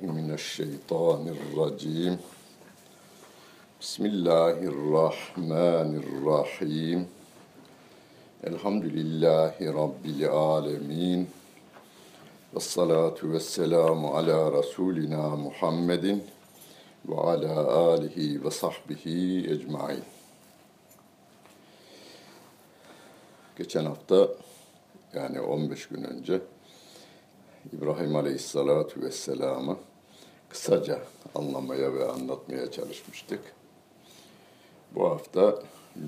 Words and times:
من 0.00 0.31
الشيطان 0.33 1.27
الرجيم 1.27 2.17
بسم 3.81 4.05
الله 4.05 4.57
الرحمن 4.73 5.89
الرحيم 6.03 7.07
الحمد 8.47 8.85
لله 8.85 9.55
رب 9.81 10.05
العالمين 10.05 11.21
والصلاة 12.53 13.19
والسلام 13.23 14.05
على 14.05 14.49
رسولنا 14.49 15.23
محمد 15.35 16.05
وعلى 17.09 17.53
آله 17.93 18.17
وصحبه 18.45 19.05
ecmain. 19.53 20.03
Geçen 23.57 23.85
hafta 23.85 24.27
yani 25.13 25.41
15 25.41 25.87
gün 25.87 26.03
önce 26.03 26.41
İbrahim 27.73 28.15
Aleyhisselatü 28.15 29.01
Vesselam'ı 29.01 29.77
kısaca 30.51 30.99
anlamaya 31.35 31.93
ve 31.93 32.05
anlatmaya 32.05 32.71
çalışmıştık. 32.71 33.39
Bu 34.95 35.09
hafta 35.09 35.59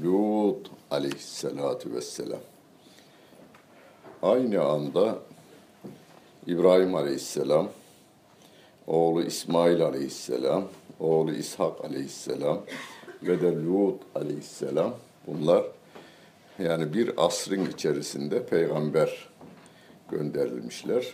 Lut 0.04 0.72
Aleyhisselatü 0.92 1.94
Vesselam. 1.94 2.40
Aynı 4.22 4.64
anda 4.64 5.20
İbrahim 6.48 6.96
Aleyhisselam, 6.96 7.70
oğlu 8.88 9.24
İsmail 9.24 9.82
Aleyhisselam, 9.82 10.68
oğlu 11.00 11.34
İshak 11.34 11.86
Aleyhisselam 11.86 12.62
ve 13.24 13.42
de 13.42 13.56
Lut 13.66 14.02
Aleyhisselam 14.16 14.94
bunlar 15.28 15.66
yani 16.60 16.94
bir 16.94 17.26
asrın 17.26 17.66
içerisinde 17.66 18.46
peygamber 18.46 19.30
gönderilmişler. 20.12 21.14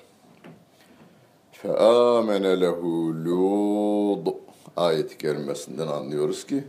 فَآمَنَ 1.62 2.44
لَهُ 2.64 2.80
لُوض 3.24 4.34
ayet-i 4.76 5.18
kerimesinden 5.18 5.86
anlıyoruz 5.88 6.46
ki 6.46 6.64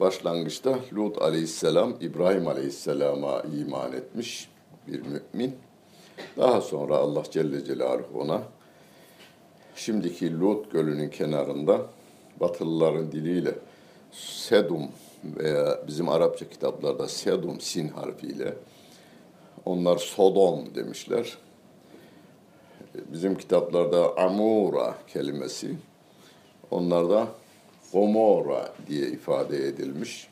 başlangıçta 0.00 0.78
Lut 0.92 1.22
aleyhisselam 1.22 1.94
İbrahim 2.00 2.48
aleyhisselama 2.48 3.42
iman 3.60 3.92
etmiş 3.92 4.48
bir 4.86 5.02
mümin. 5.02 5.56
Daha 6.36 6.60
sonra 6.60 6.96
Allah 6.96 7.22
Celle 7.30 7.64
Celaluhu 7.64 8.20
ona 8.20 8.42
şimdiki 9.76 10.40
Lut 10.40 10.72
gölünün 10.72 11.10
kenarında 11.10 11.80
Batılıların 12.40 13.12
diliyle 13.12 13.54
Sedum 14.12 14.88
veya 15.24 15.78
bizim 15.86 16.08
Arapça 16.08 16.48
kitaplarda 16.48 17.08
Sedum 17.08 17.60
sin 17.60 17.88
harfiyle 17.88 18.54
onlar 19.64 19.96
Sodom 19.96 20.74
demişler. 20.74 21.38
Bizim 22.93 23.37
kitaplarda 23.37 24.17
Amura 24.17 24.95
kelimesi 25.07 25.75
onlarda 26.71 27.27
Gomorra 27.93 28.73
diye 28.87 29.07
ifade 29.07 29.67
edilmiş. 29.67 30.27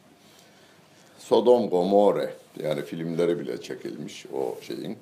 Sodom 1.19 1.69
Gomorre 1.69 2.33
yani 2.63 2.81
filmleri 2.81 3.39
bile 3.39 3.61
çekilmiş 3.61 4.25
o 4.33 4.57
şeyin. 4.61 4.97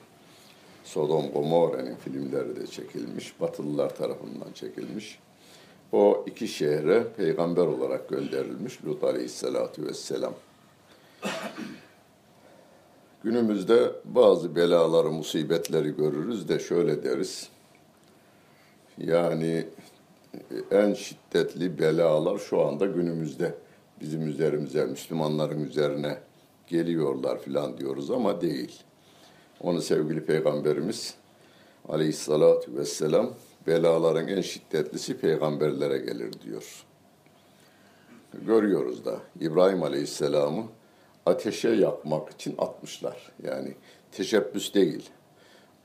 Sodom 0.83 1.31
Gomorre'nin 1.31 1.95
filmleri 1.95 2.55
de 2.55 2.67
çekilmiş. 2.67 3.41
Batılılar 3.41 3.95
tarafından 3.95 4.51
çekilmiş. 4.53 5.19
O 5.91 6.23
iki 6.27 6.47
şehre 6.47 7.03
peygamber 7.17 7.65
olarak 7.65 8.09
gönderilmiş 8.09 8.85
Lut 8.85 9.03
Aleyhisselatü 9.03 9.87
Vesselam. 9.87 10.33
Günümüzde 13.23 13.91
bazı 14.05 14.55
belaları, 14.55 15.11
musibetleri 15.11 15.95
görürüz 15.95 16.49
de 16.49 16.59
şöyle 16.59 17.03
deriz. 17.03 17.49
Yani 18.97 19.65
en 20.71 20.93
şiddetli 20.93 21.79
belalar 21.79 22.37
şu 22.37 22.61
anda 22.61 22.85
günümüzde 22.85 23.55
bizim 24.01 24.27
üzerimize, 24.27 24.85
Müslümanların 24.85 25.65
üzerine 25.65 26.17
geliyorlar 26.67 27.41
filan 27.41 27.77
diyoruz 27.77 28.11
ama 28.11 28.41
değil. 28.41 28.79
Onu 29.61 29.81
sevgili 29.81 30.25
Peygamberimiz 30.25 31.15
aleyhissalatu 31.89 32.75
vesselam 32.75 33.33
belaların 33.67 34.27
en 34.27 34.41
şiddetlisi 34.41 35.17
peygamberlere 35.17 35.97
gelir 35.97 36.33
diyor. 36.41 36.85
Görüyoruz 38.45 39.05
da 39.05 39.19
İbrahim 39.39 39.83
aleyhisselamı 39.83 40.63
ateşe 41.25 41.69
yakmak 41.69 42.29
için 42.29 42.55
atmışlar. 42.57 43.31
Yani 43.43 43.75
teşebbüs 44.11 44.73
değil. 44.73 45.09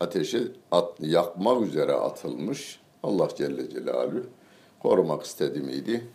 Ateşe 0.01 0.43
at, 0.71 0.93
yakmak 1.01 1.63
üzere 1.63 1.93
atılmış. 1.93 2.81
Allah 3.03 3.29
Celle 3.37 3.71
Celaluhu 3.71 4.27
korumak 4.83 5.23
istedi 5.23 5.61
miydi? 5.61 6.07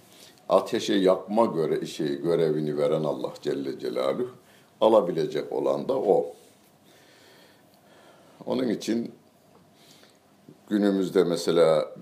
Ateşe 0.49 0.93
yakma 0.93 1.45
göre 1.45 1.85
şeyi 1.85 2.21
görevini 2.21 2.77
veren 2.77 3.03
Allah 3.03 3.33
Celle 3.41 3.79
Celaluhu 3.79 4.29
alabilecek 4.81 5.53
olan 5.53 5.89
da 5.89 5.93
o. 5.97 6.33
Onun 8.45 8.69
için 8.69 9.11
günümüzde 10.69 11.23
mesela 11.23 11.95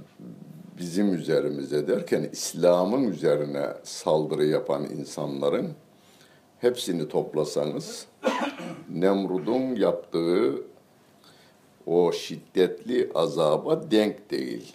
bizim 0.78 1.13
üzerimize 1.13 1.88
derken 1.88 2.29
İslam'ın 2.31 3.03
üzerine 3.03 3.67
saldırı 3.84 4.45
yapan 4.45 4.85
insanların 4.85 5.73
hepsini 6.62 7.07
toplasanız 7.07 8.07
Nemrud'un 8.90 9.75
yaptığı 9.75 10.63
o 11.85 12.12
şiddetli 12.12 13.12
azaba 13.16 13.91
denk 13.91 14.31
değil. 14.31 14.73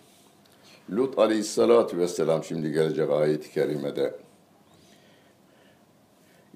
Lut 0.90 1.18
aleyhissalatü 1.18 1.98
vesselam 1.98 2.44
şimdi 2.44 2.72
gelecek 2.72 3.10
ayet-i 3.10 3.52
kerimede 3.52 4.14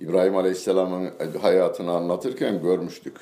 İbrahim 0.01 0.37
aleyhisselamın 0.37 1.11
hayatını 1.41 1.93
anlatırken 1.93 2.63
görmüştük. 2.63 3.17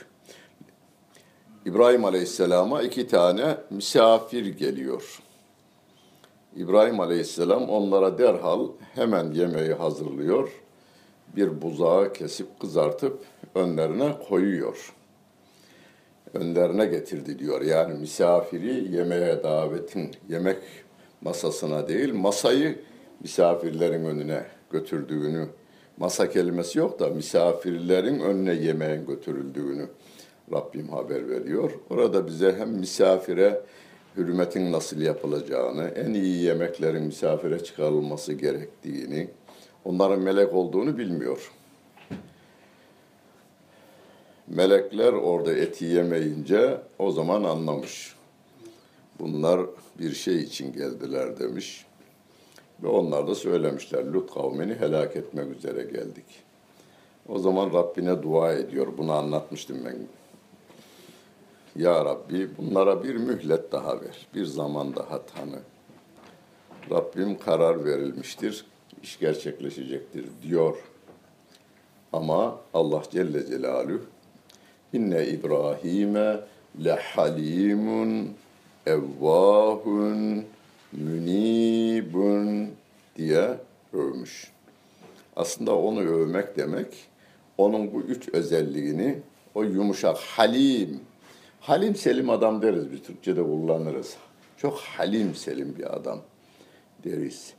İbrahim 1.66 2.04
aleyhisselama 2.04 2.82
iki 2.82 3.08
tane 3.08 3.56
misafir 3.70 4.46
geliyor. 4.46 5.22
İbrahim 6.56 7.00
aleyhisselam 7.00 7.68
onlara 7.68 8.18
derhal 8.18 8.68
hemen 8.94 9.32
yemeği 9.32 9.72
hazırlıyor. 9.72 10.63
Bir 11.36 11.62
buzağı 11.62 12.12
kesip 12.12 12.60
kızartıp 12.60 13.18
önlerine 13.54 14.12
koyuyor. 14.28 14.94
Önlerine 16.34 16.86
getirdi 16.86 17.38
diyor. 17.38 17.60
Yani 17.60 17.94
misafiri 17.94 18.94
yemeğe 18.96 19.42
davetin, 19.42 20.10
yemek 20.28 20.58
masasına 21.20 21.88
değil, 21.88 22.14
masayı 22.14 22.78
misafirlerin 23.20 24.04
önüne 24.04 24.44
götürdüğünü, 24.70 25.46
masa 25.96 26.30
kelimesi 26.30 26.78
yok 26.78 27.00
da 27.00 27.08
misafirlerin 27.08 28.20
önüne 28.20 28.54
yemeğin 28.54 29.06
götürüldüğünü 29.06 29.86
Rabbim 30.52 30.88
haber 30.88 31.28
veriyor. 31.28 31.70
Orada 31.90 32.26
bize 32.26 32.54
hem 32.58 32.70
misafire 32.70 33.60
hürmetin 34.16 34.72
nasıl 34.72 35.00
yapılacağını, 35.00 35.84
en 35.84 36.14
iyi 36.14 36.42
yemeklerin 36.42 37.02
misafire 37.02 37.64
çıkarılması 37.64 38.32
gerektiğini, 38.32 39.28
onların 39.84 40.20
melek 40.20 40.54
olduğunu 40.54 40.98
bilmiyor. 40.98 41.52
Melekler 44.48 45.12
orada 45.12 45.52
eti 45.52 45.84
yemeyince 45.84 46.80
o 46.98 47.10
zaman 47.10 47.42
anlamış. 47.44 48.14
Bunlar 49.18 49.60
bir 49.98 50.14
şey 50.14 50.36
için 50.36 50.72
geldiler 50.72 51.38
demiş. 51.38 51.86
Ve 52.82 52.88
onlar 52.88 53.26
da 53.26 53.34
söylemişler, 53.34 54.04
Lut 54.04 54.34
kavmini 54.34 54.74
helak 54.74 55.16
etmek 55.16 55.56
üzere 55.56 55.82
geldik. 55.82 56.24
O 57.28 57.38
zaman 57.38 57.72
Rabbine 57.72 58.22
dua 58.22 58.52
ediyor. 58.52 58.86
Bunu 58.98 59.12
anlatmıştım 59.12 59.78
ben. 59.84 59.96
Ya 61.82 62.04
Rabbi 62.04 62.56
bunlara 62.58 63.04
bir 63.04 63.14
mühlet 63.14 63.72
daha 63.72 64.00
ver. 64.00 64.26
Bir 64.34 64.44
zaman 64.44 64.96
daha 64.96 65.22
tanı. 65.26 65.58
Rabbim 66.90 67.38
karar 67.38 67.84
verilmiştir. 67.84 68.66
İş 69.04 69.18
gerçekleşecektir 69.18 70.24
diyor. 70.42 70.76
Ama 72.12 72.60
Allah 72.74 73.02
Celle 73.10 73.46
Celaluhu 73.46 74.00
inne 74.92 75.26
İbrahim'e 75.26 76.40
lehalimun 76.84 78.30
evvahun 78.86 80.44
münibun 80.92 82.70
diye 83.16 83.48
övmüş. 83.92 84.50
Aslında 85.36 85.76
onu 85.76 86.00
övmek 86.00 86.56
demek, 86.56 86.86
onun 87.58 87.94
bu 87.94 88.00
üç 88.00 88.28
özelliğini, 88.28 89.18
o 89.54 89.62
yumuşak, 89.62 90.16
halim, 90.16 91.00
halim 91.60 91.94
selim 91.94 92.30
adam 92.30 92.62
deriz 92.62 92.92
biz 92.92 93.02
Türkçe'de 93.02 93.42
kullanırız. 93.42 94.16
Çok 94.56 94.78
halim 94.78 95.34
selim 95.34 95.74
bir 95.78 95.96
adam 95.96 96.20
deriz. 97.04 97.54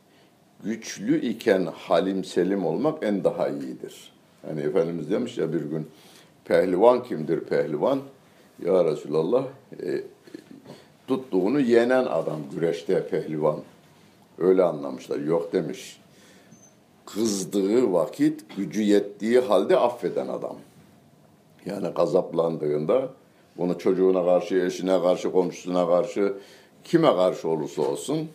Güçlü 0.66 1.22
iken 1.22 1.66
halim 1.76 2.24
selim 2.24 2.66
olmak 2.66 3.04
en 3.04 3.24
daha 3.24 3.50
iyidir. 3.50 4.14
Hani 4.48 4.62
Efendimiz 4.62 5.12
demiş 5.12 5.38
ya 5.38 5.54
bir 5.54 5.62
gün, 5.62 5.88
pehlivan 6.46 7.04
kimdir 7.04 7.40
pehlivan? 7.40 8.00
Ya 8.66 8.86
Resulallah, 8.86 9.44
e, 9.84 10.04
tuttuğunu 11.08 11.60
yenen 11.60 12.06
adam 12.06 12.40
güreşte 12.56 13.08
pehlivan 13.08 13.60
Öyle 14.38 14.64
anlamışlar. 14.64 15.20
Yok 15.20 15.54
demiş. 15.54 16.00
Kızdığı 17.06 17.94
vakit 17.94 18.58
gücü 18.58 18.82
yettiği 18.82 19.40
halde 19.40 19.78
affeden 19.78 20.28
adam. 20.28 20.56
Yani 21.66 21.88
gazaplandığında 21.88 23.10
bunu 23.58 23.80
çocuğuna 23.80 24.26
karşı, 24.26 24.56
eşine 24.56 25.02
karşı, 25.02 25.32
komşusuna 25.32 25.88
karşı, 25.88 26.34
kime 26.84 27.16
karşı 27.16 27.48
olursa 27.48 27.82
olsun 27.82 28.30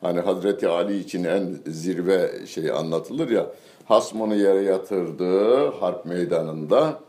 Hani 0.00 0.20
Hazreti 0.20 0.68
Ali 0.68 0.98
için 0.98 1.24
en 1.24 1.56
zirve 1.66 2.46
şey 2.46 2.70
anlatılır 2.70 3.30
ya. 3.30 3.46
Hasmını 3.84 4.36
yere 4.36 4.62
yatırdı 4.62 5.66
harp 5.70 6.06
meydanında 6.06 7.00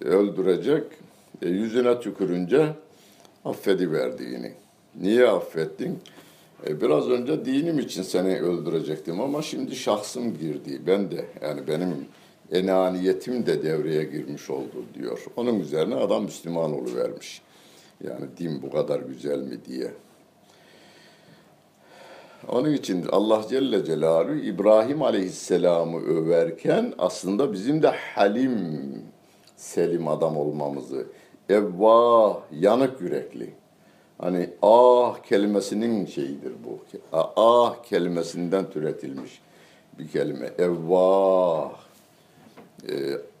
öldürecek. 0.00 0.84
E, 1.42 1.48
yüzüne 1.48 2.00
tükürünce 2.00 2.68
affediverdiğini. 3.44 4.52
Niye 5.00 5.28
affettin? 5.28 5.98
E, 6.66 6.80
biraz 6.80 7.10
önce 7.10 7.44
dinim 7.44 7.78
için 7.78 8.02
seni 8.02 8.40
öldürecektim 8.40 9.20
ama 9.20 9.42
şimdi 9.42 9.76
şahsım 9.76 10.38
girdi. 10.38 10.80
Ben 10.86 11.10
de 11.10 11.24
yani 11.42 11.66
benim 11.68 12.06
enaniyetim 12.52 13.46
de 13.46 13.62
devreye 13.62 14.04
girmiş 14.04 14.50
oldu 14.50 14.84
diyor. 14.94 15.24
Onun 15.36 15.60
üzerine 15.60 15.94
adam 15.94 16.24
Müslüman 16.24 16.72
oluvermiş. 16.72 17.42
Yani 18.04 18.24
din 18.38 18.62
bu 18.62 18.70
kadar 18.70 19.00
güzel 19.00 19.38
mi 19.38 19.58
diye. 19.64 19.90
Onun 22.48 22.72
için 22.72 23.06
Allah 23.12 23.44
Celle 23.48 23.84
Celaluhu 23.84 24.34
İbrahim 24.34 25.02
Aleyhisselam'ı 25.02 26.00
överken 26.00 26.94
aslında 26.98 27.52
bizim 27.52 27.82
de 27.82 27.88
halim, 28.14 29.02
selim 29.56 30.08
adam 30.08 30.36
olmamızı, 30.36 31.06
evvah, 31.48 32.36
yanık 32.52 33.00
yürekli. 33.00 33.54
Hani 34.18 34.50
ah 34.62 35.22
kelimesinin 35.22 36.06
şeyidir 36.06 36.52
bu. 36.64 36.78
Ah 37.36 37.82
kelimesinden 37.82 38.70
türetilmiş 38.70 39.40
bir 39.98 40.08
kelime. 40.08 40.50
Evvah. 40.58 41.70
Ee, 42.88 42.94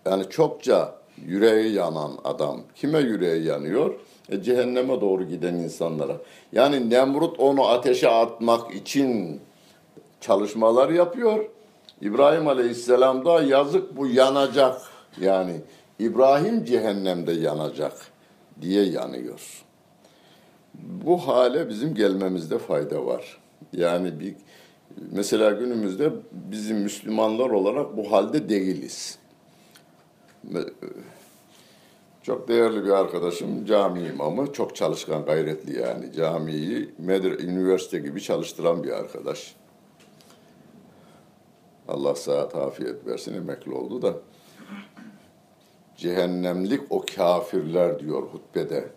yani 0.06 0.30
çokça 0.30 0.94
yüreği 1.26 1.72
yanan 1.72 2.12
adam. 2.24 2.60
Kime 2.74 2.98
yüreği 2.98 3.44
yanıyor? 3.44 3.94
E, 4.28 4.42
cehenneme 4.42 5.00
doğru 5.00 5.24
giden 5.24 5.54
insanlara. 5.54 6.16
Yani 6.52 6.90
Nemrut 6.90 7.40
onu 7.40 7.68
ateşe 7.68 8.08
atmak 8.08 8.74
için 8.74 9.40
çalışmalar 10.20 10.88
yapıyor. 10.88 11.44
İbrahim 12.00 12.48
Aleyhisselam 12.48 13.24
da 13.24 13.42
yazık 13.42 13.96
bu 13.96 14.06
yanacak. 14.06 14.80
Yani 15.20 15.60
İbrahim 15.98 16.64
cehennemde 16.64 17.32
yanacak 17.32 17.92
diye 18.60 18.84
yanıyor. 18.84 19.64
Bu 20.74 21.28
hale 21.28 21.68
bizim 21.68 21.94
gelmemizde 21.94 22.58
fayda 22.58 23.06
var. 23.06 23.38
Yani 23.72 24.20
bir 24.20 24.34
mesela 25.12 25.50
günümüzde 25.50 26.12
bizim 26.32 26.76
Müslümanlar 26.76 27.50
olarak 27.50 27.96
bu 27.96 28.12
halde 28.12 28.48
değiliz. 28.48 29.18
Çok 32.24 32.48
değerli 32.48 32.84
bir 32.84 32.90
arkadaşım, 32.90 33.66
cami 33.66 34.02
imamı, 34.02 34.52
çok 34.52 34.76
çalışkan, 34.76 35.24
gayretli 35.24 35.80
yani. 35.80 36.12
Camiyi 36.12 36.94
Medir, 36.98 37.38
üniversite 37.38 37.98
gibi 37.98 38.22
çalıştıran 38.22 38.84
bir 38.84 38.90
arkadaş. 38.90 39.54
Allah 41.88 42.14
saat 42.14 42.54
afiyet 42.54 43.06
versin, 43.06 43.34
emekli 43.34 43.72
oldu 43.72 44.02
da. 44.02 44.14
Cehennemlik 45.96 46.80
o 46.90 47.04
kafirler 47.16 47.98
diyor 47.98 48.22
hutbede. 48.22 48.88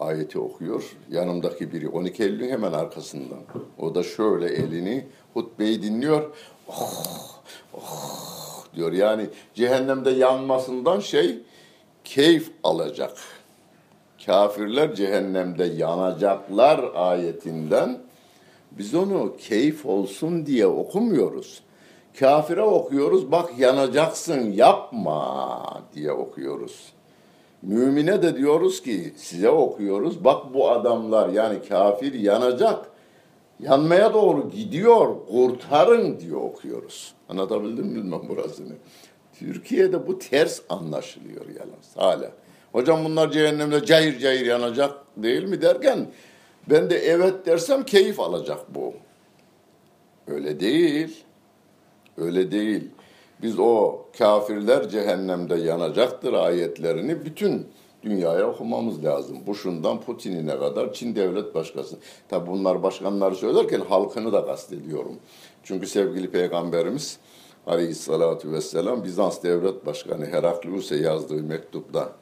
Ayeti 0.00 0.38
okuyor. 0.38 0.96
Yanımdaki 1.10 1.72
biri 1.72 1.88
12 1.88 2.22
Eylül'ün 2.22 2.50
hemen 2.50 2.72
arkasından. 2.72 3.40
O 3.78 3.94
da 3.94 4.02
şöyle 4.02 4.46
elini 4.46 5.06
hutbeyi 5.34 5.82
dinliyor. 5.82 6.30
Oh, 6.68 7.42
oh 7.74 8.64
diyor. 8.74 8.92
Yani 8.92 9.26
cehennemde 9.54 10.10
yanmasından 10.10 11.00
şey 11.00 11.42
keyif 12.04 12.50
alacak. 12.64 13.16
Kafirler 14.26 14.94
cehennemde 14.94 15.64
yanacaklar 15.64 16.84
ayetinden 16.94 17.98
biz 18.70 18.94
onu 18.94 19.36
keyif 19.36 19.86
olsun 19.86 20.46
diye 20.46 20.66
okumuyoruz. 20.66 21.62
Kafire 22.18 22.62
okuyoruz 22.62 23.32
bak 23.32 23.58
yanacaksın 23.58 24.52
yapma 24.52 25.62
diye 25.94 26.12
okuyoruz. 26.12 26.92
Mümine 27.62 28.22
de 28.22 28.36
diyoruz 28.36 28.82
ki 28.82 29.12
size 29.16 29.50
okuyoruz 29.50 30.24
bak 30.24 30.54
bu 30.54 30.70
adamlar 30.70 31.28
yani 31.28 31.62
kafir 31.68 32.14
yanacak. 32.14 32.90
Yanmaya 33.60 34.14
doğru 34.14 34.50
gidiyor 34.50 35.16
kurtarın 35.30 36.20
diye 36.20 36.36
okuyoruz. 36.36 37.14
Anlatabildim 37.28 37.86
mi 37.86 37.94
bilmem 37.94 38.28
burasını. 38.28 38.72
Türkiye'de 39.38 40.06
bu 40.06 40.18
ters 40.18 40.60
anlaşılıyor 40.68 41.46
yalnız 41.46 41.96
hala. 41.96 42.30
Hocam 42.72 43.04
bunlar 43.04 43.30
cehennemde 43.30 43.84
cayır 43.84 44.18
cayır 44.18 44.46
yanacak 44.46 44.94
değil 45.16 45.44
mi 45.44 45.62
derken 45.62 46.06
ben 46.70 46.90
de 46.90 46.98
evet 46.98 47.46
dersem 47.46 47.84
keyif 47.84 48.20
alacak 48.20 48.74
bu. 48.74 48.94
Öyle 50.26 50.60
değil. 50.60 51.24
Öyle 52.18 52.50
değil. 52.50 52.90
Biz 53.42 53.58
o 53.58 54.00
kafirler 54.18 54.88
cehennemde 54.88 55.54
yanacaktır 55.54 56.32
ayetlerini 56.32 57.24
bütün 57.24 57.66
dünyaya 58.02 58.50
okumamız 58.50 59.04
lazım. 59.04 59.38
Bush'undan 59.46 60.00
Putin'ine 60.00 60.58
kadar 60.58 60.92
Çin 60.92 61.16
devlet 61.16 61.54
başkası. 61.54 61.96
Tabi 62.28 62.50
bunlar 62.50 62.82
başkanları 62.82 63.34
söylerken 63.34 63.80
halkını 63.80 64.32
da 64.32 64.46
kastediyorum. 64.46 65.16
Çünkü 65.62 65.86
sevgili 65.86 66.30
peygamberimiz 66.30 67.18
aleyhissalatu 67.66 68.52
vesselam 68.52 69.04
Bizans 69.04 69.42
devlet 69.42 69.86
başkanı 69.86 70.26
Heraklius'e 70.26 70.96
yazdığı 70.96 71.42
mektupta 71.42 72.12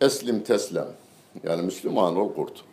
Eslim 0.00 0.40
teslem 0.40 0.88
yani 1.44 1.62
Müslüman 1.62 2.16
ol 2.16 2.34
kurtul. 2.34 2.64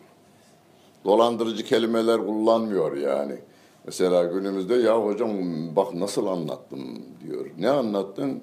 Dolandırıcı 1.04 1.64
kelimeler 1.64 2.26
kullanmıyor 2.26 2.96
yani. 2.96 3.34
Mesela 3.86 4.24
günümüzde 4.24 4.74
ya 4.74 5.04
hocam 5.04 5.30
bak 5.76 5.94
nasıl 5.94 6.26
anlattım 6.26 7.02
diyor. 7.26 7.46
Ne 7.58 7.70
anlattın? 7.70 8.42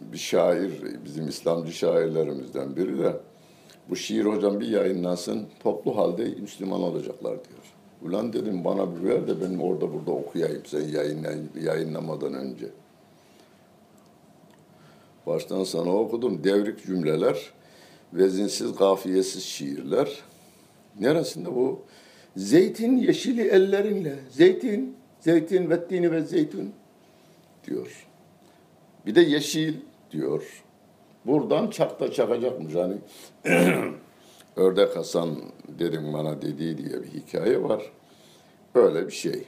Bir 0.00 0.18
şair, 0.18 0.72
bizim 1.04 1.28
İslamcı 1.28 1.72
şairlerimizden 1.72 2.76
biri 2.76 2.98
de 2.98 3.16
bu 3.90 3.96
şiir 3.96 4.24
hocam 4.24 4.60
bir 4.60 4.68
yayınlansın 4.68 5.46
toplu 5.62 5.96
halde 5.96 6.24
Müslüman 6.24 6.82
olacaklar 6.82 7.32
diyor. 7.32 7.65
Ulan 8.02 8.32
dedim 8.32 8.64
bana 8.64 8.96
bir 8.96 9.08
ver 9.08 9.28
de 9.28 9.40
benim 9.40 9.62
orada 9.62 9.92
burada 9.94 10.10
okuyayım 10.10 10.62
sen 10.66 10.88
yayınla, 10.88 11.32
yayınlamadan 11.62 12.34
önce. 12.34 12.66
Baştan 15.26 15.64
sana 15.64 15.96
okudum. 15.96 16.44
Devrik 16.44 16.86
cümleler, 16.86 17.52
vezinsiz, 18.12 18.76
kafiyesiz 18.76 19.42
şiirler. 19.42 20.20
Neresinde 21.00 21.54
bu? 21.54 21.80
Zeytin 22.36 22.96
yeşili 22.96 23.42
ellerinle. 23.42 24.14
Zeytin, 24.30 24.96
zeytin 25.20 25.70
vettini 25.70 26.12
ve 26.12 26.22
zeytun 26.22 26.72
diyor. 27.66 28.06
Bir 29.06 29.14
de 29.14 29.20
yeşil 29.20 29.74
diyor. 30.10 30.62
Buradan 31.24 31.70
çakta 31.70 32.12
çakacakmış 32.12 32.74
hani. 32.74 32.96
Ördek 34.56 34.96
Hasan 34.96 35.28
dedim 35.68 36.12
bana 36.12 36.42
dediği 36.42 36.78
diye 36.78 37.02
bir 37.02 37.08
hikaye 37.08 37.62
var. 37.62 37.82
Öyle 38.74 39.06
bir 39.06 39.12
şey. 39.12 39.44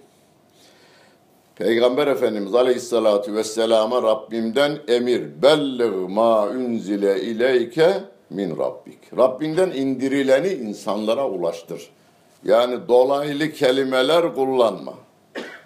Peygamber 1.56 2.06
Efendimiz 2.06 2.54
Aleyhisselatü 2.54 3.34
Vesselam'a 3.34 4.02
Rabbimden 4.02 4.78
emir 4.88 5.42
belliğ 5.42 6.08
ma 6.08 6.46
unzile 6.48 7.22
ileyke 7.22 7.94
min 8.30 8.58
rabbik. 8.58 9.16
Rabbinden 9.16 9.70
indirileni 9.70 10.48
insanlara 10.48 11.28
ulaştır. 11.28 11.90
Yani 12.44 12.88
dolaylı 12.88 13.52
kelimeler 13.52 14.34
kullanma. 14.34 14.94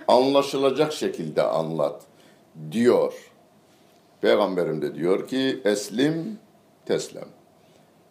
Anlaşılacak 0.08 0.92
şekilde 0.92 1.42
anlat 1.42 2.02
diyor. 2.72 3.12
Peygamberim 4.20 4.82
de 4.82 4.94
diyor 4.94 5.28
ki 5.28 5.60
eslim 5.64 6.38
teslem. 6.86 7.28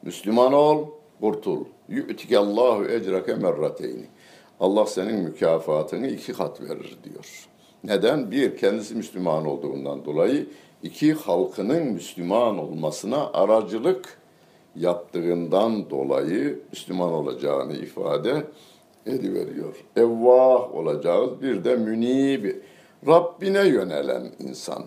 Müslüman 0.03 0.53
ol, 0.53 0.87
kurtul. 1.21 1.65
Yu'tikallahu 1.89 2.85
ecrake 2.85 3.35
merrateyni. 3.35 4.05
Allah 4.59 4.85
senin 4.85 5.19
mükafatını 5.19 6.07
iki 6.07 6.33
kat 6.33 6.61
verir 6.61 6.97
diyor. 7.03 7.47
Neden? 7.83 8.31
Bir, 8.31 8.57
kendisi 8.57 8.95
Müslüman 8.95 9.45
olduğundan 9.45 10.05
dolayı. 10.05 10.47
iki 10.83 11.13
halkının 11.13 11.83
Müslüman 11.83 12.57
olmasına 12.57 13.31
aracılık 13.33 14.17
yaptığından 14.75 15.89
dolayı 15.89 16.59
Müslüman 16.71 17.13
olacağını 17.13 17.73
ifade 17.73 18.43
ediveriyor. 19.05 19.75
Evvah 19.95 20.75
olacağız. 20.75 21.41
Bir 21.41 21.63
de 21.63 21.75
münib, 21.75 22.45
Rabbine 23.07 23.67
yönelen 23.67 24.31
insan. 24.39 24.83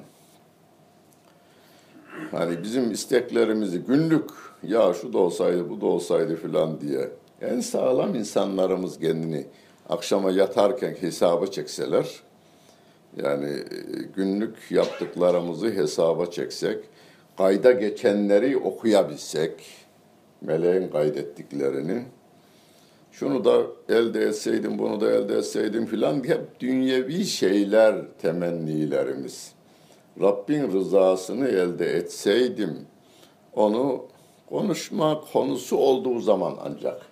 Hani 2.30 2.62
bizim 2.62 2.90
isteklerimizi 2.90 3.78
günlük 3.78 4.30
ya 4.68 4.94
şu 4.94 5.12
da 5.12 5.18
olsaydı 5.18 5.70
bu 5.70 5.80
da 5.80 5.86
olsaydı 5.86 6.36
filan 6.36 6.80
diye 6.80 7.10
En 7.40 7.60
sağlam 7.60 8.14
insanlarımız 8.14 8.98
kendini 8.98 9.46
akşama 9.88 10.30
yatarken 10.30 10.94
hesaba 11.00 11.46
çekseler, 11.46 12.06
yani 13.22 13.46
e, 13.46 14.02
günlük 14.16 14.56
yaptıklarımızı 14.70 15.70
hesaba 15.70 16.26
çeksek, 16.26 16.84
kayda 17.36 17.72
geçenleri 17.72 18.56
okuyabilsek, 18.56 19.52
meleğin 20.40 20.88
kaydettiklerini, 20.88 22.02
şunu 23.12 23.44
da 23.44 23.62
elde 23.88 24.24
etseydim, 24.24 24.78
bunu 24.78 25.00
da 25.00 25.10
elde 25.10 25.36
etseydim 25.36 25.86
filan 25.86 26.28
hep 26.28 26.60
dünyevi 26.60 27.24
şeyler 27.24 27.96
temennilerimiz. 28.22 29.52
Rabbin 30.20 30.72
rızasını 30.72 31.48
elde 31.48 31.96
etseydim, 31.96 32.78
onu 33.54 34.13
konuşma 34.54 35.20
konusu 35.32 35.76
olduğu 35.76 36.20
zaman 36.20 36.56
ancak 36.64 37.02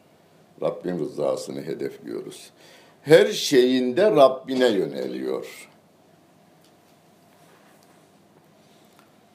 Rabbin 0.62 0.98
rızasını 0.98 1.62
hedefliyoruz. 1.62 2.50
Her 3.02 3.26
şeyinde 3.26 4.10
Rabbine 4.10 4.68
yöneliyor. 4.68 5.68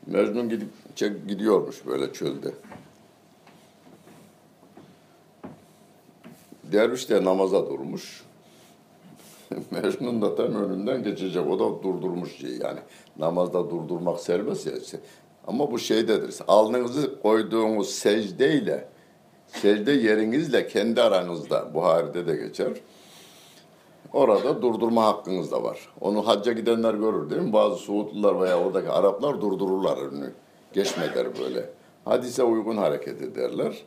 Mecnun 0.06 0.50
gidip 0.50 0.70
gidiyormuş 1.28 1.86
böyle 1.86 2.14
çölde. 2.14 2.54
Derviş 6.64 7.10
de 7.10 7.24
namaza 7.24 7.70
durmuş. 7.70 8.24
Mecnun 9.72 10.22
da 10.22 10.36
tam 10.36 10.56
önünden 10.56 11.04
geçecek. 11.04 11.48
O 11.48 11.60
da 11.60 11.84
durdurmuş 11.84 12.38
şey 12.38 12.58
yani. 12.58 12.80
Namazda 13.18 13.70
durdurmak 13.70 14.20
serbest 14.20 14.68
ya. 14.68 15.00
Ama 15.48 15.72
bu 15.72 15.80
şeydedir. 15.80 16.36
Alnınızı 16.48 17.22
koyduğunuz 17.22 17.90
secdeyle, 17.90 18.88
secde 19.48 19.92
yerinizle 19.92 20.68
kendi 20.68 21.02
aranızda, 21.02 21.74
Buhari'de 21.74 22.28
de 22.28 22.36
geçer. 22.36 22.74
Orada 24.14 24.62
durdurma 24.62 25.06
hakkınız 25.06 25.52
da 25.52 25.64
var. 25.64 25.90
Onu 26.02 26.28
hacca 26.28 26.54
gidenler 26.54 26.94
görür 26.94 27.30
değil 27.30 27.42
mi? 27.42 27.54
Bazı 27.54 27.76
Suudlular 27.78 28.42
veya 28.42 28.60
oradaki 28.60 28.90
Araplar 28.90 29.42
durdururlar 29.42 29.98
önünü. 29.98 30.34
Geçmeder 30.74 31.40
böyle. 31.40 31.70
Hadise 32.06 32.44
uygun 32.44 32.78
hareket 32.78 33.22
ederler. 33.22 33.84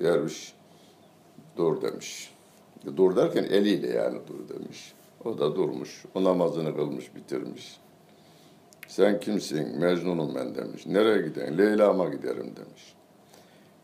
Derviş 0.00 0.52
dur 1.56 1.82
demiş. 1.82 2.34
Dur 2.96 3.16
derken 3.16 3.44
eliyle 3.44 3.88
yani 3.88 4.18
dur 4.28 4.54
demiş. 4.54 4.92
O 5.24 5.38
da 5.38 5.56
durmuş. 5.56 6.04
O 6.14 6.24
namazını 6.24 6.76
kılmış, 6.76 7.14
bitirmiş. 7.14 7.80
Sen 8.88 9.20
kimsin? 9.20 9.78
Mecnunum 9.78 10.34
ben 10.34 10.54
demiş. 10.54 10.86
Nereye 10.86 11.22
giden? 11.22 11.58
Leyla'ma 11.58 12.08
giderim 12.08 12.56
demiş. 12.56 12.94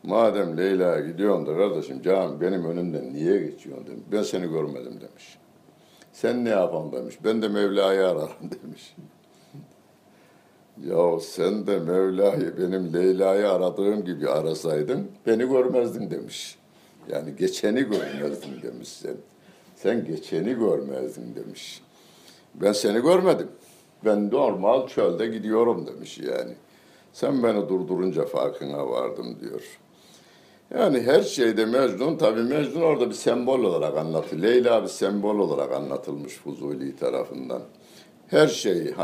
Madem 0.03 0.57
Leyla'ya 0.57 0.99
gidiyorsun 0.99 1.45
da 1.45 1.57
kardeşim 1.57 2.01
can 2.01 2.41
benim 2.41 2.65
önümden 2.65 3.13
niye 3.13 3.37
geçiyorsun 3.37 3.87
demiş. 3.87 4.03
Ben 4.11 4.23
seni 4.23 4.49
görmedim 4.49 4.93
demiş. 5.01 5.37
Sen 6.13 6.45
ne 6.45 6.49
yapan 6.49 6.91
demiş. 6.91 7.17
Ben 7.23 7.41
de 7.41 7.47
Mevla'yı 7.47 8.07
ararım 8.07 8.29
demiş. 8.63 8.95
ya 10.85 11.19
sen 11.19 11.67
de 11.67 11.79
Mevla'yı 11.79 12.57
benim 12.57 12.93
Leyla'yı 12.93 13.49
aradığım 13.51 14.05
gibi 14.05 14.29
arasaydın 14.29 15.07
beni 15.27 15.49
görmezdin 15.49 16.11
demiş. 16.11 16.57
Yani 17.09 17.35
geçeni 17.35 17.79
görmezdin 17.79 18.61
demiş 18.63 18.87
sen. 18.87 19.15
Sen 19.77 20.05
geçeni 20.05 20.53
görmezdin 20.53 21.35
demiş. 21.35 21.81
Ben 22.55 22.71
seni 22.71 23.01
görmedim. 23.01 23.47
Ben 24.05 24.31
normal 24.31 24.87
çölde 24.87 25.27
gidiyorum 25.27 25.87
demiş 25.87 26.17
yani. 26.17 26.53
Sen 27.13 27.43
beni 27.43 27.69
durdurunca 27.69 28.25
farkına 28.25 28.89
vardım 28.89 29.37
diyor. 29.41 29.61
Yani 30.73 31.01
her 31.01 31.21
şeyde 31.21 31.65
Mecnun, 31.65 32.17
tabi 32.17 32.43
Mecnun 32.43 32.81
orada 32.81 33.09
bir 33.09 33.13
sembol 33.15 33.59
olarak 33.59 33.97
anlatılıyor. 33.97 34.53
Leyla 34.53 34.83
bir 34.83 34.87
sembol 34.87 35.39
olarak 35.39 35.71
anlatılmış 35.71 36.33
Fuzuli 36.33 36.95
tarafından. 36.95 37.61
Her 38.27 38.47
şeyi, 38.47 38.95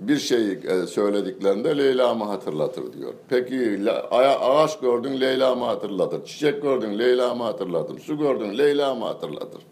bir 0.00 0.18
şey 0.18 0.52
e, 0.52 0.86
söylediklerinde 0.86 1.78
Leyla 1.78 2.14
mı 2.14 2.24
hatırlatır 2.24 2.92
diyor. 2.92 3.14
Peki 3.28 3.80
ağaç 4.10 4.80
gördün 4.80 5.20
Leyla 5.20 5.54
mı 5.54 5.64
hatırlatır? 5.64 6.24
Çiçek 6.24 6.62
gördün 6.62 6.98
Leyla 6.98 7.34
mı 7.34 7.42
hatırlatır? 7.42 7.98
Su 7.98 8.18
gördün 8.18 8.58
Leyla 8.58 8.94
mı 8.94 9.04
hatırlatır? 9.04 9.62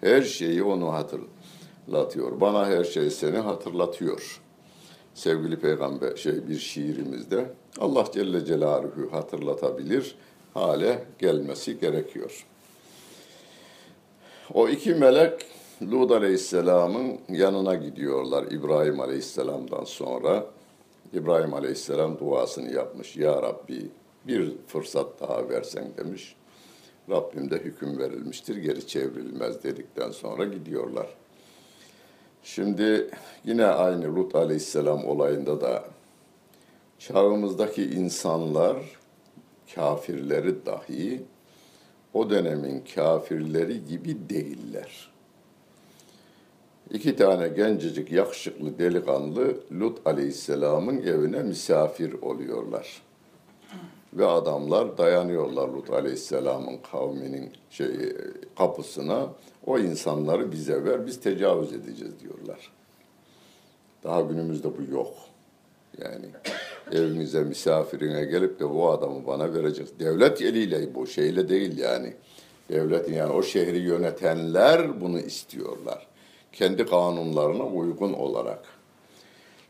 Her 0.00 0.22
şeyi 0.22 0.62
onu 0.62 0.92
hatırlatıyor. 0.92 2.40
Bana 2.40 2.66
her 2.66 2.84
şey 2.84 3.10
seni 3.10 3.38
hatırlatıyor. 3.38 4.40
Sevgili 5.14 5.56
peygamber 5.56 6.16
şey 6.16 6.48
bir 6.48 6.58
şiirimizde 6.58 7.50
Allah 7.80 8.04
Celle 8.12 8.44
Celaluhu 8.44 9.12
hatırlatabilir 9.12 10.14
hale 10.54 11.04
gelmesi 11.18 11.80
gerekiyor. 11.80 12.46
O 14.54 14.68
iki 14.68 14.94
melek 14.94 15.46
Lut 15.82 16.10
Aleyhisselam'ın 16.10 17.18
yanına 17.28 17.74
gidiyorlar 17.74 18.44
İbrahim 18.50 19.00
Aleyhisselam'dan 19.00 19.84
sonra. 19.84 20.46
İbrahim 21.12 21.54
Aleyhisselam 21.54 22.18
duasını 22.18 22.72
yapmış. 22.72 23.16
Ya 23.16 23.42
Rabbi 23.42 23.90
bir 24.26 24.52
fırsat 24.66 25.20
daha 25.20 25.48
versen 25.48 25.84
demiş. 25.96 26.36
Rabbimde 27.10 27.58
hüküm 27.58 27.98
verilmiştir, 27.98 28.56
geri 28.56 28.86
çevrilmez 28.86 29.62
dedikten 29.62 30.10
sonra 30.10 30.44
gidiyorlar. 30.44 31.06
Şimdi 32.42 33.10
yine 33.44 33.66
aynı 33.66 34.16
Lut 34.16 34.34
Aleyhisselam 34.34 35.04
olayında 35.04 35.60
da 35.60 35.84
çağımızdaki 36.98 37.84
insanlar 37.84 38.76
kafirleri 39.74 40.66
dahi 40.66 41.22
o 42.14 42.30
dönemin 42.30 42.84
kafirleri 42.94 43.84
gibi 43.84 44.16
değiller. 44.28 45.10
İki 46.90 47.16
tane 47.16 47.48
gencecik 47.48 48.12
yakışıklı 48.12 48.78
delikanlı 48.78 49.56
Lut 49.72 50.06
Aleyhisselam'ın 50.06 51.02
evine 51.02 51.42
misafir 51.42 52.12
oluyorlar. 52.12 53.02
Ve 54.12 54.26
adamlar 54.26 54.98
dayanıyorlar 54.98 55.68
Lut 55.68 55.90
Aleyhisselam'ın 55.90 56.78
kavminin 56.92 57.52
şey, 57.70 57.88
kapısına. 58.58 59.28
O 59.66 59.78
insanları 59.78 60.52
bize 60.52 60.84
ver, 60.84 61.06
biz 61.06 61.20
tecavüz 61.20 61.72
edeceğiz 61.72 62.20
diyorlar. 62.20 62.72
Daha 64.04 64.20
günümüzde 64.20 64.68
bu 64.78 64.92
yok. 64.92 65.14
Yani 65.98 66.26
evinize 66.92 67.44
misafirine 67.44 68.24
gelip 68.24 68.60
de 68.60 68.70
bu 68.70 68.90
adamı 68.90 69.26
bana 69.26 69.54
verecek. 69.54 70.00
Devlet 70.00 70.42
eliyle 70.42 70.94
bu 70.94 71.06
şeyle 71.06 71.48
değil 71.48 71.78
yani. 71.78 72.14
Devletin 72.68 73.14
yani 73.14 73.32
o 73.32 73.42
şehri 73.42 73.78
yönetenler 73.78 75.00
bunu 75.00 75.18
istiyorlar. 75.18 76.06
Kendi 76.52 76.86
kanunlarına 76.86 77.66
uygun 77.66 78.12
olarak. 78.12 78.79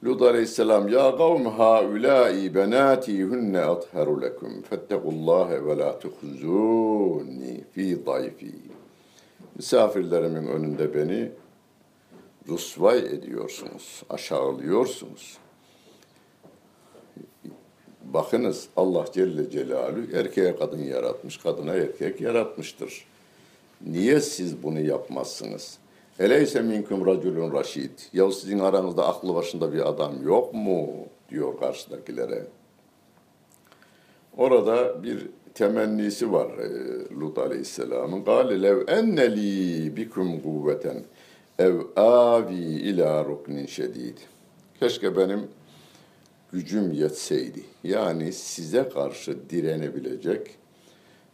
Lut 0.05 0.23
aleyhisselam 0.23 0.89
ya 0.89 1.17
kavm 1.17 1.45
haulâi 1.45 2.55
benâti 2.55 3.25
hunne 3.25 3.61
atharu 3.61 4.23
lekum 4.23 4.63
fettekullâhe 4.63 5.67
ve 5.67 5.79
lâ 5.79 5.99
tuhzûni 5.99 7.65
fî 7.73 8.07
dayfî. 8.07 8.55
Misafirlerimin 9.57 10.47
önünde 10.47 10.95
beni 10.95 11.31
rusvay 12.49 12.99
ediyorsunuz, 12.99 14.03
aşağılıyorsunuz. 14.11 15.39
Bakınız 18.05 18.69
Allah 18.77 19.05
Celle 19.13 19.51
Celaluhu 19.51 20.17
erkeğe 20.17 20.57
kadın 20.57 20.83
yaratmış, 20.83 21.37
kadına 21.37 21.75
erkek 21.75 22.21
yaratmıştır. 22.21 23.05
Niye 23.87 24.21
siz 24.21 24.63
bunu 24.63 24.81
yapmazsınız? 24.81 25.79
Eleyse 26.21 26.63
minkum 26.63 27.07
raculun 27.07 27.53
raşid. 27.53 27.99
Ya 28.13 28.31
sizin 28.33 28.59
aranızda 28.59 29.09
aklı 29.09 29.35
başında 29.35 29.73
bir 29.73 29.89
adam 29.89 30.25
yok 30.25 30.55
mu? 30.55 30.89
diyor 31.31 31.61
karşıdakilere. 31.61 32.47
Orada 34.37 35.03
bir 35.03 35.29
temennisi 35.55 36.33
var 36.33 36.51
e, 36.59 36.69
Lut 37.21 37.39
Aleyhisselam'ın. 37.39 38.25
Gâle 38.25 38.63
lev 38.63 38.89
enne 38.89 39.37
li 39.37 39.97
bikum 39.97 40.41
kuvveten 40.41 41.05
ev 41.59 41.75
avi 41.97 42.65
ila 42.65 43.25
ruknin 43.25 43.67
şedid. 43.67 44.19
Keşke 44.81 45.17
benim 45.17 45.49
gücüm 46.53 46.93
yetseydi. 46.93 47.63
Yani 47.85 48.33
size 48.33 48.89
karşı 48.89 49.51
direnebilecek, 49.51 50.51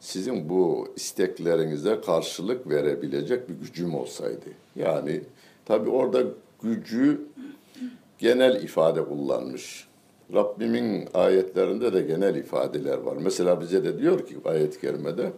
sizin 0.00 0.48
bu 0.48 0.88
isteklerinize 0.96 2.00
karşılık 2.00 2.70
verebilecek 2.70 3.48
bir 3.48 3.54
gücüm 3.54 3.94
olsaydı. 3.94 4.46
Yani 4.76 5.20
tabi 5.64 5.90
orada 5.90 6.22
gücü 6.62 7.20
genel 8.18 8.62
ifade 8.62 9.04
kullanmış. 9.04 9.86
Rabbimin 10.34 11.08
ayetlerinde 11.14 11.92
de 11.92 12.00
genel 12.00 12.34
ifadeler 12.34 12.98
var. 12.98 13.16
Mesela 13.20 13.60
bize 13.60 13.84
de 13.84 13.98
diyor 13.98 14.26
ki 14.26 14.36
ayet-i 14.44 14.80
kerimede 14.80 15.32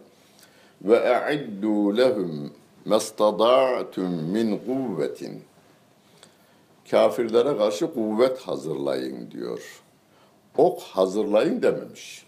ve 0.81 0.95
e'iddu 1.29 1.97
lehum 1.97 2.51
mestada'tum 2.85 4.13
min 4.13 4.57
kuvvetin 4.57 5.41
kafirlere 6.91 7.57
karşı 7.57 7.93
kuvvet 7.93 8.39
hazırlayın 8.39 9.31
diyor. 9.31 9.81
Ok 10.57 10.81
hazırlayın 10.81 11.61
dememiş. 11.61 12.25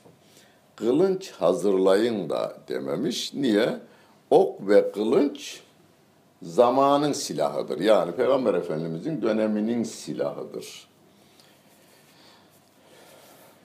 Kılınç 0.75 1.31
hazırlayın 1.31 2.29
da 2.29 2.57
dememiş. 2.67 3.33
Niye? 3.33 3.79
Ok 4.29 4.67
ve 4.67 4.91
kılınç 4.91 5.61
zamanın 6.41 7.13
silahıdır. 7.13 7.79
Yani 7.79 8.11
Peygamber 8.11 8.53
Efendimizin 8.53 9.21
döneminin 9.21 9.83
silahıdır. 9.83 10.87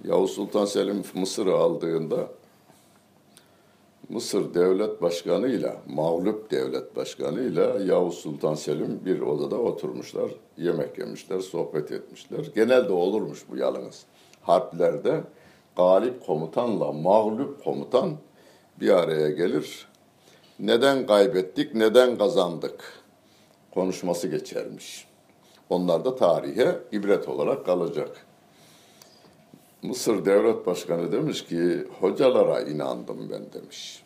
Yavuz 0.04 0.30
Sultan 0.30 0.64
Selim 0.64 1.04
Mısır'ı 1.14 1.54
aldığında 1.54 2.28
Mısır 4.08 4.54
devlet 4.54 5.02
başkanıyla, 5.02 5.76
mağlup 5.88 6.50
devlet 6.50 6.96
başkanıyla 6.96 7.78
Yavuz 7.86 8.14
Sultan 8.14 8.54
Selim 8.54 9.00
bir 9.04 9.20
odada 9.20 9.56
oturmuşlar, 9.56 10.30
yemek 10.58 10.98
yemişler, 10.98 11.40
sohbet 11.40 11.92
etmişler. 11.92 12.46
Genelde 12.54 12.92
olurmuş 12.92 13.44
bu 13.50 13.56
yalnız. 13.56 14.04
Harplerde 14.42 15.20
galip 15.76 16.26
komutanla 16.26 16.92
mağlup 16.92 17.64
komutan 17.64 18.16
bir 18.80 18.90
araya 18.90 19.30
gelir. 19.30 19.88
Neden 20.58 21.06
kaybettik, 21.06 21.74
neden 21.74 22.18
kazandık 22.18 23.02
konuşması 23.74 24.28
geçermiş. 24.28 25.06
Onlar 25.70 26.04
da 26.04 26.16
tarihe 26.16 26.78
ibret 26.92 27.28
olarak 27.28 27.66
kalacak. 27.66 28.26
Mısır 29.82 30.24
Devlet 30.24 30.66
Başkanı 30.66 31.12
demiş 31.12 31.44
ki 31.44 31.86
hocalara 32.00 32.60
inandım 32.60 33.30
ben 33.30 33.52
demiş. 33.52 34.02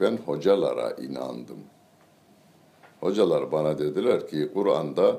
Ben 0.00 0.18
hocalara 0.26 0.90
inandım. 0.90 1.58
Hocalar 3.00 3.52
bana 3.52 3.78
dediler 3.78 4.28
ki 4.28 4.50
Kur'an'da 4.54 5.16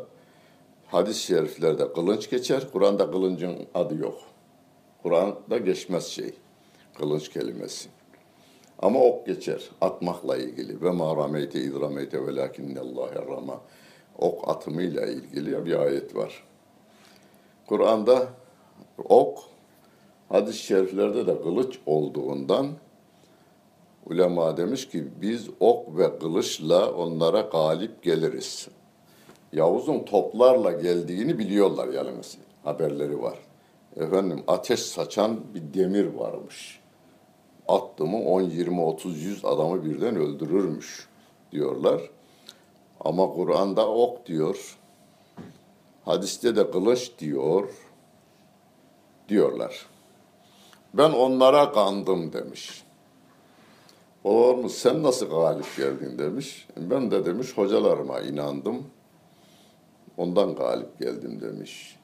hadis-i 0.88 1.22
şeriflerde 1.22 1.94
kılınç 1.94 2.30
geçer. 2.30 2.64
Kur'an'da 2.72 3.12
kılıncın 3.12 3.56
adı 3.74 3.96
yok. 3.96 4.18
Kur'an'da 5.04 5.58
geçmez 5.58 6.08
şey. 6.08 6.34
Kılınç 6.98 7.30
kelimesi. 7.30 7.90
Ama 8.80 9.00
ok 9.00 9.26
geçer. 9.26 9.70
Atmakla 9.82 10.38
ilgili. 10.38 10.82
Ve 10.82 10.92
ma 10.92 11.16
rameyte 11.16 11.60
iz 11.62 11.82
rameyte 11.82 12.28
velakinnallâhe 12.28 13.16
rama. 13.16 13.62
Ok 14.18 14.50
atımıyla 14.50 15.06
ilgili 15.06 15.66
bir 15.66 15.80
ayet 15.80 16.16
var. 16.16 16.44
Kur'an'da 17.68 18.28
ok, 19.10 19.40
hadis-i 20.30 20.64
şeriflerde 20.64 21.28
de 21.28 21.42
kılıç 21.42 21.80
olduğundan 21.86 22.68
ulema 24.06 24.58
demiş 24.58 24.90
ki 24.90 25.08
biz 25.22 25.50
ok 25.60 25.98
ve 25.98 26.20
kılıçla 26.20 26.92
onlara 26.92 27.42
galip 27.42 28.04
geliriz. 28.04 28.68
Yavuz'un 29.54 30.00
toplarla 30.00 30.72
geldiğini 30.72 31.40
biliyorlar 31.40 31.88
yalnız. 31.88 32.38
Haberleri 32.64 33.22
var. 33.22 33.49
Efendim 33.96 34.44
ateş 34.48 34.80
saçan 34.80 35.40
bir 35.54 35.74
demir 35.80 36.06
varmış. 36.06 36.80
Attı 37.68 38.06
mı 38.06 38.24
10, 38.24 38.42
20, 38.42 38.82
30, 38.82 39.24
100 39.24 39.46
adamı 39.46 39.86
birden 39.86 40.16
öldürürmüş 40.16 41.08
diyorlar. 41.52 42.02
Ama 43.00 43.34
Kur'an'da 43.34 43.90
ok 43.90 44.26
diyor. 44.26 44.78
Hadiste 46.06 46.56
de 46.56 46.72
kılıç 46.72 47.12
diyor 47.20 47.70
diyorlar. 49.30 49.86
Ben 50.94 51.12
onlara 51.12 51.72
kandım 51.72 52.34
demiş. 52.34 52.84
Olur 54.24 54.56
mu? 54.56 54.70
Sen 54.70 55.04
nasıl 55.04 55.30
galip 55.30 55.78
geldin 55.78 56.20
demiş. 56.20 56.68
Ben 56.78 57.12
de 57.12 57.26
demiş 57.26 57.58
hocalarıma 57.58 58.20
inandım. 58.20 58.88
Ondan 60.18 60.56
galip 60.56 61.00
geldim 61.00 61.42
demiş. 61.42 61.99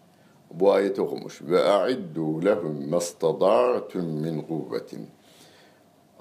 Bu 0.52 0.72
ayeti 0.72 1.02
okumuş. 1.02 1.42
Ve 1.42 1.64
a'iddu 1.64 2.46
lehum 2.46 2.90
mastada'tum 2.90 4.06
min 4.06 4.42
kuvvetin. 4.42 5.08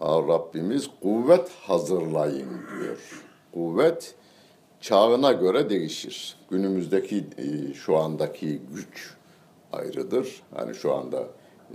Rabbimiz 0.03 0.91
kuvvet 1.03 1.49
hazırlayın 1.49 2.49
diyor. 2.49 3.23
Kuvvet 3.55 4.15
çağına 4.81 5.33
göre 5.33 5.71
değişir. 5.71 6.37
Günümüzdeki 6.51 7.25
e, 7.39 7.75
şu 7.75 7.97
andaki 7.97 8.61
güç 8.75 9.15
ayrıdır. 9.73 10.43
Hani 10.55 10.75
şu 10.75 10.95
anda 10.95 11.23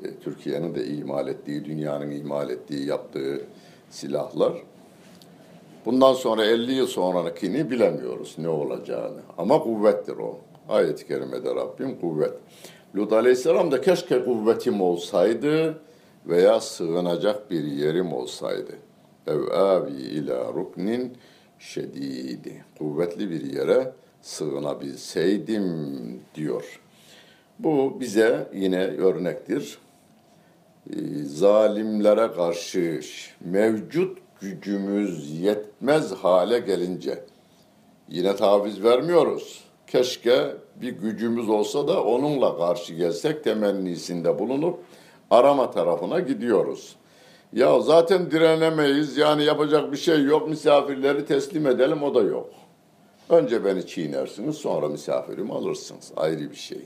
e, 0.04 0.16
Türkiye'nin 0.24 0.76
de 0.76 0.88
imal 0.88 1.28
ettiği, 1.28 1.66
dünyanın 1.66 2.12
imal 2.12 2.50
ettiği, 2.50 2.86
yaptığı 2.86 3.42
silahlar. 3.90 4.54
Bundan 5.86 6.14
sonra 6.14 6.46
50 6.46 6.72
yıl 6.72 6.88
sonrakini 6.88 7.72
bilemiyoruz 7.72 8.36
ne 8.38 8.50
olacağını. 8.50 9.20
Ama 9.38 9.60
kuvvettir 9.60 10.18
o. 10.18 10.38
Ayet-i 10.70 11.08
kerimede 11.08 11.56
Rabbim 11.56 12.00
kuvvet. 12.00 12.34
Lut 12.96 13.14
Aleyhisselam 13.14 13.72
da 13.72 13.82
keşke 13.82 14.26
kuvvetim 14.26 14.82
olsaydı 14.82 15.82
veya 16.26 16.60
sığınacak 16.60 17.52
bir 17.52 17.64
yerim 17.64 18.14
olsaydı. 18.14 18.72
Ev 19.28 19.42
abi 19.52 19.92
ila 19.92 20.54
ruknin 20.54 21.18
şedidi. 21.60 22.64
Kuvvetli 22.78 23.30
bir 23.30 23.54
yere 23.54 23.94
sığınabilseydim 24.22 25.66
diyor. 26.36 26.80
Bu 27.60 28.00
bize 28.00 28.50
yine 28.54 28.84
örnektir. 28.84 29.78
Ee, 30.90 30.96
zalimlere 31.24 32.32
karşı 32.32 33.02
mevcut 33.42 34.18
gücümüz 34.42 35.40
yetmez 35.40 36.12
hale 36.12 36.60
gelince 36.60 37.24
yine 38.10 38.36
taviz 38.36 38.84
vermiyoruz. 38.84 39.69
Keşke 39.92 40.56
bir 40.76 40.90
gücümüz 40.90 41.50
olsa 41.50 41.88
da 41.88 42.04
onunla 42.04 42.58
karşı 42.58 42.94
gelsek 42.94 43.44
temennisinde 43.44 44.40
bulunup 44.40 44.80
arama 45.32 45.72
tarafına 45.72 46.20
gidiyoruz. 46.20 46.96
Ya 47.54 47.82
zaten 47.82 48.32
direnemeyiz 48.32 49.18
yani 49.18 49.44
yapacak 49.44 49.92
bir 49.92 49.98
şey 49.98 50.24
yok 50.24 50.50
misafirleri 50.50 51.26
teslim 51.26 51.68
edelim 51.68 52.04
o 52.04 52.16
da 52.16 52.22
yok. 52.22 52.50
Önce 53.30 53.66
beni 53.66 53.88
çiğnersiniz 53.88 54.56
sonra 54.56 54.88
misafirimi 54.88 55.54
alırsınız 55.54 56.12
ayrı 56.16 56.52
bir 56.52 56.56
şey. 56.56 56.82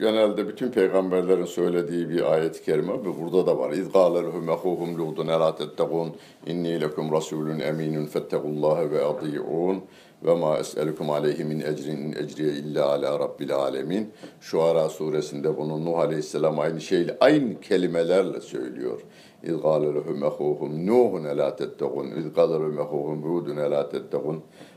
Genelde 0.00 0.48
bütün 0.48 0.70
peygamberlerin 0.70 1.44
söylediği 1.44 2.08
bir 2.08 2.32
ayet-i 2.32 2.62
kerime 2.62 2.92
ve 2.92 3.20
burada 3.20 3.46
da 3.46 3.58
var. 3.58 3.72
İz 3.72 3.92
gâle 3.92 4.22
lehum 4.22 4.48
ehûhum 4.48 4.96
lûdun 4.98 5.36
elâ 5.36 5.56
tettegûn 5.56 6.14
inni 6.46 6.80
lekum 6.80 7.08
rasûlun 7.08 7.62
emînun 7.62 8.06
fettegullâhe 8.06 8.90
ve 8.90 9.04
adî'ûn 9.04 9.80
ve 10.24 10.34
ma 10.34 10.58
es'elukum 10.58 11.10
aleyhi 11.10 11.44
min 11.44 11.60
ecrin 11.60 12.12
ecriye 12.12 12.52
illa 12.52 12.92
ala 12.92 13.18
rabbil 13.18 13.54
alemin. 13.54 14.12
Şuara 14.40 14.88
suresinde 14.88 15.56
bunu 15.56 15.84
Nuh 15.84 15.98
aleyhisselam 15.98 16.58
aynı 16.58 16.80
şeyle 16.80 17.16
aynı 17.20 17.60
kelimelerle 17.60 18.40
söylüyor. 18.40 19.00
İz 19.42 19.62
gâle 19.62 19.94
lehum 19.94 20.22
ehûhum 20.22 20.86
Nuhun 20.86 21.24
elâ 21.24 21.56
tettegûn 21.56 22.06
İz 22.06 22.34
gâle 22.34 22.52
lehum 22.52 22.78
ehûhum 22.78 23.22
Hûdun 23.22 23.66
elâ 23.66 23.90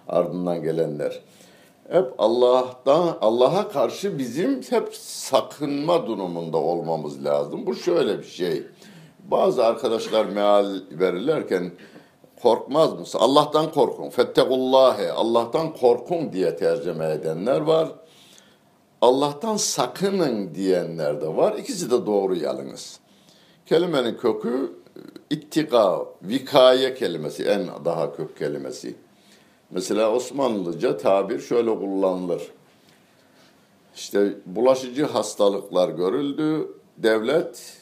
Ardından 0.08 0.64
gelenler 0.64 1.22
hep 1.90 2.14
Allah'tan 2.18 3.18
Allah'a 3.22 3.70
karşı 3.70 4.18
bizim 4.18 4.62
hep 4.62 4.96
sakınma 4.96 6.08
durumunda 6.08 6.58
olmamız 6.58 7.26
lazım. 7.26 7.66
Bu 7.66 7.76
şöyle 7.76 8.20
bir 8.20 8.24
şey. 8.28 8.64
Bazı 9.32 9.66
arkadaşlar 9.66 10.26
meal 10.26 10.80
verirlerken 10.92 11.72
korkmaz 12.42 13.00
mısın? 13.00 13.20
Allah'tan 13.22 13.72
korkun. 13.72 14.10
Fettekullâhe. 14.10 15.12
Allah'tan 15.12 15.74
korkun 15.74 16.34
diye 16.34 16.56
tercüme 16.56 17.12
edenler 17.12 17.62
var. 17.62 17.90
Allah'tan 19.02 19.58
sakının 19.58 20.56
diyenler 20.56 21.22
de 21.22 21.28
var. 21.28 21.54
İkisi 21.54 21.92
de 21.92 22.06
doğru 22.06 22.36
yalnız. 22.36 23.00
Kelimenin 23.66 24.18
kökü 24.18 24.80
ittika, 25.30 26.06
vikaye 26.24 26.94
kelimesi 26.94 27.44
en 27.44 27.68
daha 27.86 28.16
kök 28.16 28.38
kelimesi. 28.38 28.96
Mesela 29.72 30.12
Osmanlıca 30.12 30.98
tabir 30.98 31.40
şöyle 31.40 31.76
kullanılır. 31.76 32.52
İşte 33.96 34.34
bulaşıcı 34.46 35.06
hastalıklar 35.06 35.90
görüldü. 35.90 36.68
Devlet 36.98 37.78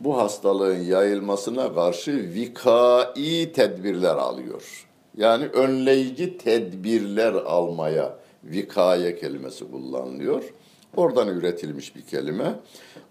bu 0.00 0.18
hastalığın 0.18 0.80
yayılmasına 0.80 1.74
karşı 1.74 2.12
vikai 2.34 3.52
tedbirler 3.52 4.14
alıyor. 4.16 4.86
Yani 5.16 5.44
önleyici 5.44 6.38
tedbirler 6.38 7.32
almaya 7.32 8.18
vikaye 8.44 9.16
kelimesi 9.16 9.70
kullanılıyor. 9.70 10.54
Oradan 10.96 11.28
üretilmiş 11.28 11.96
bir 11.96 12.02
kelime. 12.02 12.54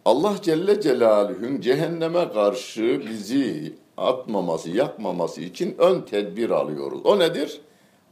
Allah 0.05 0.35
Celle 0.41 0.81
Celaluhu'nun 0.81 1.61
cehenneme 1.61 2.31
karşı 2.31 3.01
bizi 3.09 3.73
atmaması, 3.97 4.69
yakmaması 4.69 5.41
için 5.41 5.75
ön 5.77 6.01
tedbir 6.01 6.49
alıyoruz. 6.49 7.01
O 7.03 7.19
nedir? 7.19 7.61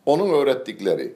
Onun 0.06 0.30
öğrettikleri. 0.30 1.14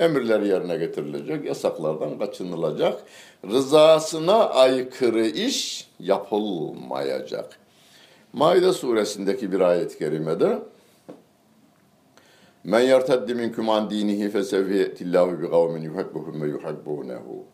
Emirleri 0.00 0.48
yerine 0.48 0.76
getirilecek, 0.76 1.44
yasaklardan 1.44 2.18
kaçınılacak. 2.18 3.02
Rızasına 3.50 4.48
aykırı 4.48 5.26
iş 5.26 5.88
yapılmayacak. 6.00 7.58
Maide 8.32 8.72
suresindeki 8.72 9.52
bir 9.52 9.60
ayet-i 9.60 9.98
kerimede 9.98 10.58
Men 12.66 12.80
yerteddi 12.80 13.34
minkum 13.34 13.70
an 13.70 13.90
dinihi 13.90 14.30
fesevfe 14.30 14.76
ye'tillahu 14.76 15.42
bi 15.42 15.50
kavmin 15.50 15.82
yuhibbuhum 15.82 16.42
ve 16.42 16.46
yuhibbunehu. 16.46 17.44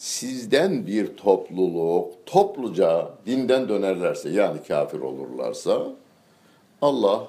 Sizden 0.00 0.86
bir 0.86 1.16
topluluk 1.16 2.26
topluca 2.26 3.10
dinden 3.26 3.68
dönerlerse 3.68 4.30
yani 4.30 4.62
kafir 4.68 5.00
olurlarsa 5.00 5.86
Allah 6.82 7.28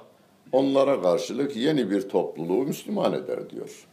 onlara 0.52 1.02
karşılık 1.02 1.56
yeni 1.56 1.92
bir 1.92 2.10
topluluğu 2.10 2.64
Müslüman 2.64 3.14
eder 3.14 3.50
diyor. 3.50 3.88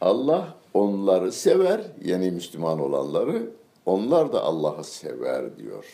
Allah 0.00 0.48
onları 0.74 1.32
sever, 1.32 1.80
yeni 2.04 2.30
Müslüman 2.30 2.80
olanları, 2.80 3.50
onlar 3.86 4.32
da 4.32 4.42
Allah'ı 4.42 4.84
sever 4.84 5.56
diyor. 5.56 5.84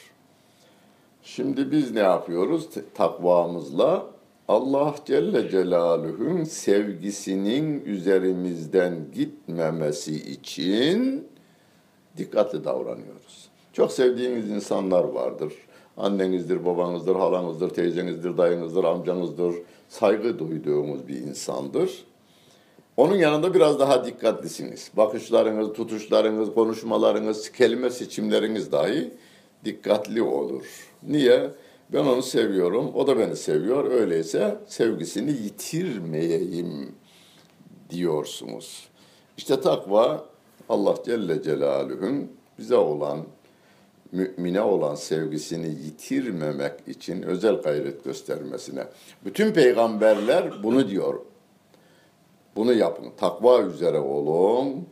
Şimdi 1.22 1.72
biz 1.72 1.90
ne 1.90 2.00
yapıyoruz? 2.00 2.68
Takvamızla 2.94 4.06
Allah 4.48 4.94
Celle 5.06 5.50
Celaluhu'nun 5.50 6.44
sevgisinin 6.44 7.80
üzerimizden 7.84 8.94
gitmemesi 9.14 10.14
için 10.14 11.29
dikkatli 12.16 12.64
davranıyoruz. 12.64 13.48
Çok 13.72 13.92
sevdiğiniz 13.92 14.50
insanlar 14.50 15.04
vardır. 15.04 15.52
Annenizdir, 15.96 16.64
babanızdır, 16.64 17.16
halanızdır, 17.16 17.70
teyzenizdir, 17.70 18.38
dayınızdır, 18.38 18.84
amcanızdır. 18.84 19.54
Saygı 19.88 20.38
duyduğumuz 20.38 21.08
bir 21.08 21.16
insandır. 21.16 22.04
Onun 22.96 23.16
yanında 23.16 23.54
biraz 23.54 23.78
daha 23.78 24.04
dikkatlisiniz. 24.04 24.90
Bakışlarınız, 24.96 25.72
tutuşlarınız, 25.72 26.54
konuşmalarınız, 26.54 27.52
kelime 27.52 27.90
seçimleriniz 27.90 28.72
dahi 28.72 29.10
dikkatli 29.64 30.22
olur. 30.22 30.64
Niye? 31.02 31.50
Ben 31.92 32.04
onu 32.04 32.22
seviyorum, 32.22 32.90
o 32.94 33.06
da 33.06 33.18
beni 33.18 33.36
seviyor. 33.36 33.90
Öyleyse 33.90 34.58
sevgisini 34.66 35.30
yitirmeyeyim 35.30 36.94
diyorsunuz. 37.90 38.88
İşte 39.36 39.60
takva 39.60 40.24
Allah 40.70 40.94
Celle 41.04 41.42
Celaluhu'nun 41.42 42.32
bize 42.58 42.76
olan, 42.76 43.20
mümine 44.12 44.60
olan 44.60 44.94
sevgisini 44.94 45.68
yitirmemek 45.68 46.72
için 46.86 47.22
özel 47.22 47.54
gayret 47.54 48.04
göstermesine. 48.04 48.84
Bütün 49.24 49.52
peygamberler 49.52 50.62
bunu 50.62 50.88
diyor. 50.88 51.20
Bunu 52.56 52.72
yapın. 52.72 53.06
Takva 53.16 53.62
üzere 53.62 53.98
olun. 53.98 54.86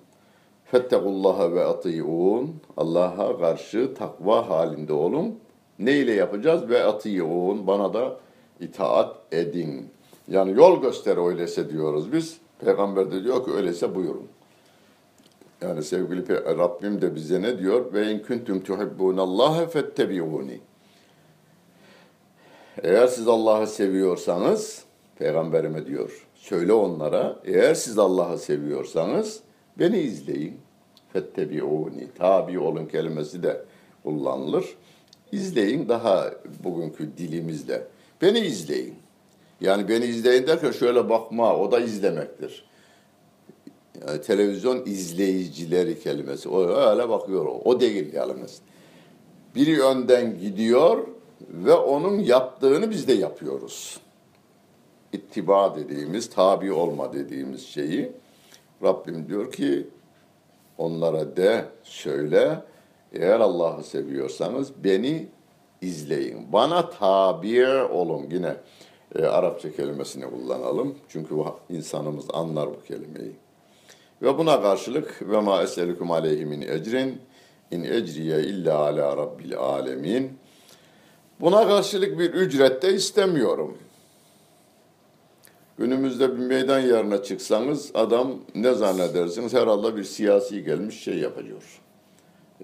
Fettekullaha 0.64 1.52
ve 1.54 1.64
atiyun. 1.64 2.54
Allah'a 2.76 3.38
karşı 3.38 3.94
takva 3.94 4.48
halinde 4.48 4.92
olun. 4.92 5.38
Ne 5.78 5.92
ile 5.92 6.12
yapacağız? 6.12 6.68
Ve 6.68 6.84
atiyun. 6.84 7.66
Bana 7.66 7.94
da 7.94 8.16
itaat 8.60 9.16
edin. 9.32 9.90
Yani 10.28 10.52
yol 10.52 10.82
göster 10.82 11.26
öyleyse 11.28 11.70
diyoruz 11.70 12.12
biz. 12.12 12.38
Peygamber 12.58 13.10
de 13.10 13.24
diyor 13.24 13.44
ki 13.44 13.50
öyleyse 13.50 13.94
buyurun. 13.94 14.28
Yani 15.62 15.82
sevgili 15.82 16.28
Rabbim 16.28 17.02
de 17.02 17.14
bize 17.14 17.42
ne 17.42 17.58
diyor? 17.58 17.92
Ve 17.92 18.12
in 18.12 18.18
kuntum 18.18 18.60
tuhibbunallaha 18.60 19.66
fettebi'uni. 19.66 20.60
Eğer 22.82 23.06
siz 23.06 23.28
Allah'ı 23.28 23.66
seviyorsanız, 23.66 24.84
peygamberime 25.18 25.86
diyor, 25.86 26.26
söyle 26.34 26.72
onlara, 26.72 27.36
eğer 27.44 27.74
siz 27.74 27.98
Allah'ı 27.98 28.38
seviyorsanız 28.38 29.40
beni 29.78 29.98
izleyin. 29.98 30.60
Fettebi'uni. 31.12 32.08
Tabi 32.18 32.58
olun 32.58 32.86
kelimesi 32.86 33.42
de 33.42 33.64
kullanılır. 34.02 34.64
İzleyin 35.32 35.88
daha 35.88 36.30
bugünkü 36.64 37.16
dilimizle. 37.18 37.86
Beni 38.22 38.38
izleyin. 38.38 38.94
Yani 39.60 39.88
beni 39.88 40.04
izleyin 40.04 40.46
derken 40.46 40.70
şöyle 40.70 41.08
bakma, 41.08 41.56
o 41.56 41.72
da 41.72 41.80
izlemektir. 41.80 42.67
Yani 44.06 44.20
televizyon 44.20 44.86
izleyicileri 44.86 46.00
kelimesi. 46.00 46.48
O 46.48 46.68
öyle 46.68 47.08
bakıyor 47.08 47.46
o. 47.46 47.60
O 47.64 47.80
değil 47.80 48.12
yalnız. 48.12 48.58
Biri 49.54 49.82
önden 49.82 50.38
gidiyor 50.38 51.06
ve 51.40 51.72
onun 51.72 52.18
yaptığını 52.18 52.90
biz 52.90 53.08
de 53.08 53.12
yapıyoruz. 53.12 54.00
İttiba 55.12 55.76
dediğimiz, 55.76 56.30
tabi 56.30 56.72
olma 56.72 57.12
dediğimiz 57.12 57.66
şeyi 57.66 58.12
Rabbim 58.82 59.28
diyor 59.28 59.52
ki 59.52 59.88
onlara 60.78 61.36
de 61.36 61.64
söyle 61.82 62.62
eğer 63.12 63.40
Allah'ı 63.40 63.84
seviyorsanız 63.84 64.84
beni 64.84 65.28
izleyin. 65.82 66.52
Bana 66.52 66.90
tabi 66.90 67.66
olun. 67.66 68.26
Yine 68.30 68.56
e, 69.14 69.22
Arapça 69.22 69.72
kelimesini 69.72 70.24
kullanalım. 70.24 70.94
Çünkü 71.08 71.34
insanımız 71.70 72.24
anlar 72.32 72.68
bu 72.70 72.82
kelimeyi. 72.82 73.32
Ve 74.22 74.38
buna 74.38 74.62
karşılık 74.62 75.30
ve 75.30 75.40
ma 75.40 75.62
eselukum 75.62 76.10
aleyhi 76.10 76.46
min 76.46 76.60
ecrin 76.60 77.20
in 77.70 77.82
ecriye 77.82 78.40
illa 78.40 78.78
ala 78.78 79.16
rabbil 79.16 79.58
alemin. 79.58 80.38
Buna 81.40 81.68
karşılık 81.68 82.18
bir 82.18 82.34
ücret 82.34 82.82
de 82.82 82.94
istemiyorum. 82.94 83.78
Günümüzde 85.78 86.32
bir 86.32 86.38
meydan 86.38 86.80
yerine 86.80 87.22
çıksanız 87.22 87.90
adam 87.94 88.34
ne 88.54 88.74
zannedersiniz 88.74 89.54
herhalde 89.54 89.96
bir 89.96 90.04
siyasi 90.04 90.64
gelmiş 90.64 91.02
şey 91.02 91.18
yapıyor. 91.18 91.80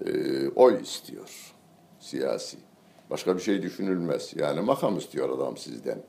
Ee, 0.05 0.49
oy 0.49 0.81
istiyor 0.81 1.53
siyasi. 1.99 2.57
Başka 3.09 3.37
bir 3.37 3.41
şey 3.41 3.61
düşünülmez. 3.61 4.33
Yani 4.35 4.61
makam 4.61 4.97
istiyor 4.97 5.29
adam 5.37 5.57
sizden 5.57 5.99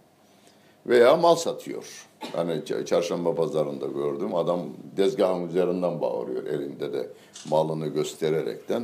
veya 0.87 1.17
mal 1.17 1.37
satıyor. 1.37 2.06
Hani 2.33 2.87
çarşamba 2.87 3.35
pazarında 3.35 3.87
gördüm 3.87 4.35
adam 4.35 4.61
dezgahın 4.97 5.49
üzerinden 5.49 6.01
bağırıyor 6.01 6.47
elinde 6.47 6.93
de 6.93 7.09
malını 7.51 7.87
göstererekten 7.87 8.83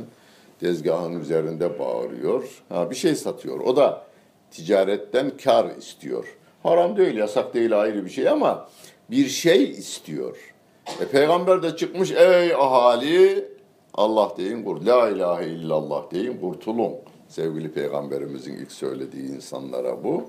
dezgahın 0.61 1.19
üzerinde 1.19 1.79
bağırıyor. 1.79 2.63
Ha, 2.69 2.89
bir 2.89 2.95
şey 2.95 3.15
satıyor. 3.15 3.59
O 3.59 3.75
da 3.75 4.05
ticaretten 4.51 5.31
kar 5.43 5.77
istiyor. 5.77 6.37
Haram 6.63 6.97
değil, 6.97 7.15
yasak 7.15 7.53
değil 7.53 7.81
ayrı 7.81 8.05
bir 8.05 8.09
şey 8.09 8.29
ama 8.29 8.69
bir 9.11 9.27
şey 9.27 9.63
istiyor. 9.63 10.53
E, 11.01 11.05
peygamber 11.05 11.63
de 11.63 11.75
çıkmış 11.75 12.11
ey 12.11 12.53
ahali 12.53 13.45
Allah 13.93 14.33
deyin 14.37 14.63
kur. 14.63 14.81
La 14.85 15.09
ilahe 15.09 15.45
illallah 15.45 16.11
deyin 16.11 16.37
kurtulun. 16.37 16.93
Sevgili 17.27 17.71
peygamberimizin 17.71 18.53
ilk 18.53 18.71
söylediği 18.71 19.35
insanlara 19.35 20.03
bu. 20.03 20.23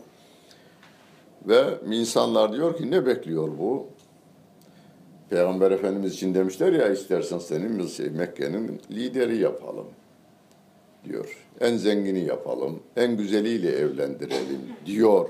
Ve 1.48 1.64
insanlar 1.90 2.52
diyor 2.52 2.76
ki 2.76 2.90
ne 2.90 3.06
bekliyor 3.06 3.48
bu? 3.58 3.86
Peygamber 5.30 5.70
Efendimiz 5.70 6.14
için 6.14 6.34
demişler 6.34 6.72
ya 6.72 6.88
istersen 6.88 7.38
senin 7.38 7.90
Mekke'nin 8.12 8.80
lideri 8.90 9.36
yapalım 9.36 9.86
diyor. 11.04 11.36
En 11.60 11.76
zengini 11.76 12.24
yapalım, 12.24 12.82
en 12.96 13.16
güzeliyle 13.16 13.70
evlendirelim 13.70 14.60
diyor 14.86 15.28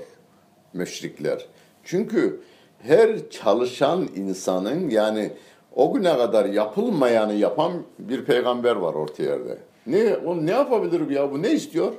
müşrikler. 0.73 1.45
Çünkü 1.83 2.41
her 2.79 3.29
çalışan 3.29 4.09
insanın 4.15 4.89
yani 4.89 5.31
o 5.75 5.93
güne 5.93 6.17
kadar 6.17 6.45
yapılmayanı 6.45 7.33
yapan 7.33 7.71
bir 7.99 8.25
peygamber 8.25 8.75
var 8.75 8.93
orta 8.93 9.23
yerde. 9.23 9.57
Ne, 9.87 10.15
o 10.15 10.45
ne 10.45 10.51
yapabilir 10.51 11.09
ya 11.09 11.31
bu 11.31 11.41
ne 11.41 11.51
istiyor? 11.51 11.93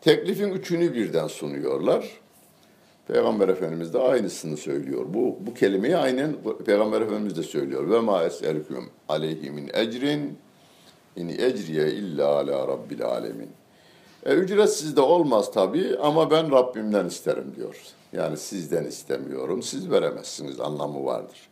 Teklifin 0.00 0.48
üçünü 0.52 0.94
birden 0.94 1.26
sunuyorlar. 1.26 2.20
Peygamber 3.08 3.48
Efendimiz 3.48 3.94
de 3.94 3.98
aynısını 3.98 4.56
söylüyor. 4.56 5.06
Bu, 5.08 5.36
bu 5.40 5.54
kelimeyi 5.54 5.96
aynen 5.96 6.36
Peygamber 6.66 7.00
Efendimiz 7.00 7.36
de 7.36 7.42
söylüyor. 7.42 7.90
Ve 7.90 8.00
ma 8.00 8.24
es'elüküm 8.24 8.90
aleyhi 9.08 9.50
min 9.50 9.70
ecrin 9.74 10.38
in 11.16 11.28
ecriye 11.28 11.92
illa 11.92 12.28
ala 12.28 12.68
rabbil 12.68 13.04
alemin. 13.04 13.48
E, 14.26 14.34
ücretsiz 14.34 14.96
de 14.96 15.00
olmaz 15.00 15.50
tabii 15.52 15.96
ama 16.02 16.30
ben 16.30 16.52
Rabbimden 16.52 17.06
isterim 17.06 17.52
diyor. 17.56 17.76
Yani 18.12 18.36
sizden 18.36 18.84
istemiyorum. 18.84 19.62
Siz 19.62 19.90
veremezsiniz 19.90 20.60
anlamı 20.60 21.04
vardır. 21.04 21.48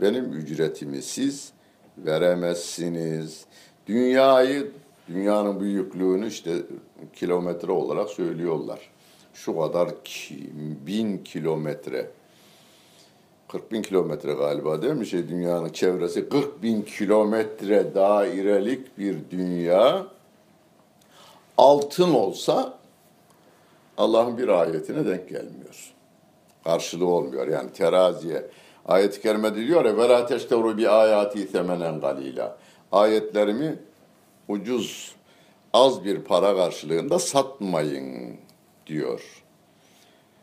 Benim 0.00 0.32
ücretimi 0.32 1.02
siz 1.02 1.52
veremezsiniz. 1.98 3.44
Dünyayı, 3.86 4.70
dünyanın 5.08 5.60
büyüklüğünü 5.60 6.28
işte 6.28 6.56
kilometre 7.14 7.72
olarak 7.72 8.08
söylüyorlar 8.08 8.90
şu 9.33 9.59
kadar 9.59 10.03
ki, 10.03 10.49
bin 10.87 11.17
kilometre 11.17 12.11
40 13.47 13.71
bin 13.71 13.81
kilometre 13.81 14.33
galiba 14.33 14.81
değil 14.81 14.93
mi 14.93 15.07
şey 15.07 15.27
dünyanın 15.29 15.69
çevresi 15.69 16.29
40 16.29 16.63
bin 16.63 16.81
kilometre 16.81 17.95
dairelik 17.95 18.97
bir 18.97 19.17
dünya 19.31 20.05
altın 21.57 22.13
olsa 22.13 22.77
Allah'ın 23.97 24.37
bir 24.37 24.47
ayetine 24.47 25.05
denk 25.05 25.29
gelmiyor. 25.29 25.93
Karşılığı 26.63 27.07
olmuyor 27.07 27.47
yani 27.47 27.73
teraziye. 27.73 28.45
Ayet-i 28.85 29.21
kerimede 29.21 29.67
diyor 29.67 29.85
ya 29.85 29.91
وَلَا 29.91 30.27
تَشْتَوْرُ 30.27 30.81
بِآيَاتِ 30.81 31.33
ثَمَنًا 31.51 32.01
قَلِيلًا 32.01 32.51
Ayetlerimi 32.91 33.79
ucuz, 34.47 35.15
az 35.73 36.05
bir 36.05 36.21
para 36.21 36.55
karşılığında 36.55 37.19
satmayın 37.19 38.37
diyor. 38.90 39.42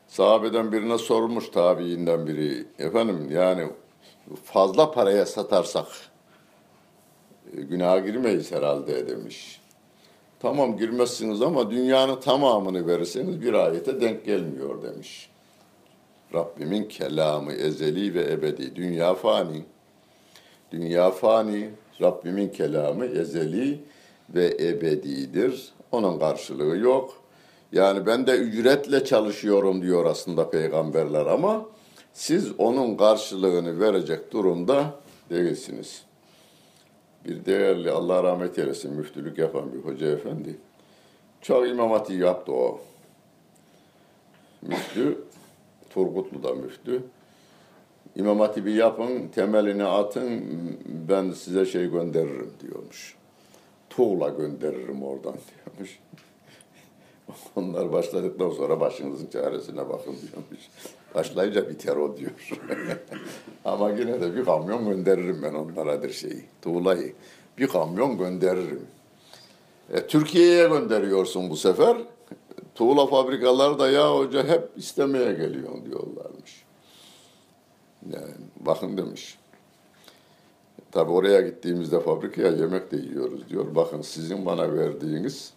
Sahabeden 0.08 0.72
birine 0.72 0.98
sormuş 0.98 1.50
tabiinden 1.50 2.28
biri. 2.28 2.66
Efendim 2.80 3.28
yani 3.32 3.68
fazla 4.44 4.92
paraya 4.92 5.26
satarsak 5.26 5.88
e, 7.58 7.62
günaha 7.62 8.06
girmeyiz 8.06 8.52
herhalde 8.52 9.08
demiş. 9.08 9.62
Tamam 10.40 10.78
girmezsiniz 10.78 11.42
ama 11.42 11.72
dünyanın 11.72 12.20
tamamını 12.20 12.88
verirseniz 12.88 13.42
bir 13.42 13.54
ayete 13.54 14.02
denk 14.02 14.26
gelmiyor 14.26 14.84
demiş. 14.84 15.30
Rabbimin 16.34 16.84
kelamı 16.84 17.54
ezeli 17.54 18.14
ve 18.14 18.32
ebedi. 18.32 18.76
Dünya 18.76 19.14
fani. 19.16 19.64
Dünya 20.72 21.12
fani. 21.12 21.70
Rabbimin 22.02 22.50
kelamı 22.50 23.06
ezeli 23.06 23.80
ve 24.30 24.58
ebedidir. 24.60 25.72
Onun 25.92 26.20
karşılığı 26.20 26.78
yok. 26.78 27.27
Yani 27.72 28.06
ben 28.06 28.28
de 28.28 28.38
ücretle 28.38 29.06
çalışıyorum 29.06 29.82
diyor 29.82 30.06
aslında 30.06 30.50
peygamberler 30.50 31.26
ama 31.26 31.66
siz 32.14 32.60
onun 32.60 32.98
karşılığını 32.98 33.80
verecek 33.80 34.32
durumda 34.32 34.94
değilsiniz. 35.30 36.04
Bir 37.26 37.46
değerli 37.46 37.92
Allah 37.92 38.24
rahmet 38.24 38.60
eylesin 38.60 38.94
müftülük 38.94 39.38
yapan 39.38 39.74
bir 39.74 39.80
hoca 39.80 40.08
efendi. 40.08 40.56
Çok 41.42 41.68
imam 41.68 42.04
yaptı 42.10 42.52
o. 42.52 42.80
Müftü, 44.62 45.18
Turgutlu'da 45.90 46.54
müftü. 46.54 47.04
İmam 48.16 48.40
hatibi 48.40 48.72
yapın, 48.72 49.28
temelini 49.28 49.84
atın, 49.84 50.44
ben 51.10 51.32
size 51.32 51.66
şey 51.66 51.92
gönderirim 51.92 52.52
diyormuş. 52.62 53.16
Tuğla 53.90 54.30
gönderirim 54.30 55.04
oradan 55.04 55.36
diyormuş. 55.66 56.00
Onlar 57.56 57.92
başladıktan 57.92 58.50
sonra 58.50 58.80
başınızın 58.80 59.28
çaresine 59.28 59.90
bakın 59.90 60.16
diyormuş. 60.22 60.70
Başlayınca 61.16 61.70
biter 61.70 61.96
o 61.96 62.18
diyor. 62.18 62.32
Ama 63.66 63.92
yine 63.92 64.22
de 64.22 64.36
bir 64.36 64.46
kamyon 64.46 64.90
gönderirim 64.90 65.42
ben 65.44 65.54
onlara 65.54 66.10
şeyi, 66.10 66.46
tuğlayı. 66.62 67.14
Bir 67.58 67.68
kamyon 67.68 68.18
gönderirim. 68.18 68.88
E, 69.94 70.08
Türkiye'ye 70.08 70.68
gönderiyorsun 70.68 71.50
bu 71.50 71.58
sefer. 71.58 71.98
Tuğla 72.76 73.08
fabrikaları 73.08 73.80
da 73.80 73.90
ya 73.90 74.16
hoca 74.16 74.48
hep 74.48 74.70
istemeye 74.76 75.34
geliyor 75.34 75.86
diyorlarmış. 75.86 76.64
Yani 78.14 78.34
bakın 78.60 78.98
demiş. 78.98 79.38
Tabi 80.92 81.12
oraya 81.12 81.42
gittiğimizde 81.42 82.00
fabrikaya 82.00 82.52
yemek 82.52 82.92
de 82.92 82.98
yiyoruz 82.98 83.50
diyor. 83.50 83.76
Bakın 83.76 84.02
sizin 84.02 84.46
bana 84.46 84.74
verdiğiniz 84.74 85.54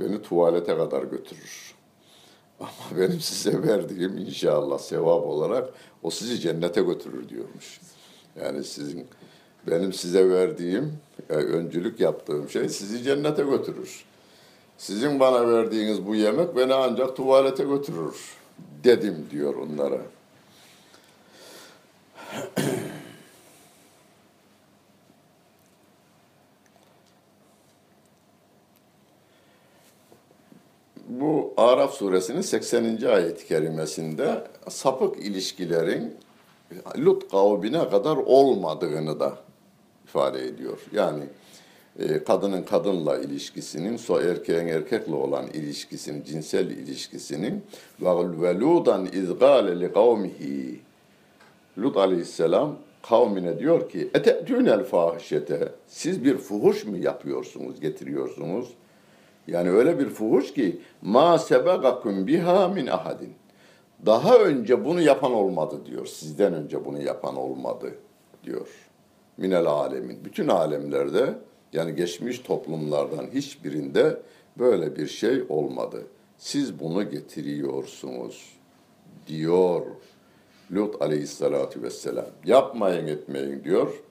beni 0.00 0.22
tuvalete 0.22 0.76
kadar 0.76 1.02
götürür. 1.02 1.74
Ama 2.60 3.00
benim 3.00 3.20
size 3.20 3.62
verdiğim 3.62 4.18
inşallah 4.18 4.78
sevap 4.78 5.26
olarak 5.26 5.68
o 6.02 6.10
sizi 6.10 6.40
cennete 6.40 6.82
götürür 6.82 7.28
diyormuş. 7.28 7.80
Yani 8.40 8.64
sizin 8.64 9.06
benim 9.66 9.92
size 9.92 10.30
verdiğim 10.30 10.92
e, 11.30 11.34
öncülük 11.34 12.00
yaptığım 12.00 12.48
şey 12.48 12.68
sizi 12.68 13.02
cennete 13.02 13.42
götürür. 13.42 14.04
Sizin 14.78 15.20
bana 15.20 15.48
verdiğiniz 15.48 16.06
bu 16.06 16.14
yemek 16.14 16.56
beni 16.56 16.74
ancak 16.74 17.16
tuvalete 17.16 17.64
götürür 17.64 18.36
dedim 18.84 19.26
diyor 19.30 19.54
onlara. 19.54 20.00
Bu 31.20 31.54
Araf 31.56 31.94
suresinin 31.94 32.40
80. 32.40 33.06
ayet-i 33.06 33.46
kerimesinde 33.46 34.44
sapık 34.68 35.26
ilişkilerin 35.26 36.14
Lut 36.98 37.30
kavmine 37.30 37.88
kadar 37.88 38.16
olmadığını 38.16 39.20
da 39.20 39.38
ifade 40.04 40.46
ediyor. 40.46 40.78
Yani 40.92 41.24
e, 41.98 42.24
kadının 42.24 42.62
kadınla 42.62 43.18
ilişkisinin, 43.18 43.96
so 43.96 44.20
erkeğin 44.20 44.66
erkekle 44.66 45.14
olan 45.14 45.46
ilişkisinin, 45.46 46.24
cinsel 46.24 46.70
ilişkisinin 46.70 47.62
ve 48.00 48.54
ludan 48.60 49.06
izgale 49.12 49.80
li 49.80 49.92
kavmihi 49.92 50.80
Lut 51.78 51.96
aleyhisselam 51.96 52.76
kavmine 53.02 53.58
diyor 53.58 53.90
ki 53.90 54.10
ete'tünel 54.14 54.84
fahişete 54.84 55.72
siz 55.88 56.24
bir 56.24 56.36
fuhuş 56.36 56.84
mu 56.84 56.96
yapıyorsunuz, 56.96 57.80
getiriyorsunuz? 57.80 58.68
Yani 59.48 59.70
öyle 59.70 59.98
bir 59.98 60.08
fuhuş 60.08 60.54
ki 60.54 60.80
ma 61.02 61.38
sebagakum 61.38 62.26
biha 62.26 62.68
min 62.68 62.86
ahadin. 62.86 63.34
Daha 64.06 64.38
önce 64.38 64.84
bunu 64.84 65.00
yapan 65.00 65.32
olmadı 65.32 65.76
diyor. 65.86 66.06
Sizden 66.06 66.54
önce 66.54 66.84
bunu 66.84 67.02
yapan 67.02 67.36
olmadı 67.36 67.94
diyor. 68.44 68.68
Minel 69.36 69.66
alemin. 69.66 70.24
Bütün 70.24 70.48
alemlerde 70.48 71.34
yani 71.72 71.94
geçmiş 71.94 72.38
toplumlardan 72.38 73.26
hiçbirinde 73.34 74.22
böyle 74.58 74.96
bir 74.96 75.06
şey 75.06 75.44
olmadı. 75.48 76.06
Siz 76.38 76.80
bunu 76.80 77.10
getiriyorsunuz 77.10 78.52
diyor 79.26 79.82
Lut 80.72 81.02
aleyhissalatu 81.02 81.82
vesselam. 81.82 82.26
Yapmayın 82.44 83.06
etmeyin 83.06 83.64
diyor. 83.64 84.02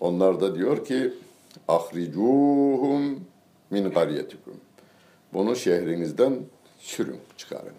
Onlar 0.00 0.40
da 0.40 0.54
diyor 0.54 0.84
ki 0.84 1.12
ahricuhum 1.68 3.20
min 3.70 3.90
garyetikum. 3.90 4.60
Bunu 5.32 5.56
şehrinizden 5.56 6.40
sürün, 6.78 7.20
çıkarın. 7.36 7.74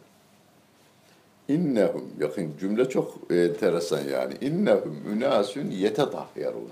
İnnehum, 1.47 2.13
yakın 2.19 2.54
cümle 2.60 2.89
çok 2.89 3.17
enteresan 3.30 4.04
yani. 4.04 4.34
İnnehum 4.41 5.04
ünasun 5.12 5.71
yetetahyarun. 5.71 6.69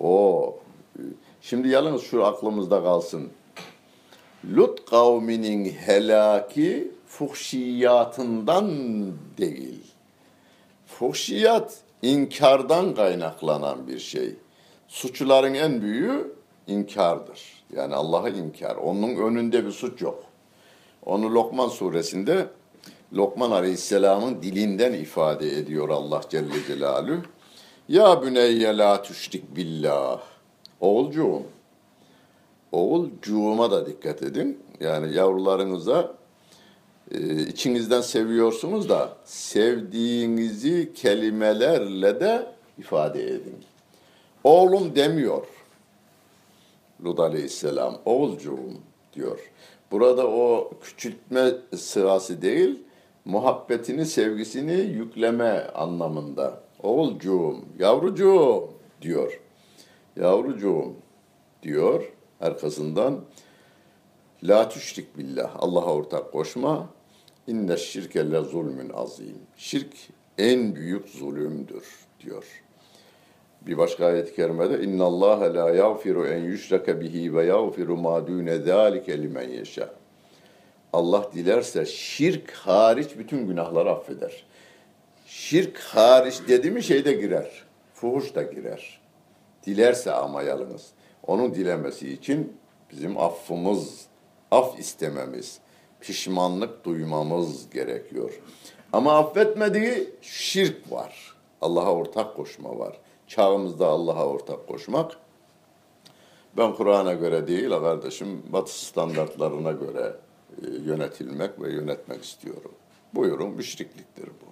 O 0.00 0.58
şimdi 1.42 1.68
yalnız 1.68 2.02
şu 2.02 2.24
aklımızda 2.24 2.82
kalsın. 2.82 3.30
Lut 4.56 4.90
kavminin 4.90 5.64
helaki 5.64 6.90
fuhşiyatından 7.06 8.70
değil. 9.38 9.80
Fuhşiyat 10.86 11.78
inkardan 12.02 12.94
kaynaklanan 12.94 13.88
bir 13.88 13.98
şey. 13.98 14.34
Suçların 14.88 15.54
en 15.54 15.82
büyüğü 15.82 16.32
inkardır. 16.66 17.57
Yani 17.76 17.94
Allah'a 17.94 18.28
inkar. 18.28 18.76
Onun 18.76 19.16
önünde 19.16 19.66
bir 19.66 19.70
suç 19.70 20.02
yok. 20.02 20.24
Onu 21.06 21.34
Lokman 21.34 21.68
suresinde 21.68 22.46
Lokman 23.12 23.50
Aleyhisselam'ın 23.50 24.42
dilinden 24.42 24.92
ifade 24.92 25.58
ediyor 25.58 25.88
Allah 25.88 26.20
Celle 26.30 26.66
Celaluhu. 26.66 27.22
Ya 27.88 28.22
büneyye 28.22 28.76
la 28.76 29.02
tüşrik 29.02 29.56
billah. 29.56 30.20
Oğulcuğum. 30.80 31.42
Oğulcuğuma 32.72 33.70
da 33.70 33.86
dikkat 33.86 34.22
edin. 34.22 34.58
Yani 34.80 35.14
yavrularınıza 35.14 36.14
e, 37.10 37.42
içinizden 37.42 38.00
seviyorsunuz 38.00 38.88
da 38.88 39.16
sevdiğinizi 39.24 40.92
kelimelerle 40.94 42.20
de 42.20 42.46
ifade 42.78 43.22
edin. 43.22 43.56
Oğlum 44.44 44.96
demiyor. 44.96 45.46
Lut 47.04 47.20
aleyhisselam 47.20 47.98
oğulcuğum 48.04 48.72
diyor. 49.12 49.50
Burada 49.90 50.26
o 50.28 50.70
küçültme 50.82 51.52
sırası 51.76 52.42
değil, 52.42 52.82
muhabbetini, 53.24 54.06
sevgisini 54.06 54.72
yükleme 54.72 55.66
anlamında. 55.74 56.60
Oğulcuğum, 56.82 57.56
yavrucuğum 57.78 58.70
diyor. 59.02 59.40
Yavrucuğum 60.16 60.92
diyor. 61.62 62.12
Arkasından 62.40 63.20
La 64.42 64.68
tüşrik 64.68 65.18
billah. 65.18 65.56
Allah'a 65.58 65.94
ortak 65.94 66.32
koşma. 66.32 66.88
İnne 67.46 67.76
şirke 67.76 68.30
le 68.30 68.40
zulmün 68.40 68.90
azim. 68.90 69.38
Şirk 69.56 69.94
en 70.38 70.74
büyük 70.74 71.08
zulümdür 71.08 71.84
diyor. 72.20 72.44
Bir 73.62 73.78
başka 73.78 74.06
ayet-i 74.06 74.34
kerimede 74.34 74.84
inna 74.84 75.04
Allah 75.04 75.54
la 75.54 75.70
yağfiru 75.70 76.26
en 76.26 76.38
yüşreke 76.38 77.00
bihi 77.00 77.34
ve 77.34 77.46
yağfiru 77.46 77.96
ma 77.96 78.26
dune 78.26 78.58
zalike 78.58 79.22
limen 79.22 79.48
yeşâ. 79.48 79.94
Allah 80.92 81.30
dilerse 81.34 81.86
şirk 81.86 82.50
hariç 82.50 83.08
bütün 83.18 83.46
günahları 83.46 83.90
affeder. 83.90 84.44
Şirk 85.26 85.78
hariç 85.78 86.40
dedi 86.48 86.70
mi 86.70 86.82
şeyde 86.82 87.12
girer. 87.12 87.64
Fuhuş 87.94 88.34
da 88.34 88.42
girer. 88.42 89.00
Dilerse 89.66 90.12
ama 90.12 90.42
yalnız. 90.42 90.88
Onun 91.26 91.54
dilemesi 91.54 92.12
için 92.12 92.56
bizim 92.92 93.18
affımız, 93.18 94.06
af 94.50 94.78
istememiz, 94.78 95.58
pişmanlık 96.00 96.84
duymamız 96.84 97.70
gerekiyor. 97.70 98.40
Ama 98.92 99.18
affetmediği 99.18 100.10
şirk 100.22 100.92
var. 100.92 101.34
Allah'a 101.60 101.94
ortak 101.94 102.36
koşma 102.36 102.78
var 102.78 102.96
çağımızda 103.28 103.86
Allah'a 103.86 104.26
ortak 104.26 104.68
koşmak. 104.68 105.16
Ben 106.56 106.74
Kur'an'a 106.74 107.12
göre 107.12 107.46
değil 107.46 107.70
kardeşim, 107.70 108.42
Batı 108.52 108.84
standartlarına 108.84 109.72
göre 109.72 110.16
e, 110.62 110.66
yönetilmek 110.84 111.62
ve 111.62 111.72
yönetmek 111.72 112.24
istiyorum. 112.24 112.72
Buyurun 113.14 113.50
müşrikliktir 113.50 114.26
bu. 114.26 114.48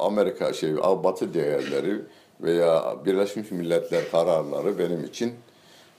Amerika 0.00 0.52
şey 0.52 0.76
Batı 0.76 1.34
değerleri 1.34 2.02
veya 2.40 2.96
Birleşmiş 3.04 3.50
Milletler 3.50 4.10
kararları 4.10 4.78
benim 4.78 5.04
için 5.04 5.34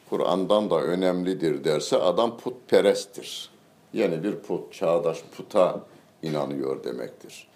Kur'an'dan 0.10 0.70
da 0.70 0.82
önemlidir 0.82 1.64
derse 1.64 1.98
adam 1.98 2.38
putperesttir. 2.38 3.50
Yeni 3.94 4.24
bir 4.24 4.36
put, 4.36 4.74
çağdaş 4.74 5.24
puta 5.38 5.80
inanıyor 6.24 6.84
demektir. 6.84 7.48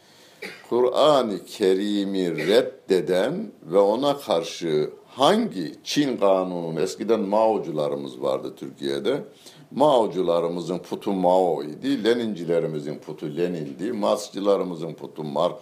Kur'an-ı 0.69 1.45
Kerim'i 1.45 2.47
reddeden 2.47 3.51
ve 3.63 3.77
ona 3.77 4.17
karşı 4.17 4.89
hangi 5.07 5.75
Çin 5.83 6.17
kanunun 6.17 6.75
eskiden 6.75 7.19
Maocularımız 7.19 8.21
vardı 8.21 8.53
Türkiye'de. 8.55 9.23
Maocularımızın 9.71 10.77
putu 10.77 11.13
Mao 11.13 11.63
idi, 11.63 12.03
Lenincilerimizin 12.03 12.99
putu 12.99 13.37
Lenin'di, 13.37 13.91
Marksçılarımızın 13.91 14.93
putu 14.93 15.23
Marx 15.23 15.55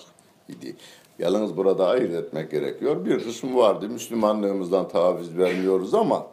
idi. 0.49 0.75
Yalnız 1.19 1.57
burada 1.57 1.87
ayırt 1.87 2.13
etmek 2.13 2.51
gerekiyor. 2.51 3.05
Bir 3.05 3.23
kısmı 3.23 3.57
vardı, 3.57 3.89
Müslümanlığımızdan 3.89 4.87
taviz 4.87 5.37
vermiyoruz 5.37 5.93
ama 5.93 6.27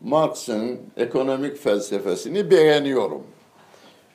Marx'ın 0.00 0.80
ekonomik 0.96 1.56
felsefesini 1.56 2.50
beğeniyorum. 2.50 3.22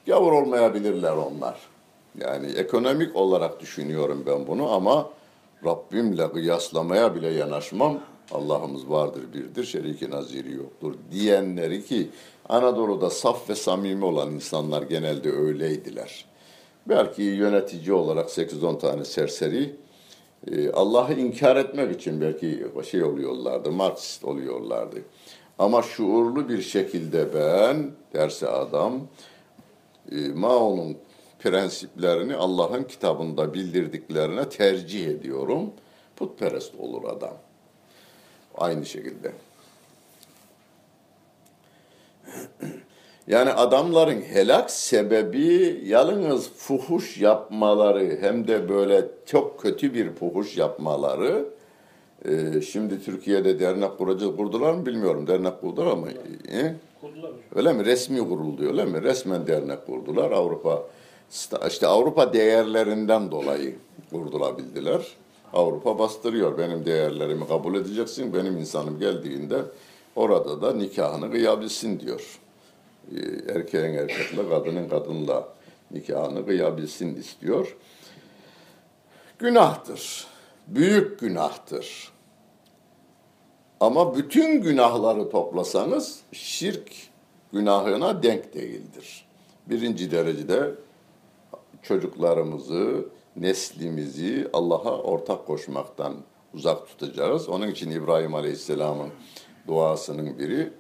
Gavur 0.07 0.31
olmayabilirler 0.31 1.11
onlar. 1.11 1.72
Yani 2.21 2.51
ekonomik 2.51 3.15
olarak 3.15 3.59
düşünüyorum 3.59 4.23
ben 4.25 4.47
bunu 4.47 4.71
ama 4.71 5.09
Rabbimle 5.65 6.31
kıyaslamaya 6.31 7.15
bile 7.15 7.29
yanaşmam. 7.29 7.99
Allah'ımız 8.31 8.89
vardır 8.89 9.23
birdir, 9.33 9.63
şeriki 9.63 10.11
naziri 10.11 10.53
yoktur 10.53 10.93
diyenleri 11.11 11.85
ki 11.85 12.09
Anadolu'da 12.49 13.09
saf 13.09 13.49
ve 13.49 13.55
samimi 13.55 14.05
olan 14.05 14.31
insanlar 14.31 14.81
genelde 14.81 15.31
öyleydiler. 15.31 16.25
Belki 16.89 17.21
yönetici 17.21 17.93
olarak 17.93 18.29
8-10 18.29 18.79
tane 18.79 19.05
serseri 19.05 19.75
e, 20.51 20.71
Allah'ı 20.71 21.13
inkar 21.13 21.55
etmek 21.55 21.95
için 21.95 22.21
belki 22.21 22.67
şey 22.91 23.03
oluyorlardı, 23.03 23.71
Marksist 23.71 24.25
oluyorlardı. 24.25 24.97
Ama 25.59 25.81
şuurlu 25.81 26.49
bir 26.49 26.61
şekilde 26.61 27.33
ben 27.33 27.91
derse 28.13 28.47
adam 28.47 29.01
e, 30.11 30.15
Mao'nun 30.27 30.97
prensiplerini 31.43 32.35
Allah'ın 32.35 32.83
kitabında 32.83 33.53
bildirdiklerine 33.53 34.49
tercih 34.49 35.07
ediyorum. 35.07 35.71
Putperest 36.15 36.75
olur 36.79 37.03
adam. 37.03 37.37
Aynı 38.57 38.85
şekilde. 38.85 39.31
Yani 43.27 43.49
adamların 43.49 44.21
helak 44.21 44.71
sebebi 44.71 45.81
yalnız 45.85 46.49
fuhuş 46.49 47.17
yapmaları 47.17 48.17
hem 48.21 48.47
de 48.47 48.69
böyle 48.69 49.05
çok 49.25 49.61
kötü 49.61 49.93
bir 49.93 50.09
fuhuş 50.09 50.57
yapmaları. 50.57 51.45
Ee, 52.25 52.61
şimdi 52.61 53.03
Türkiye'de 53.03 53.59
dernek 53.59 53.97
kuracağız 53.97 54.35
kurdular 54.35 54.73
mı 54.73 54.85
bilmiyorum. 54.85 55.27
Dernek 55.27 55.61
kurdular 55.61 55.93
mı? 55.93 56.07
Kurdular. 57.01 57.31
Öyle 57.55 57.73
mi? 57.73 57.85
Resmi 57.85 58.19
kuruldu 58.29 58.67
öyle 58.67 58.85
mi? 58.85 59.03
Resmen 59.03 59.47
dernek 59.47 59.85
kurdular. 59.85 60.31
Avrupa 60.31 60.83
işte 61.67 61.87
Avrupa 61.87 62.33
değerlerinden 62.33 63.31
dolayı 63.31 63.75
kurdulabildiler. 64.11 65.07
Avrupa 65.53 65.99
bastırıyor. 65.99 66.57
Benim 66.57 66.85
değerlerimi 66.85 67.47
kabul 67.47 67.75
edeceksin. 67.75 68.33
Benim 68.33 68.57
insanım 68.57 68.99
geldiğinde 68.99 69.61
orada 70.15 70.61
da 70.61 70.73
nikahını 70.73 71.31
kıyabilsin 71.31 71.99
diyor. 71.99 72.39
Ee, 73.11 73.53
Erkeğin 73.55 73.93
erkekle, 73.93 74.49
kadının 74.49 74.89
kadınla 74.89 75.47
nikahını 75.91 76.45
kıyabilsin 76.45 77.15
istiyor. 77.15 77.75
Günahtır. 79.39 80.27
Büyük 80.67 81.19
günahtır. 81.19 82.11
Ama 83.79 84.15
bütün 84.15 84.61
günahları 84.61 85.29
toplasanız 85.29 86.19
şirk 86.31 86.91
günahına 87.53 88.23
denk 88.23 88.53
değildir. 88.53 89.25
Birinci 89.67 90.11
derecede 90.11 90.71
çocuklarımızı, 91.83 93.05
neslimizi 93.35 94.49
Allah'a 94.53 94.97
ortak 94.97 95.47
koşmaktan 95.47 96.13
uzak 96.53 96.87
tutacağız. 96.87 97.49
Onun 97.49 97.67
için 97.67 97.91
İbrahim 97.91 98.35
Aleyhisselam'ın 98.35 99.09
duasının 99.67 100.39
biri 100.39 100.73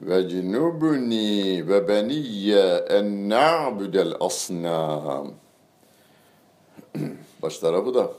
ve 0.00 0.28
cinubni 0.28 1.68
ve 1.68 1.88
beniyye 1.88 2.84
en 2.90 3.28
na'budel 3.28 4.14
asnam. 4.20 5.30
Baş 7.42 7.58
tarafı 7.58 7.94
da 7.94 8.12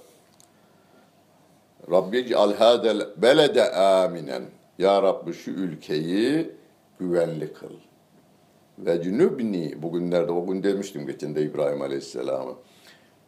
Rabbi 1.92 2.36
al 2.36 2.54
hadel 2.54 3.08
belede 3.18 3.72
aminen. 3.72 4.44
Ya 4.78 5.02
Rabbi 5.04 5.34
şu 5.34 5.52
ülkeyi 5.52 6.52
güvenli 7.00 7.54
kıl. 7.54 7.74
Ve 8.86 9.02
cünübni 9.02 9.82
bugünlerde 9.82 10.32
o 10.32 10.48
gün 10.48 10.64
demiştim 10.64 11.06
geçen 11.06 11.36
de 11.36 11.42
İbrahim 11.42 11.82
Aleyhisselam'a. 11.82 12.52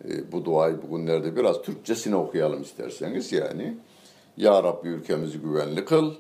E, 0.10 0.32
bu 0.32 0.46
duayı 0.46 0.82
bugünlerde 0.82 1.36
biraz 1.36 1.62
Türkçesini 1.62 2.16
okuyalım 2.16 2.62
isterseniz 2.62 3.32
yani. 3.32 3.78
Ya 4.38 4.64
Rabbi 4.64 4.88
ülkemizi 4.88 5.38
güvenli 5.38 5.86
kıl. 5.86 6.14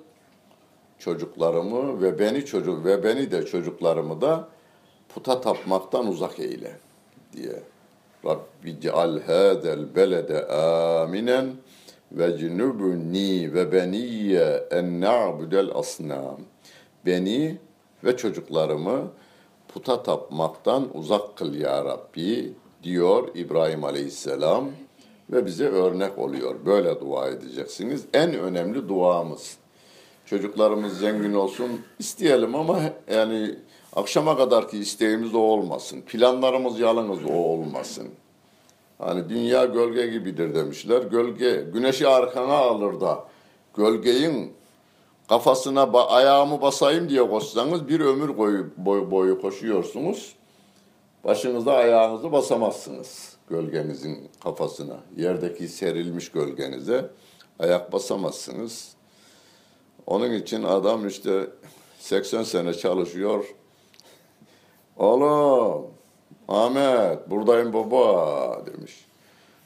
Çocuklarımı 0.99 2.01
ve 2.01 2.19
beni 2.19 2.45
çocuk 2.45 2.85
ve 2.85 3.03
beni 3.03 3.31
de 3.31 3.45
çocuklarımı 3.45 4.21
da 4.21 4.47
puta 5.09 5.41
tapmaktan 5.41 6.07
uzak 6.07 6.39
eyle 6.39 6.71
diye. 7.33 7.59
Rabbi 8.25 8.79
ceal 8.81 9.19
hadel 9.21 9.95
belede 9.95 10.47
aminen 10.47 11.45
ve 12.11 12.37
cünübni 12.37 13.53
ve 13.53 13.71
beniyye 13.71 14.63
en 14.71 15.01
na'budel 15.01 15.69
asnam. 15.73 16.39
Beni 17.05 17.57
ve 18.03 18.17
çocuklarımı 18.17 19.11
puta 19.75 20.03
tapmaktan 20.03 20.89
uzak 20.93 21.35
kıl 21.37 21.53
ya 21.53 21.85
Rabbi 21.85 22.53
diyor 22.83 23.27
İbrahim 23.35 23.83
Aleyhisselam 23.83 24.65
ve 25.29 25.45
bize 25.45 25.67
örnek 25.67 26.17
oluyor. 26.17 26.55
Böyle 26.65 26.99
dua 26.99 27.27
edeceksiniz. 27.27 28.05
En 28.13 28.33
önemli 28.33 28.89
duamız. 28.89 29.57
Çocuklarımız 30.25 30.99
zengin 30.99 31.33
olsun 31.33 31.81
isteyelim 31.99 32.55
ama 32.55 32.79
yani 33.11 33.55
akşama 33.95 34.37
kadarki 34.37 34.77
isteğimiz 34.77 35.35
o 35.35 35.39
olmasın. 35.39 36.01
Planlarımız 36.01 36.79
yalnız 36.79 37.19
o 37.29 37.33
olmasın. 37.33 38.07
Hani 38.97 39.29
dünya 39.29 39.65
gölge 39.65 40.07
gibidir 40.07 40.55
demişler. 40.55 41.01
Gölge, 41.01 41.65
güneşi 41.73 42.07
arkana 42.07 42.53
alır 42.53 43.01
da 43.01 43.25
gölgeyin 43.77 44.53
kafasına 45.29 45.81
ba- 45.83 46.07
ayağımı 46.07 46.61
basayım 46.61 47.09
diye 47.09 47.29
koşsanız 47.29 47.87
bir 47.87 47.99
ömür 47.99 48.37
boyu, 48.37 48.69
boyu, 48.77 49.11
boyu 49.11 49.41
koşuyorsunuz. 49.41 50.35
Başınızda 51.23 51.73
ayağınızı 51.73 52.31
basamazsınız 52.31 53.35
gölgenizin 53.49 54.29
kafasına. 54.43 54.95
Yerdeki 55.17 55.67
serilmiş 55.67 56.31
gölgenize 56.31 57.09
ayak 57.59 57.93
basamazsınız. 57.93 58.95
Onun 60.05 60.31
için 60.33 60.63
adam 60.63 61.07
işte 61.07 61.47
80 61.99 62.43
sene 62.43 62.73
çalışıyor. 62.73 63.55
Oğlum 64.97 65.87
Ahmet 66.47 67.29
buradayım 67.29 67.73
baba 67.73 68.65
demiş. 68.65 69.05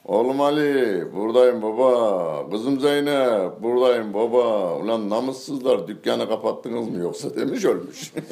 Oğlum 0.09 0.41
Ali 0.41 1.07
buradayım 1.13 1.61
baba. 1.61 2.49
Kızım 2.51 2.79
Zeynep 2.79 3.61
buradayım 3.63 4.13
baba. 4.13 4.75
Ulan 4.75 5.09
namussuzlar 5.09 5.87
dükkanı 5.87 6.27
kapattınız 6.27 6.89
mı 6.89 6.97
yoksa 6.97 7.35
demiş 7.35 7.65
ölmüş. 7.65 8.13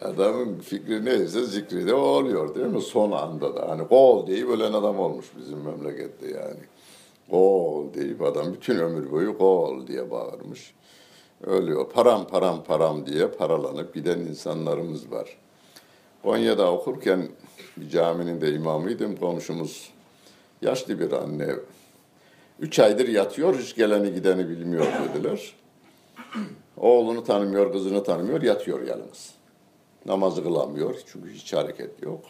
Adamın 0.00 0.58
fikri 0.58 1.04
neyse 1.04 1.44
zikri 1.44 1.86
de 1.86 1.94
o 1.94 2.00
oluyor 2.00 2.54
değil 2.54 2.66
mi? 2.66 2.80
Son 2.80 3.12
anda 3.12 3.56
da. 3.56 3.68
Hani 3.68 3.88
kol 3.88 4.26
deyip 4.26 4.48
ölen 4.48 4.72
adam 4.72 4.98
olmuş 4.98 5.26
bizim 5.38 5.58
memlekette 5.58 6.26
yani. 6.26 6.60
Kol 7.30 7.94
deyip 7.94 8.22
adam 8.22 8.52
bütün 8.52 8.78
ömür 8.78 9.10
boyu 9.10 9.38
kol 9.38 9.86
diye 9.86 10.10
bağırmış. 10.10 10.74
Ölüyor. 11.46 11.90
Param 11.90 12.26
param 12.26 12.64
param 12.64 13.06
diye 13.06 13.28
paralanıp 13.28 13.94
giden 13.94 14.18
insanlarımız 14.18 15.12
var. 15.12 15.38
Konya'da 16.22 16.72
okurken 16.72 17.28
bir 17.76 17.88
caminin 17.88 18.40
de 18.40 18.52
imamıydım. 18.52 19.16
Komşumuz 19.16 19.90
yaşlı 20.62 21.00
bir 21.00 21.12
anne. 21.12 21.48
Üç 22.60 22.78
aydır 22.78 23.08
yatıyor, 23.08 23.58
hiç 23.58 23.74
geleni 23.74 24.14
gideni 24.14 24.48
bilmiyor 24.48 24.86
dediler. 25.08 25.54
Oğlunu 26.76 27.24
tanımıyor, 27.24 27.72
kızını 27.72 28.04
tanımıyor, 28.04 28.42
yatıyor 28.42 28.86
yalnız. 28.86 29.30
Namazı 30.06 30.42
kılamıyor 30.42 30.94
çünkü 31.06 31.32
hiç 31.32 31.52
hareket 31.52 32.02
yok. 32.02 32.24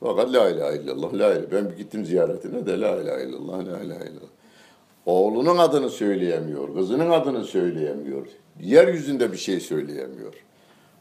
Fakat 0.00 0.32
la 0.32 0.50
ilahe 0.50 0.76
illallah, 0.76 1.14
la 1.14 1.34
ilahe. 1.34 1.52
Ben 1.52 1.76
gittim 1.76 2.04
ziyaretine 2.04 2.66
de 2.66 2.80
la 2.80 3.02
ilahe 3.02 3.24
illallah, 3.24 3.58
la 3.58 3.80
ilahe 3.80 4.04
illallah. 4.04 4.32
Oğlunun 5.06 5.58
adını 5.58 5.90
söyleyemiyor, 5.90 6.74
kızının 6.74 7.10
adını 7.10 7.44
söyleyemiyor. 7.44 8.26
Yeryüzünde 8.60 9.32
bir 9.32 9.36
şey 9.36 9.60
söyleyemiyor. 9.60 10.34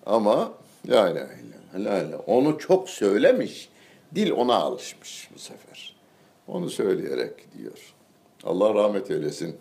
Ama 0.06 0.52
La 0.90 1.10
ilahe 1.10 1.14
illallah. 1.14 1.51
La 1.74 2.02
ilahe. 2.02 2.16
Onu 2.16 2.58
çok 2.58 2.90
söylemiş. 2.90 3.70
Dil 4.16 4.32
ona 4.32 4.56
alışmış 4.56 5.30
bu 5.36 5.40
sefer. 5.40 5.96
Onu 6.48 6.70
söyleyerek 6.70 7.52
gidiyor. 7.52 7.94
Allah 8.44 8.74
rahmet 8.74 9.12
eylesin. 9.12 9.56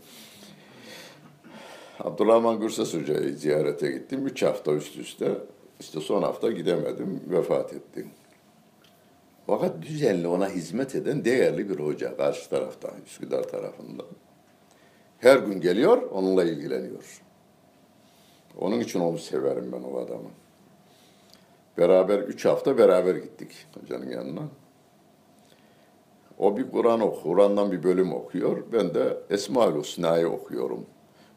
Abdurrahman 2.00 2.60
Gürses 2.60 2.94
Hoca'yı 2.94 3.36
ziyarete 3.36 3.90
gittim. 3.90 4.26
Üç 4.26 4.42
hafta 4.42 4.72
üst 4.72 4.96
üste. 4.96 5.34
İşte 5.80 6.00
son 6.00 6.22
hafta 6.22 6.50
gidemedim. 6.50 7.20
Vefat 7.26 7.72
etti. 7.72 8.06
Fakat 9.46 9.82
düzenli 9.82 10.28
ona 10.28 10.48
hizmet 10.48 10.94
eden 10.94 11.24
değerli 11.24 11.68
bir 11.68 11.78
hoca 11.78 12.16
karşı 12.16 12.50
tarafta, 12.50 12.90
Üsküdar 13.06 13.42
tarafında. 13.42 14.02
Her 15.18 15.36
gün 15.36 15.60
geliyor, 15.60 16.02
onunla 16.02 16.44
ilgileniyor. 16.44 17.22
Onun 18.58 18.80
için 18.80 19.00
onu 19.00 19.18
severim 19.18 19.72
ben 19.72 19.82
o 19.82 19.98
adamı. 19.98 20.30
Beraber 21.78 22.18
üç 22.18 22.44
hafta 22.44 22.78
beraber 22.78 23.14
gittik 23.14 23.66
hocanın 23.80 24.10
yanına. 24.10 24.42
O 26.38 26.56
bir 26.56 26.70
Kur'an 26.70 27.00
oku, 27.00 27.22
Kur'an'dan 27.22 27.72
bir 27.72 27.82
bölüm 27.82 28.12
okuyor. 28.12 28.64
Ben 28.72 28.94
de 28.94 29.16
Esma-ül 29.30 29.80
Hüsna'yı 29.80 30.28
okuyorum. 30.28 30.86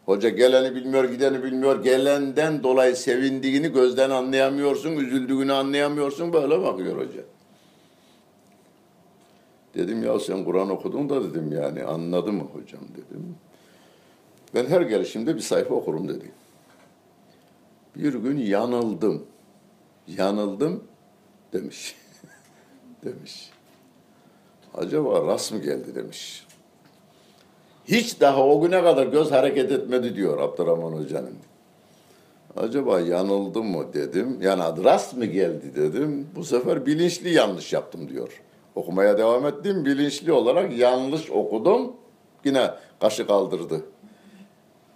Hoca 0.05 0.29
geleni 0.29 0.75
bilmiyor, 0.75 1.03
gideni 1.03 1.43
bilmiyor. 1.43 1.83
Gelenden 1.83 2.63
dolayı 2.63 2.95
sevindiğini 2.95 3.73
gözden 3.73 4.09
anlayamıyorsun, 4.09 4.91
üzüldüğünü 4.91 5.53
anlayamıyorsun. 5.53 6.33
Böyle 6.33 6.61
bakıyor 6.61 6.97
hoca. 6.97 7.21
Dedim 9.75 10.03
ya 10.03 10.19
sen 10.19 10.45
Kur'an 10.45 10.69
okudun 10.69 11.09
da 11.09 11.23
dedim 11.23 11.51
yani 11.51 11.83
anladı 11.83 12.31
mı 12.31 12.43
hocam 12.43 12.81
dedim. 12.91 13.35
Ben 14.55 14.65
her 14.65 14.81
gelişimde 14.81 15.35
bir 15.35 15.41
sayfa 15.41 15.75
okurum 15.75 16.07
dedi. 16.07 16.31
Bir 17.95 18.13
gün 18.13 18.37
yanıldım. 18.37 19.25
Yanıldım 20.07 20.83
demiş. 21.53 21.95
demiş. 23.03 23.49
Acaba 24.73 25.27
rast 25.27 25.51
mı 25.51 25.59
geldi 25.59 25.95
demiş. 25.95 26.45
Hiç 27.85 28.19
daha 28.19 28.47
o 28.47 28.61
güne 28.61 28.83
kadar 28.83 29.07
göz 29.07 29.31
hareket 29.31 29.71
etmedi 29.71 30.15
diyor 30.15 30.39
Abdurrahman 30.39 30.91
Hoca'nın. 30.91 31.35
Acaba 32.57 32.99
yanıldım 32.99 33.65
mı 33.65 33.93
dedim. 33.93 34.37
Yani 34.41 34.83
rast 34.83 35.17
mı 35.17 35.25
geldi 35.25 35.75
dedim. 35.75 36.27
Bu 36.35 36.43
sefer 36.43 36.85
bilinçli 36.85 37.33
yanlış 37.33 37.73
yaptım 37.73 38.09
diyor. 38.09 38.41
Okumaya 38.75 39.17
devam 39.17 39.45
ettim. 39.45 39.85
Bilinçli 39.85 40.31
olarak 40.31 40.77
yanlış 40.77 41.31
okudum. 41.31 41.91
Yine 42.45 42.71
kaşı 42.99 43.27
kaldırdı. 43.27 43.81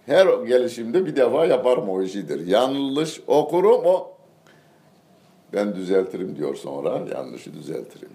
Her 0.06 0.26
gelişimde 0.26 1.06
bir 1.06 1.16
defa 1.16 1.46
yaparım 1.46 1.88
o 1.88 2.02
işidir. 2.02 2.46
Yanlış 2.46 3.20
okurum 3.26 3.82
o 3.84 4.17
ben 5.52 5.74
düzeltirim 5.74 6.36
diyor 6.36 6.54
sonra. 6.54 7.02
Yanlışı 7.14 7.54
düzeltirim. 7.54 8.10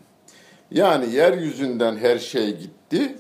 Yani 0.72 1.14
yeryüzünden 1.14 1.98
her 1.98 2.18
şey 2.18 2.58
gitti. 2.58 3.18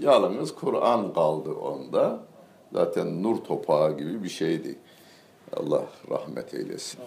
Yalnız 0.00 0.54
Kur'an 0.54 1.14
kaldı 1.14 1.52
onda. 1.52 2.20
Zaten 2.72 3.22
nur 3.22 3.36
topağı 3.36 3.98
gibi 3.98 4.22
bir 4.22 4.28
şeydi. 4.28 4.78
Allah 5.56 5.82
rahmet 6.10 6.54
eylesin. 6.54 7.00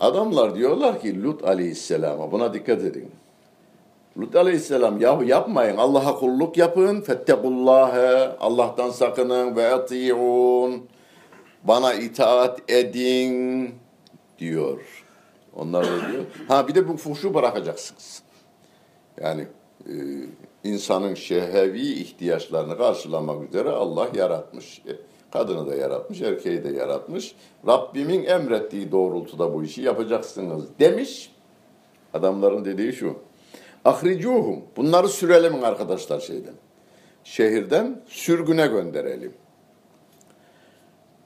Adamlar 0.00 0.54
diyorlar 0.54 1.00
ki 1.00 1.22
Lut 1.22 1.44
aleyhisselama 1.44 2.32
buna 2.32 2.54
dikkat 2.54 2.84
edin. 2.84 3.10
Lut 4.18 4.36
aleyhisselam 4.36 5.00
yahu 5.00 5.24
yapmayın 5.24 5.76
Allah'a 5.76 6.18
kulluk 6.18 6.56
yapın 6.56 7.00
fettekullâhe 7.00 8.36
Allah'tan 8.40 8.90
sakının 8.90 9.56
ve 9.56 9.74
ati'un 9.74 10.82
bana 11.64 11.94
itaat 11.94 12.70
edin 12.70 13.74
diyor. 14.38 15.04
Onlar 15.56 15.86
da 15.86 16.12
diyor. 16.12 16.24
Ha 16.48 16.68
bir 16.68 16.74
de 16.74 16.88
bu 16.88 16.96
fuhşu 16.96 17.34
bırakacaksınız. 17.34 18.22
Yani 19.20 19.46
e, 19.86 19.92
insanın 20.64 21.14
şehevi 21.14 21.92
ihtiyaçlarını 21.92 22.78
karşılamak 22.78 23.48
üzere 23.48 23.70
Allah 23.70 24.08
yaratmış. 24.14 24.78
E, 24.78 24.92
kadını 25.30 25.70
da 25.70 25.74
yaratmış, 25.74 26.22
erkeği 26.22 26.64
de 26.64 26.68
yaratmış. 26.68 27.34
Rabbimin 27.66 28.24
emrettiği 28.24 28.92
doğrultuda 28.92 29.54
bu 29.54 29.64
işi 29.64 29.82
yapacaksınız 29.82 30.64
demiş. 30.78 31.32
Adamların 32.14 32.64
dediği 32.64 32.92
şu. 32.92 33.16
Ahricuhum. 33.84 34.62
Bunları 34.76 35.08
sürelim 35.08 35.64
arkadaşlar 35.64 36.20
şeyden. 36.20 36.54
Şehirden 37.24 38.02
sürgüne 38.06 38.66
gönderelim. 38.66 39.32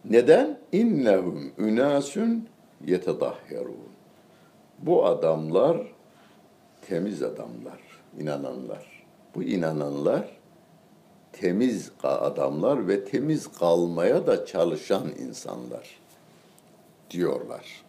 Neden? 0.05 0.59
İnnehum 0.72 1.53
ünasun 1.59 2.48
yetedahherun. 2.86 3.76
Bu 4.78 5.07
adamlar 5.07 5.76
temiz 6.88 7.22
adamlar, 7.22 7.80
inananlar. 8.18 9.05
Bu 9.34 9.42
inananlar 9.42 10.28
temiz 11.32 11.90
adamlar 12.03 12.88
ve 12.88 13.05
temiz 13.05 13.53
kalmaya 13.53 14.26
da 14.26 14.46
çalışan 14.46 15.09
insanlar 15.18 16.00
diyorlar. 17.11 17.84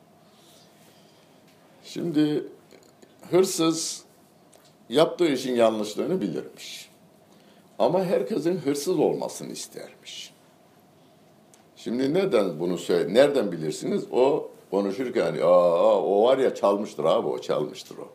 Şimdi 1.84 2.44
hırsız 3.32 4.04
yaptığı 4.90 5.28
işin 5.28 5.56
yanlışlığını 5.56 6.22
bilirmiş. 6.22 6.90
Ama 7.80 8.04
herkesin 8.04 8.58
hırsız 8.58 9.00
olmasını 9.00 9.52
istermiş. 9.52 10.33
Şimdi 11.84 12.14
neden 12.14 12.60
bunu 12.60 12.78
söyle? 12.78 13.14
Nereden 13.14 13.52
bilirsiniz? 13.52 14.04
O 14.12 14.52
konuşurken 14.72 15.36
aa 15.42 16.02
o 16.02 16.24
var 16.24 16.38
ya 16.38 16.56
çalmıştır 16.56 17.04
abi 17.04 17.28
o 17.28 17.42
çalmıştır 17.42 17.98
o. 17.98 18.08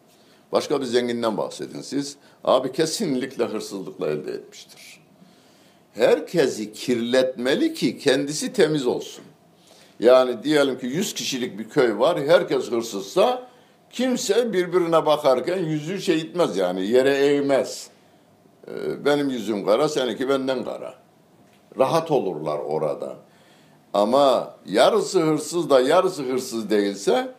Başka 0.52 0.80
bir 0.80 0.84
zenginden 0.86 1.36
bahsedin 1.36 1.80
siz. 1.80 2.16
Abi 2.44 2.72
kesinlikle 2.72 3.44
hırsızlıkla 3.44 4.08
elde 4.08 4.32
etmiştir. 4.32 5.00
Herkesi 5.94 6.72
kirletmeli 6.72 7.74
ki 7.74 7.98
kendisi 7.98 8.52
temiz 8.52 8.86
olsun. 8.86 9.24
Yani 10.00 10.42
diyelim 10.42 10.78
ki 10.78 10.86
100 10.86 11.14
kişilik 11.14 11.58
bir 11.58 11.68
köy 11.68 11.98
var. 11.98 12.20
Herkes 12.26 12.70
hırsızsa 12.70 13.48
kimse 13.90 14.52
birbirine 14.52 15.06
bakarken 15.06 15.58
yüzü 15.58 16.00
şey 16.00 16.18
itmez 16.18 16.56
yani 16.56 16.86
yere 16.86 17.14
eğmez. 17.14 17.90
Ee, 18.68 19.04
benim 19.04 19.30
yüzüm 19.30 19.64
kara, 19.64 19.88
seninki 19.88 20.28
benden 20.28 20.64
kara. 20.64 20.94
Rahat 21.78 22.10
olurlar 22.10 22.58
orada. 22.58 23.27
Ama 23.94 24.54
yarısı 24.66 25.20
hırsız 25.20 25.70
da 25.70 25.80
yarısı 25.80 26.22
hırsız 26.22 26.70
değilse 26.70 27.34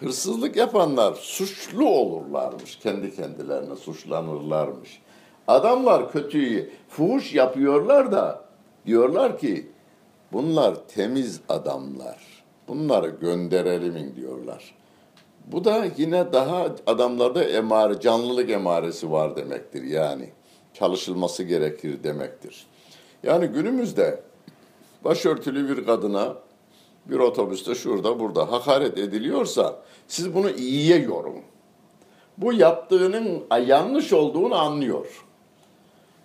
hırsızlık 0.00 0.56
yapanlar 0.56 1.14
suçlu 1.14 1.88
olurlarmış. 1.88 2.78
Kendi 2.78 3.16
kendilerine 3.16 3.76
suçlanırlarmış. 3.76 5.02
Adamlar 5.48 6.12
kötüyü 6.12 6.70
fuhuş 6.88 7.34
yapıyorlar 7.34 8.12
da 8.12 8.44
diyorlar 8.86 9.38
ki 9.38 9.70
bunlar 10.32 10.74
temiz 10.88 11.40
adamlar. 11.48 12.44
Bunları 12.68 13.08
gönderelim 13.08 14.16
diyorlar. 14.16 14.74
Bu 15.46 15.64
da 15.64 15.86
yine 15.96 16.32
daha 16.32 16.66
adamlarda 16.86 17.44
emare, 17.44 18.00
canlılık 18.00 18.50
emaresi 18.50 19.12
var 19.12 19.36
demektir 19.36 19.82
yani. 19.82 20.30
Çalışılması 20.74 21.42
gerekir 21.42 22.02
demektir. 22.02 22.66
Yani 23.22 23.46
günümüzde 23.46 24.22
başörtülü 25.04 25.76
bir 25.76 25.86
kadına 25.86 26.36
bir 27.06 27.18
otobüste 27.18 27.74
şurada 27.74 28.20
burada 28.20 28.52
hakaret 28.52 28.98
ediliyorsa 28.98 29.82
siz 30.08 30.34
bunu 30.34 30.50
iyiye 30.50 30.98
yorun. 30.98 31.36
Bu 32.38 32.52
yaptığının 32.52 33.42
yanlış 33.66 34.12
olduğunu 34.12 34.54
anlıyor. 34.54 35.24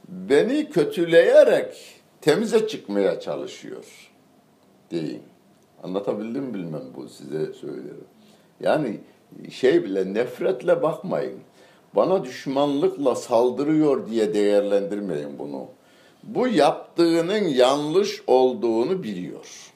Beni 0.09 0.69
kötüleyerek 0.69 2.01
temize 2.21 2.67
çıkmaya 2.67 3.19
çalışıyor 3.19 4.11
deyin. 4.91 5.23
Anlatabildim 5.83 6.53
bilmem 6.53 6.83
bu 6.95 7.09
size 7.09 7.53
söylerim. 7.53 8.05
Yani 8.59 8.99
şey 9.51 9.83
bile 9.83 10.13
nefretle 10.13 10.81
bakmayın. 10.81 11.39
Bana 11.95 12.23
düşmanlıkla 12.23 13.15
saldırıyor 13.15 14.09
diye 14.09 14.33
değerlendirmeyin 14.33 15.39
bunu. 15.39 15.67
Bu 16.25 16.47
yaptığının 16.47 17.47
yanlış 17.47 18.21
olduğunu 18.27 19.03
biliyor. 19.03 19.71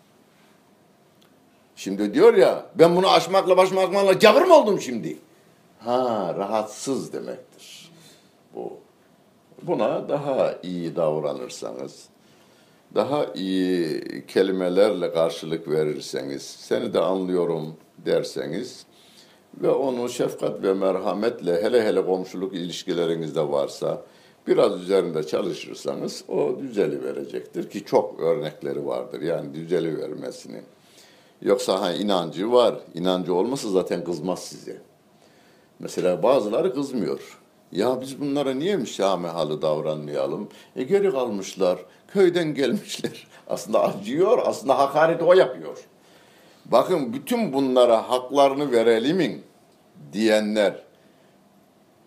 Şimdi 1.76 2.14
diyor 2.14 2.34
ya 2.34 2.66
ben 2.76 2.96
bunu 2.96 3.10
aşmakla 3.10 3.58
başmakla 3.58 4.14
gavur 4.14 4.42
mu 4.42 4.54
oldum 4.54 4.82
şimdi? 4.82 5.18
Ha 5.80 6.36
rahatsız 6.38 7.14
demektir. 7.14 7.92
Bu. 8.56 8.74
Buna 9.62 10.10
daha 10.10 10.56
iyi 10.64 10.96
davranırsanız, 10.96 12.06
daha 12.96 13.26
iyi 13.36 14.04
kelimelerle 14.28 15.12
karşılık 15.14 15.70
verirseniz, 15.70 16.42
seni 16.42 16.94
de 16.94 17.00
anlıyorum 17.00 17.78
derseniz 17.98 18.86
ve 19.62 19.70
onu 19.70 20.10
şefkat 20.10 20.64
ve 20.64 20.74
merhametle 20.74 21.64
hele 21.64 21.86
hele 21.86 22.06
komşuluk 22.06 22.54
ilişkilerinizde 22.56 23.50
varsa 23.50 24.02
biraz 24.50 24.82
üzerinde 24.82 25.28
çalışırsanız 25.28 26.24
o 26.28 26.60
düzeli 26.60 27.04
verecektir 27.04 27.70
ki 27.70 27.86
çok 27.86 28.20
örnekleri 28.20 28.86
vardır 28.86 29.22
yani 29.22 29.54
düzeli 29.54 29.98
vermesinin. 29.98 30.64
Yoksa 31.42 31.82
ha 31.82 31.94
inancı 31.94 32.52
var. 32.52 32.76
İnancı 32.94 33.34
olmasa 33.34 33.70
zaten 33.70 34.04
kızmaz 34.04 34.40
size. 34.40 34.82
Mesela 35.80 36.24
bazıları 36.24 36.74
kızmıyor. 36.74 37.40
Ya 37.72 38.02
biz 38.02 38.22
bunlara 38.22 38.54
niye 38.54 38.78
müşamihalı 38.78 39.62
davranmayalım? 39.62 40.50
E 40.76 40.84
geri 40.84 41.12
kalmışlar, 41.12 41.80
köyden 42.08 42.54
gelmişler. 42.54 43.28
Aslında 43.48 43.84
acıyor, 43.84 44.40
aslında 44.46 44.80
hakaret 44.80 45.22
o 45.22 45.34
yapıyor. 45.34 45.78
Bakın 46.66 47.14
bütün 47.14 47.54
bunlara 47.54 48.10
haklarını 48.10 48.72
verelimin 48.72 49.44
diyenler, 50.14 50.84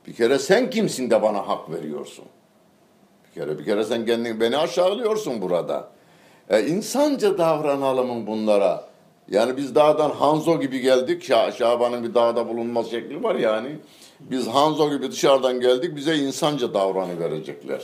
bir 0.07 0.13
kere 0.13 0.39
sen 0.39 0.71
kimsin 0.71 1.11
de 1.11 1.23
bana 1.23 1.49
hak 1.49 1.71
veriyorsun? 1.71 2.25
Bir 3.27 3.41
kere 3.41 3.59
bir 3.59 3.65
kere 3.65 3.85
sen 3.85 4.07
kendini 4.07 4.41
beni 4.41 4.57
aşağılıyorsun 4.57 5.43
burada. 5.43 5.89
E, 6.51 6.67
insanca 6.67 7.39
davranalım 7.39 8.27
bunlara. 8.27 8.93
Yani 9.29 9.57
biz 9.57 9.75
dağdan 9.75 10.11
Hanzo 10.11 10.61
gibi 10.61 10.81
geldik. 10.81 11.25
Şah, 11.25 11.53
Şaban'ın 11.53 12.05
bir 12.05 12.15
dağda 12.15 12.49
bulunma 12.49 12.85
şekli 12.85 13.23
var 13.23 13.35
yani. 13.35 13.77
Biz 14.21 14.47
Hanzo 14.47 14.91
gibi 14.91 15.11
dışarıdan 15.11 15.61
geldik. 15.61 15.97
Bize 15.97 16.17
insanca 16.17 16.75
davranı 16.75 17.21
verecekler. 17.21 17.83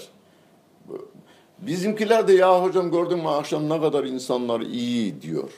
Bizimkiler 1.59 2.29
de 2.29 2.33
ya 2.33 2.63
hocam 2.63 2.91
gördün 2.91 3.19
mü 3.19 3.29
akşam 3.29 3.69
ne 3.69 3.81
kadar 3.81 4.05
insanlar 4.05 4.61
iyi 4.61 5.23
diyor. 5.23 5.51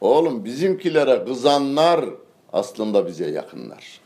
Oğlum 0.00 0.44
bizimkilere 0.44 1.24
kızanlar 1.24 2.04
aslında 2.52 3.06
bize 3.06 3.30
yakınlar. 3.30 4.01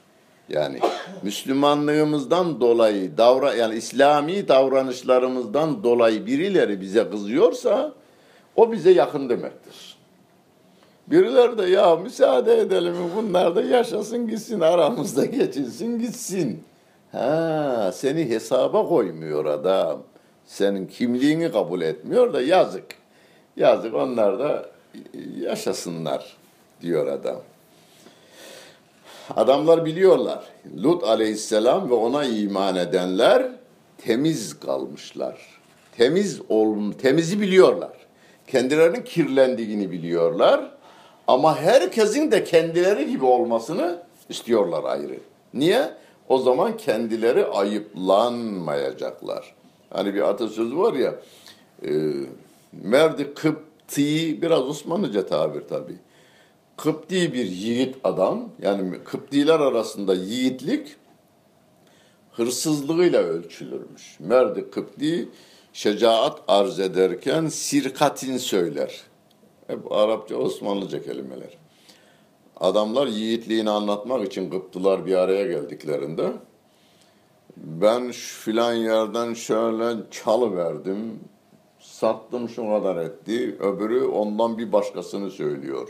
Yani 0.49 0.79
Müslümanlığımızdan 1.23 2.61
dolayı 2.61 3.17
davra 3.19 3.55
yani 3.55 3.75
İslami 3.75 4.49
davranışlarımızdan 4.49 5.83
dolayı 5.85 6.27
birileri 6.27 6.81
bize 6.81 7.11
kızıyorsa 7.11 7.93
o 8.57 8.73
bize 8.73 8.91
yakın 8.91 9.29
demektir. 9.29 9.97
Birileri 11.07 11.59
de 11.59 11.63
ya 11.63 11.97
müsaade 11.97 12.61
edelim 12.61 12.95
bunlar 13.17 13.57
da 13.57 13.63
yaşasın 13.63 14.29
gitsin 14.29 14.61
aramızda 14.61 15.25
geçilsin 15.25 15.99
gitsin. 15.99 16.63
Ha 17.13 17.91
seni 17.95 18.31
hesaba 18.31 18.89
koymuyor 18.89 19.45
adam. 19.45 20.03
Senin 20.45 20.87
kimliğini 20.87 21.53
kabul 21.53 21.81
etmiyor 21.81 22.33
da 22.33 22.43
yazık. 22.43 22.87
Yazık 23.57 23.95
onlar 23.95 24.39
da 24.39 24.67
yaşasınlar 25.41 26.37
diyor 26.83 27.07
adam. 27.07 27.41
Adamlar 29.35 29.85
biliyorlar. 29.85 30.45
Lut 30.83 31.05
aleyhisselam 31.05 31.91
ve 31.91 31.95
ona 31.95 32.25
iman 32.25 32.77
edenler 32.77 33.53
temiz 33.99 34.61
kalmışlar. 34.61 35.39
Temiz 35.97 36.41
olun, 36.49 36.93
temizi 36.93 37.41
biliyorlar. 37.41 37.93
Kendilerinin 38.47 39.03
kirlendiğini 39.03 39.91
biliyorlar. 39.91 40.71
Ama 41.27 41.59
herkesin 41.59 42.31
de 42.31 42.45
kendileri 42.45 43.11
gibi 43.11 43.25
olmasını 43.25 44.03
istiyorlar 44.29 44.85
ayrı. 44.85 45.19
Niye? 45.55 45.91
O 46.29 46.39
zaman 46.39 46.77
kendileri 46.77 47.47
ayıplanmayacaklar. 47.47 49.55
Hani 49.91 50.15
bir 50.15 50.23
atasözü 50.23 50.79
var 50.79 50.93
ya, 50.93 51.15
e, 51.85 51.91
merdi 52.73 53.35
Kıpti, 53.35 54.43
biraz 54.43 54.61
Osmanlıca 54.61 55.27
tabir 55.27 55.61
tabii 55.61 55.97
Kıpti 56.77 57.33
bir 57.33 57.45
yiğit 57.45 57.97
adam, 58.05 58.49
yani 58.63 59.05
Kıptiler 59.05 59.61
arasında 59.61 60.15
yiğitlik 60.15 60.97
hırsızlığıyla 62.33 63.23
ölçülürmüş. 63.23 64.21
Merdi 64.21 64.71
Kıpti 64.71 65.29
şecaat 65.73 66.43
arz 66.49 66.81
ederken 66.81 67.47
sirkatin 67.47 68.37
söyler. 68.37 69.01
Hep 69.67 69.93
Arapça, 69.93 70.37
Osmanlıca 70.37 71.03
kelimeler. 71.03 71.59
Adamlar 72.57 73.07
yiğitliğini 73.07 73.71
anlatmak 73.71 74.27
için 74.27 74.51
Kıptılar 74.51 75.07
bir 75.07 75.15
araya 75.15 75.47
geldiklerinde 75.47 76.33
ben 77.57 78.13
filan 78.13 78.75
yerden 78.75 79.35
şöyle 79.35 79.97
çalı 80.11 80.57
verdim, 80.57 81.21
sattım 81.81 82.49
şu 82.49 82.69
kadar 82.69 82.97
etti, 82.97 83.57
öbürü 83.61 84.05
ondan 84.05 84.59
bir 84.59 84.73
başkasını 84.73 85.31
söylüyor. 85.31 85.89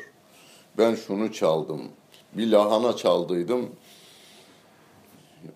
Ben 0.79 0.95
şunu 0.95 1.33
çaldım, 1.33 1.83
bir 2.33 2.51
lahana 2.51 2.97
çaldıydım, 2.97 3.71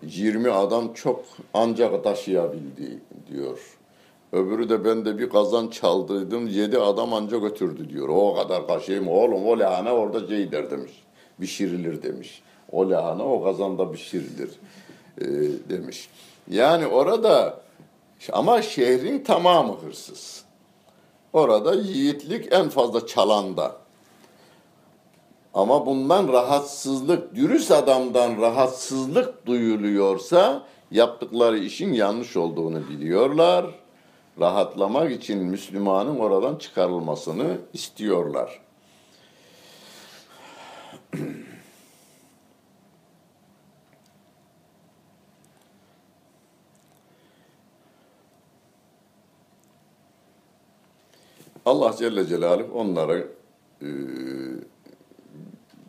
20 0.02 0.50
adam 0.50 0.92
çok 0.94 1.24
ancak 1.54 2.04
taşıyabildi 2.04 2.98
diyor. 3.30 3.76
Öbürü 4.32 4.68
de 4.68 4.84
ben 4.84 5.04
de 5.04 5.18
bir 5.18 5.30
kazan 5.30 5.68
çaldıydım, 5.68 6.48
yedi 6.48 6.78
adam 6.78 7.14
anca 7.14 7.38
götürdü 7.38 7.88
diyor. 7.88 8.08
O 8.08 8.34
kadar 8.34 8.66
kaşıyım 8.66 9.08
oğlum 9.08 9.46
o 9.46 9.58
lahana 9.58 9.92
orada 9.92 10.28
şey 10.28 10.52
der 10.52 10.70
demiş, 10.70 10.92
pişirilir 11.40 12.02
demiş. 12.02 12.42
O 12.72 12.90
lahana 12.90 13.24
o 13.24 13.44
kazanda 13.44 13.92
pişirilir 13.92 14.50
e, 15.20 15.24
demiş. 15.68 16.08
Yani 16.50 16.86
orada 16.86 17.60
ama 18.32 18.62
şehrin 18.62 19.24
tamamı 19.24 19.76
hırsız. 19.76 20.44
Orada 21.32 21.74
yiğitlik 21.74 22.52
en 22.52 22.68
fazla 22.68 23.06
çalanda. 23.06 23.76
Ama 25.55 25.86
bundan 25.86 26.28
rahatsızlık, 26.28 27.34
dürüst 27.34 27.70
adamdan 27.70 28.40
rahatsızlık 28.40 29.46
duyuluyorsa 29.46 30.62
yaptıkları 30.90 31.59
işin 31.59 31.92
yanlış 31.92 32.36
olduğunu 32.36 32.88
biliyorlar. 32.88 33.66
Rahatlamak 34.40 35.12
için 35.12 35.38
Müslümanın 35.38 36.18
oradan 36.18 36.57
çıkarılmasını 36.57 37.59
istiyorlar. 37.72 38.61
Allah 51.66 51.96
Celle 51.98 52.26
Celaluhu 52.26 52.78
onlara 52.80 53.18
e, 53.82 53.88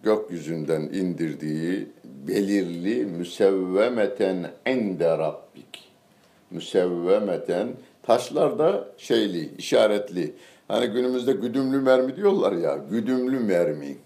gökyüzünden 0.04 0.82
indirdiği 0.82 1.88
belirli 2.04 3.06
müsevvemeten 3.06 4.52
inde 4.68 5.18
rabbik. 5.18 5.91
Müsevvemeten 6.52 7.68
taşlar 8.04 8.60
da 8.60 8.88
şeyli, 8.97 9.56
işaretli. 9.58 10.34
Hani 10.68 10.88
günümüzde 10.88 11.32
güdümlü 11.32 11.82
mermi 11.82 12.16
diyorlar 12.16 12.52
ya, 12.52 12.80
güdümlü 12.91 13.39
mermi. 13.39 13.97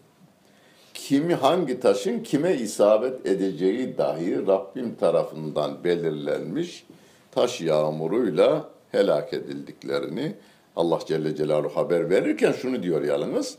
Kimi 0.94 1.34
hangi 1.34 1.80
taşın 1.80 2.24
kime 2.24 2.56
isabet 2.56 3.26
edeceği 3.26 3.98
dahi 3.98 4.48
Rabbim 4.48 4.96
tarafından 4.96 5.84
belirlenmiş 5.84 6.86
taş 7.32 7.62
yağmuruyla 7.62 8.70
helak 8.92 9.34
edildiklerini 9.34 10.36
Allah 10.76 11.00
Celle 11.08 11.36
Celaluhu 11.36 11.76
haber 11.76 12.10
verirken 12.10 12.52
şunu 12.52 12.84
diyor 12.84 13.02
yalnız. 13.04 13.58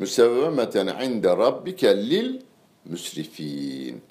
Müsevvemeten 0.00 0.86
inde 1.02 1.28
rabbike 1.28 1.96
lil 1.96 2.40
müsrifin. 2.84 4.02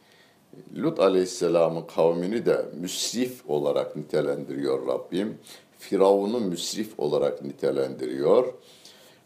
Lut 0.77 0.99
Aleyhisselam'ın 0.99 1.81
kavmini 1.95 2.45
de 2.45 2.65
müsrif 2.73 3.49
olarak 3.49 3.95
nitelendiriyor 3.95 4.87
Rabbim. 4.87 5.37
Firavun'u 5.79 6.39
müsrif 6.39 6.99
olarak 6.99 7.41
nitelendiriyor. 7.41 8.53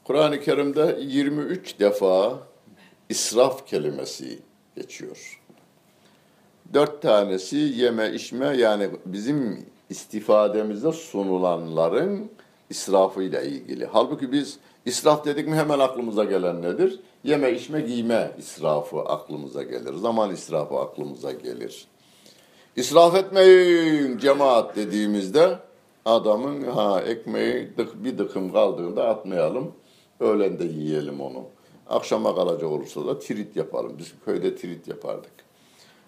Kur'an-ı 0.03 0.39
Kerim'de 0.41 0.97
23 1.01 1.79
defa 1.79 2.39
israf 3.09 3.67
kelimesi 3.67 4.39
geçiyor. 4.75 5.41
Dört 6.73 7.01
tanesi 7.01 7.57
yeme 7.57 8.13
içme 8.13 8.57
yani 8.57 8.89
bizim 9.05 9.65
istifademize 9.89 10.91
sunulanların 10.91 12.31
israfıyla 12.69 13.41
ilgili. 13.41 13.85
Halbuki 13.85 14.31
biz 14.31 14.59
israf 14.85 15.25
dedik 15.25 15.47
mi 15.47 15.55
hemen 15.55 15.79
aklımıza 15.79 16.23
gelen 16.23 16.61
nedir? 16.61 16.99
Yeme, 17.23 17.51
içme, 17.51 17.81
giyme 17.81 18.31
israfı 18.37 18.99
aklımıza 18.99 19.63
gelir. 19.63 19.93
Zaman 19.93 20.31
israfı 20.31 20.79
aklımıza 20.79 21.31
gelir. 21.31 21.87
İsraf 22.75 23.15
etmeyin 23.15 24.17
cemaat 24.17 24.75
dediğimizde 24.75 25.59
adamın 26.05 26.63
ha 26.63 27.01
ekmeği 27.01 27.69
bir 27.95 28.17
dıkım 28.17 28.53
kaldığında 28.53 29.07
atmayalım. 29.09 29.71
Öğlen 30.19 30.59
de 30.59 30.63
yiyelim 30.63 31.21
onu. 31.21 31.43
Akşama 31.89 32.35
kalacak 32.35 32.71
olursa 32.71 33.05
da 33.05 33.19
tirit 33.19 33.55
yapalım. 33.55 33.95
Biz 33.97 34.13
köyde 34.25 34.55
tirit 34.55 34.87
yapardık. 34.87 35.31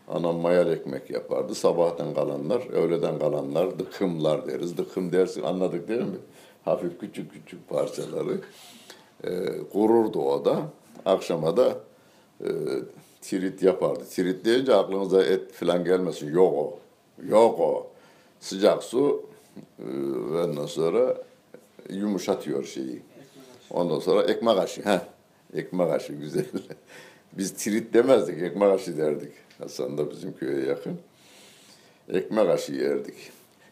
Anam 0.08 0.36
mayal 0.36 0.72
ekmek 0.72 1.10
yapardı. 1.10 1.56
Sabahtan 1.56 2.14
kalanlar, 2.14 2.70
öğleden 2.72 3.20
kalanlar 3.20 3.80
dıkımlar 3.80 4.48
deriz. 4.48 4.78
Dıkım 4.78 5.12
dersin 5.12 5.44
anladık 5.44 5.88
değil 5.88 6.02
mi? 6.02 6.18
Hafif 6.66 7.00
küçük 7.00 7.32
küçük 7.32 7.70
parçaları 7.70 8.40
e, 9.24 9.30
kururdu 9.74 10.20
o 10.20 10.46
da. 10.46 10.62
Akşama 11.06 11.58
da 11.58 11.78
e, 12.42 12.48
tirit 13.22 13.64
yapardı. 13.64 14.06
Tirit 14.06 14.46
deyince 14.46 14.76
aklınıza 14.76 15.24
et 15.24 15.54
falan 15.54 15.84
gelmesin. 15.84 16.34
Yok 16.34 16.54
o. 16.54 16.80
Yok 17.28 17.60
o. 17.60 17.88
Sıcak 18.40 18.84
su 18.84 19.26
e, 19.80 19.84
ondan 20.44 20.66
sonra 20.66 21.18
yumuşatıyor 21.90 22.64
şeyi. 22.64 23.02
Ondan 23.70 24.00
sonra 24.00 24.24
ekmek 24.24 24.58
aşı. 24.58 24.82
Heh. 24.86 25.00
Ekmek 25.54 25.92
aşı 25.92 26.14
güzel. 26.14 26.46
Biz 27.34 27.54
tirit 27.54 27.94
demezdik, 27.94 28.42
ekmek 28.42 28.72
aşı 28.72 28.98
derdik. 28.98 29.32
Hasan 29.58 29.98
da 29.98 30.12
bizim 30.12 30.38
köye 30.38 30.66
yakın. 30.66 31.00
Ekmek 32.14 32.50
aşı 32.50 32.74
yerdik. 32.74 33.16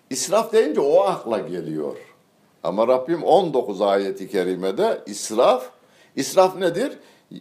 İsraf 0.10 0.54
deyince 0.54 0.80
o 0.80 1.00
akla 1.00 1.40
geliyor. 1.40 1.98
Ama 2.64 2.88
Rabbim 2.88 3.24
19 3.24 3.82
ayeti 3.82 4.30
kerimede 4.30 5.02
israf, 5.06 5.70
israf 6.16 6.56
nedir? 6.56 6.94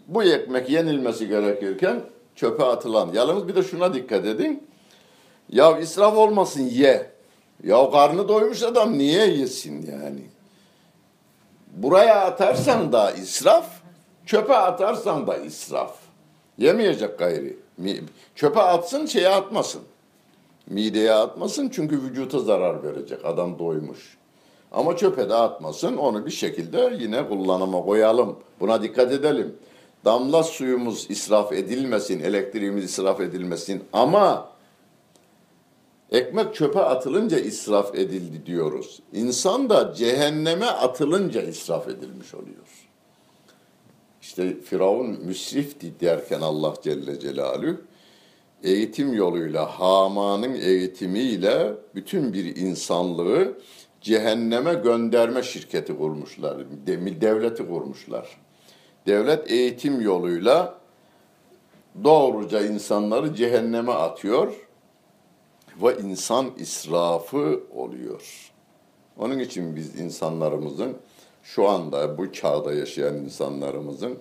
Bu 0.06 0.22
ekmek 0.22 0.70
yenilmesi 0.70 1.28
gerekirken 1.28 2.02
çöpe 2.34 2.64
atılan. 2.64 3.10
Yalnız 3.12 3.48
bir 3.48 3.54
de 3.54 3.62
şuna 3.62 3.94
dikkat 3.94 4.26
edin. 4.26 4.68
Ya 5.48 5.78
israf 5.78 6.16
olmasın 6.16 6.62
ye. 6.62 7.10
Ya 7.64 7.90
karnı 7.90 8.28
doymuş 8.28 8.62
adam 8.62 8.98
niye 8.98 9.26
yesin 9.26 9.86
yani? 9.92 10.22
Buraya 11.76 12.20
atarsan 12.20 12.92
da 12.92 13.12
israf, 13.12 13.66
çöpe 14.26 14.56
atarsan 14.56 15.26
da 15.26 15.36
israf. 15.36 15.94
Yemeyecek 16.58 17.18
gayri. 17.18 17.56
Çöpe 18.34 18.60
atsın 18.60 19.06
şeye 19.06 19.28
atmasın. 19.28 19.82
Mideye 20.66 21.12
atmasın 21.12 21.68
çünkü 21.68 22.02
vücuta 22.02 22.38
zarar 22.38 22.82
verecek. 22.82 23.24
Adam 23.24 23.58
doymuş. 23.58 24.18
Ama 24.72 24.96
çöpe 24.96 25.28
de 25.28 25.34
atmasın. 25.34 25.96
Onu 25.96 26.26
bir 26.26 26.30
şekilde 26.30 26.96
yine 27.00 27.28
kullanıma 27.28 27.82
koyalım. 27.82 28.36
Buna 28.60 28.82
dikkat 28.82 29.12
edelim. 29.12 29.56
Damla 30.04 30.42
suyumuz 30.42 31.06
israf 31.10 31.52
edilmesin, 31.52 32.20
elektriğimiz 32.20 32.84
israf 32.84 33.20
edilmesin 33.20 33.84
ama 33.92 34.48
ekmek 36.12 36.54
çöpe 36.54 36.80
atılınca 36.80 37.38
israf 37.38 37.94
edildi 37.94 38.46
diyoruz. 38.46 39.00
İnsan 39.12 39.70
da 39.70 39.94
cehenneme 39.94 40.66
atılınca 40.66 41.42
israf 41.42 41.88
edilmiş 41.88 42.34
oluyor. 42.34 42.88
İşte 44.22 44.60
Firavun 44.60 45.06
müsrifti 45.06 46.00
derken 46.00 46.40
Allah 46.40 46.74
Celle 46.82 47.20
Celaluhu 47.20 47.76
eğitim 48.62 49.12
yoluyla, 49.14 49.80
Haman'ın 49.80 50.54
eğitimiyle 50.54 51.72
bütün 51.94 52.32
bir 52.32 52.56
insanlığı 52.56 53.58
cehenneme 54.02 54.74
gönderme 54.74 55.42
şirketi 55.42 55.96
kurmuşlar, 55.96 56.56
devleti 57.20 57.68
kurmuşlar. 57.68 58.28
Devlet 59.06 59.50
eğitim 59.50 60.00
yoluyla 60.00 60.78
doğruca 62.04 62.60
insanları 62.66 63.34
cehenneme 63.34 63.92
atıyor 63.92 64.52
ve 65.82 65.96
insan 65.98 66.50
israfı 66.56 67.60
oluyor. 67.74 68.52
Onun 69.18 69.38
için 69.38 69.76
biz 69.76 70.00
insanlarımızın 70.00 70.96
şu 71.42 71.68
anda 71.68 72.18
bu 72.18 72.32
çağda 72.32 72.72
yaşayan 72.72 73.14
insanlarımızın 73.14 74.18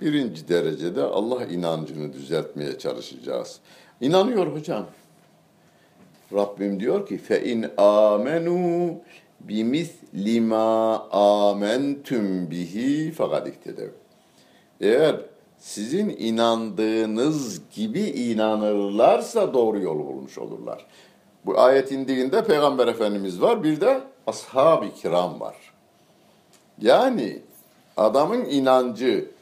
birinci 0.00 0.48
derecede 0.48 1.02
Allah 1.02 1.44
inancını 1.44 2.12
düzeltmeye 2.12 2.78
çalışacağız. 2.78 3.58
İnanıyor 4.00 4.46
hocam. 4.46 4.86
Rabbim 6.32 6.80
diyor 6.80 7.06
ki 7.06 7.18
fe 7.18 7.44
in 7.44 7.66
amenu 7.76 8.94
bimisli 9.48 10.40
ma 10.40 10.96
amentum 11.10 12.50
bihi 12.50 13.12
fakat 13.12 13.48
ihtedev. 13.48 13.90
Eğer 14.80 15.20
sizin 15.58 16.08
inandığınız 16.18 17.60
gibi 17.74 18.00
inanırlarsa 18.00 19.54
doğru 19.54 19.80
yol 19.80 19.98
bulmuş 19.98 20.38
olurlar. 20.38 20.86
Bu 21.46 21.60
ayet 21.60 21.92
indiğinde 21.92 22.44
Peygamber 22.44 22.86
Efendimiz 22.86 23.42
var, 23.42 23.64
bir 23.64 23.80
de 23.80 24.00
ashab-ı 24.26 24.94
kiram 24.94 25.40
var. 25.40 25.56
Yani 26.80 27.42
adamın 27.96 28.44
inancı 28.44 29.34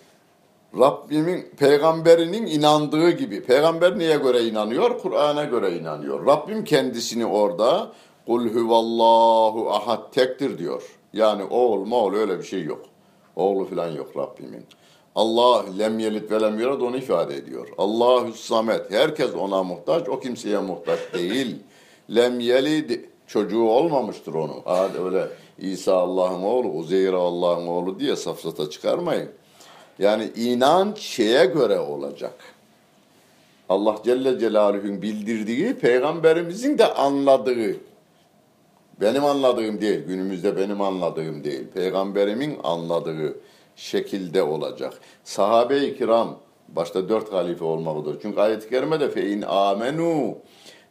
Rabbimin, 0.79 1.51
peygamberinin 1.57 2.47
inandığı 2.47 3.11
gibi. 3.11 3.43
Peygamber 3.43 3.99
niye 3.99 4.17
göre 4.17 4.45
inanıyor? 4.45 4.99
Kur'an'a 4.99 5.45
göre 5.45 5.77
inanıyor. 5.77 6.27
Rabbim 6.27 6.65
kendisini 6.65 7.27
orada 7.27 7.93
kul 8.27 8.49
huvallahu 8.55 9.71
ahad 9.71 10.13
tektir 10.13 10.59
diyor. 10.59 10.83
Yani 11.13 11.45
oğul 11.45 11.91
oğul 11.93 12.15
öyle 12.15 12.39
bir 12.39 12.45
şey 12.45 12.65
yok. 12.65 12.83
Oğlu 13.37 13.65
falan 13.65 13.89
yok 13.89 14.17
Rabbimin. 14.17 14.65
Allah 15.15 15.65
lem 15.79 15.99
yelit 15.99 16.31
ve 16.31 16.41
lem 16.41 16.61
yurad 16.61 16.81
onu 16.81 16.97
ifade 16.97 17.37
ediyor. 17.37 17.69
Allahü 17.79 18.33
samet. 18.33 18.91
Herkes 18.91 19.35
ona 19.35 19.63
muhtaç, 19.63 20.09
o 20.09 20.21
kimseye 20.21 20.59
muhtaç 20.59 20.99
değil. 21.15 21.57
Lem 22.15 22.41
yelid 22.41 23.01
çocuğu 23.27 23.63
olmamıştır 23.63 24.35
onun. 24.35 24.61
Hadi 24.65 24.99
öyle 24.99 25.29
İsa 25.59 25.97
Allah'ın 25.97 26.43
oğlu, 26.43 26.69
Uzeyr 26.69 27.13
Allah'ın 27.13 27.67
oğlu 27.67 28.01
diye 28.01 28.17
safsata 28.17 28.71
çıkarmayın. 28.71 29.29
Yani 29.99 30.31
inanç 30.37 30.99
şeye 30.99 31.45
göre 31.45 31.81
olacak. 31.81 32.35
Allah 33.69 33.97
Celle 34.05 34.39
Celaluhu'nun 34.39 35.03
bildirdiği, 35.03 35.75
peygamberimizin 35.75 36.79
de 36.79 36.95
anladığı, 36.95 37.77
benim 39.03 39.25
anladığım 39.25 39.81
değil, 39.81 40.01
günümüzde 40.07 40.57
benim 40.57 40.81
anladığım 40.81 41.45
değil, 41.45 41.65
peygamberimin 41.75 42.59
anladığı 42.65 43.37
şekilde 43.77 44.43
olacak. 44.43 44.95
Sahabe-i 45.25 45.99
kiram, 45.99 46.39
başta 46.69 47.09
dört 47.09 47.33
halife 47.33 47.65
olmalıdır. 47.65 48.19
Çünkü 48.23 48.41
ayet-i 48.41 48.69
kerimede 48.69 49.11
fein 49.11 49.43
amenu 49.43 50.35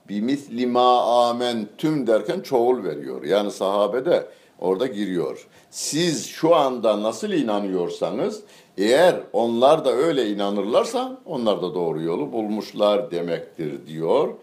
bimisli 0.10 0.68
ma 0.68 1.28
amentüm 1.30 2.08
derken 2.08 2.40
çoğul 2.40 2.84
veriyor. 2.84 3.24
Yani 3.24 3.52
sahabe 3.52 4.06
de 4.06 4.28
orada 4.60 4.88
giriyor. 4.88 5.48
Siz 5.70 6.28
şu 6.28 6.56
anda 6.56 7.04
nasıl 7.04 7.32
inanıyorsanız 7.32 8.42
eğer 8.78 9.16
onlar 9.34 9.86
da 9.86 9.92
öyle 9.92 10.30
inanırlarsa 10.30 11.22
onlar 11.26 11.62
da 11.62 11.76
doğru 11.76 12.02
yolu 12.02 12.32
bulmuşlar 12.32 13.12
demektir 13.12 13.88
diyor 13.88 14.34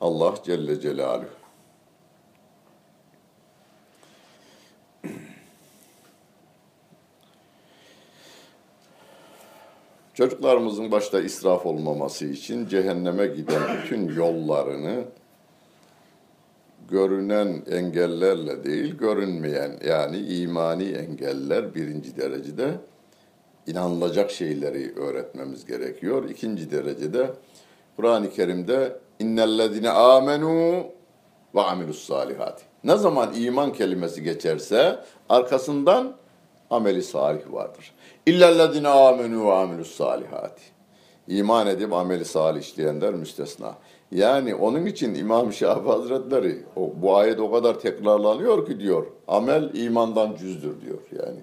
Allah 0.00 0.34
Celle 0.44 0.80
Celaluhu. 0.80 1.43
Çocuklarımızın 10.14 10.90
başta 10.90 11.20
israf 11.20 11.66
olmaması 11.66 12.26
için 12.26 12.68
cehenneme 12.68 13.26
giden 13.26 13.62
bütün 13.82 14.08
yollarını 14.08 15.04
görünen 16.90 17.62
engellerle 17.70 18.64
değil, 18.64 18.94
görünmeyen 18.96 19.78
yani 19.86 20.18
imani 20.18 20.84
engeller 20.84 21.74
birinci 21.74 22.16
derecede 22.16 22.70
inanılacak 23.66 24.30
şeyleri 24.30 24.94
öğretmemiz 24.96 25.66
gerekiyor. 25.66 26.28
İkinci 26.28 26.70
derecede 26.70 27.30
Kur'an-ı 27.96 28.30
Kerim'de 28.30 28.98
innellezine 29.18 29.90
amenu 29.90 30.86
ve 31.54 31.60
amilus 31.60 32.06
salihati. 32.06 32.64
Ne 32.84 32.96
zaman 32.96 33.34
iman 33.34 33.72
kelimesi 33.72 34.22
geçerse 34.22 34.98
arkasından 35.28 36.16
ameli 36.70 37.02
salih 37.02 37.52
vardır. 37.52 37.92
İllellezine 38.26 38.88
amenu 38.88 39.46
ve 39.46 39.52
amilus 39.52 39.94
salihati. 39.94 40.62
İman 41.28 41.66
edip 41.66 41.92
ameli 41.92 42.24
salih 42.24 42.60
işleyenler 42.60 43.14
müstesna. 43.14 43.74
Yani 44.10 44.54
onun 44.54 44.86
için 44.86 45.14
İmam 45.14 45.52
Şafii 45.52 45.90
Hazretleri 45.90 46.64
o, 46.76 46.92
bu 46.96 47.16
ayet 47.16 47.40
o 47.40 47.50
kadar 47.50 47.80
tekrarlanıyor 47.80 48.66
ki 48.66 48.80
diyor. 48.80 49.06
Amel 49.28 49.70
imandan 49.74 50.36
cüzdür 50.36 50.80
diyor 50.80 50.98
yani. 51.12 51.40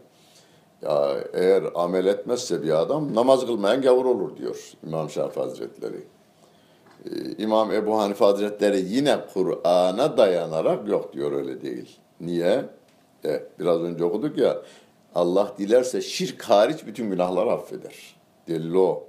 Ya 0.82 1.17
eğer 1.34 1.63
amel 1.76 2.05
etmezse 2.05 2.63
bir 2.63 2.82
adam 2.82 3.15
namaz 3.15 3.45
kılmayan 3.45 3.82
gavur 3.82 4.05
olur 4.05 4.38
diyor 4.38 4.72
İmam 4.88 5.09
Şafii 5.09 5.39
Hazretleri. 5.39 6.03
Ee, 7.05 7.09
İmam 7.38 7.72
Ebu 7.72 7.99
Hanife 7.99 8.26
Hazretleri 8.26 8.86
yine 8.88 9.17
Kur'an'a 9.34 10.17
dayanarak 10.17 10.88
yok 10.88 11.13
diyor 11.13 11.32
öyle 11.32 11.61
değil. 11.61 11.99
Niye? 12.22 12.65
E, 13.26 13.43
biraz 13.59 13.82
önce 13.82 14.03
okuduk 14.03 14.38
ya 14.38 14.61
Allah 15.16 15.55
dilerse 15.57 16.01
şirk 16.01 16.43
hariç 16.43 16.86
bütün 16.86 17.09
günahları 17.09 17.51
affeder. 17.51 18.16
Delil 18.47 18.74
o. 18.74 19.03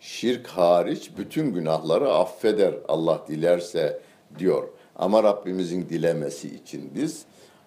Şirk 0.00 0.46
hariç 0.46 1.10
bütün 1.18 1.54
günahları 1.54 2.12
affeder 2.12 2.74
Allah 2.88 3.24
dilerse 3.28 4.00
diyor. 4.38 4.68
Ama 4.96 5.22
Rabbimizin 5.22 5.88
dilemesi 5.88 6.54
için 6.54 6.90
biz 6.94 7.22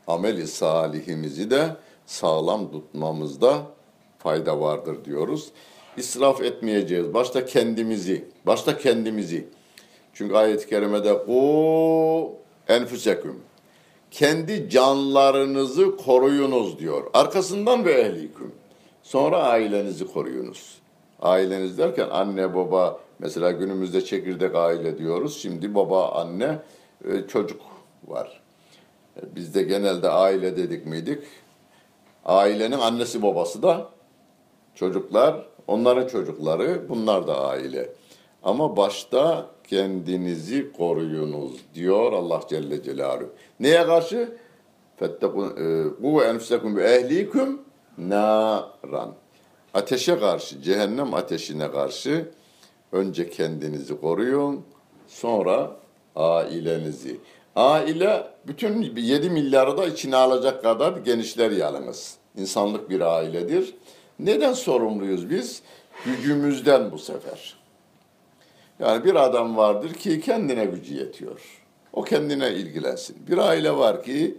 ameli 0.07 0.47
salihimizi 0.47 1.51
de 1.51 1.75
sağlam 2.05 2.71
tutmamızda 2.71 3.61
fayda 4.19 4.59
vardır 4.59 5.05
diyoruz. 5.05 5.51
İsraf 5.97 6.41
etmeyeceğiz. 6.41 7.13
Başta 7.13 7.45
kendimizi, 7.45 8.25
başta 8.45 8.77
kendimizi. 8.77 9.47
Çünkü 10.13 10.35
ayet-i 10.35 10.69
kerimede 10.69 11.13
o 11.27 12.33
enfüseküm. 12.67 13.41
Kendi 14.15 14.69
canlarınızı 14.69 15.97
koruyunuz 15.97 16.79
diyor. 16.79 17.03
Arkasından 17.13 17.85
ve 17.85 17.91
ehliküm. 17.91 18.51
Sonra 19.03 19.37
ailenizi 19.43 20.07
koruyunuz. 20.07 20.77
Aileniz 21.21 21.77
derken 21.77 22.09
anne 22.09 22.55
baba 22.55 22.99
mesela 23.19 23.51
günümüzde 23.51 24.05
çekirdek 24.05 24.55
aile 24.55 24.97
diyoruz. 24.97 25.41
Şimdi 25.41 25.75
baba 25.75 26.11
anne 26.11 26.59
e, 27.05 27.27
çocuk 27.27 27.61
var. 28.07 28.41
E, 29.17 29.35
bizde 29.35 29.63
genelde 29.63 30.09
aile 30.09 30.57
dedik 30.57 30.85
miydik? 30.85 31.23
Ailenin 32.25 32.79
annesi 32.79 33.21
babası 33.21 33.63
da 33.63 33.89
çocuklar 34.75 35.45
onların 35.67 36.07
çocukları, 36.07 36.89
bunlar 36.89 37.27
da 37.27 37.47
aile. 37.47 37.89
Ama 38.45 38.77
başta 38.77 39.45
kendinizi 39.67 40.71
koruyunuz 40.71 41.51
diyor 41.73 42.13
Allah 42.13 42.41
Celle 42.49 42.83
Celaluhu. 42.83 43.29
Neye 43.59 43.85
karşı? 43.85 44.37
Fettekun 44.97 45.53
bu 45.99 46.23
enfusekum 46.23 46.77
bi 46.77 46.81
ehlikum 46.81 47.61
naran. 47.97 49.13
Ateşe 49.73 50.19
karşı, 50.19 50.61
cehennem 50.61 51.13
ateşine 51.13 51.71
karşı 51.71 52.29
önce 52.91 53.29
kendinizi 53.29 54.01
koruyun, 54.01 54.61
sonra 55.07 55.71
ailenizi. 56.15 57.17
Aile 57.55 58.27
bütün 58.47 58.95
7 58.95 59.29
milyarı 59.29 59.77
da 59.77 59.85
içine 59.85 60.15
alacak 60.15 60.63
kadar 60.63 60.97
genişler 60.97 61.51
yalnız. 61.51 62.17
İnsanlık 62.37 62.89
bir 62.89 63.01
ailedir. 63.01 63.75
Neden 64.19 64.53
sorumluyuz 64.53 65.29
biz? 65.29 65.61
Gücümüzden 66.05 66.91
bu 66.91 66.97
sefer. 66.99 67.64
Yani 68.79 69.05
bir 69.05 69.15
adam 69.15 69.57
vardır 69.57 69.93
ki 69.93 70.21
kendine 70.21 70.65
gücü 70.65 70.93
yetiyor. 70.93 71.61
O 71.93 72.03
kendine 72.03 72.51
ilgilensin. 72.51 73.27
Bir 73.27 73.37
aile 73.37 73.77
var 73.77 74.03
ki 74.03 74.37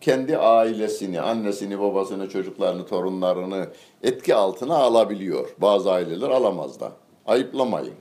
kendi 0.00 0.38
ailesini, 0.38 1.20
annesini, 1.20 1.80
babasını, 1.80 2.28
çocuklarını, 2.28 2.86
torunlarını 2.86 3.66
etki 4.02 4.34
altına 4.34 4.76
alabiliyor. 4.76 5.54
Bazı 5.58 5.92
aileler 5.92 6.30
alamaz 6.30 6.80
da. 6.80 6.92
Ayıplamayın. 7.26 7.94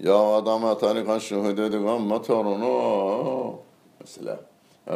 Ya 0.00 0.16
adama 0.16 0.78
tanikan 0.78 1.18
şuhu 1.18 1.56
dedik 1.56 1.86
ama 1.88 2.22
torunu 2.22 3.54
mesela. 4.00 4.40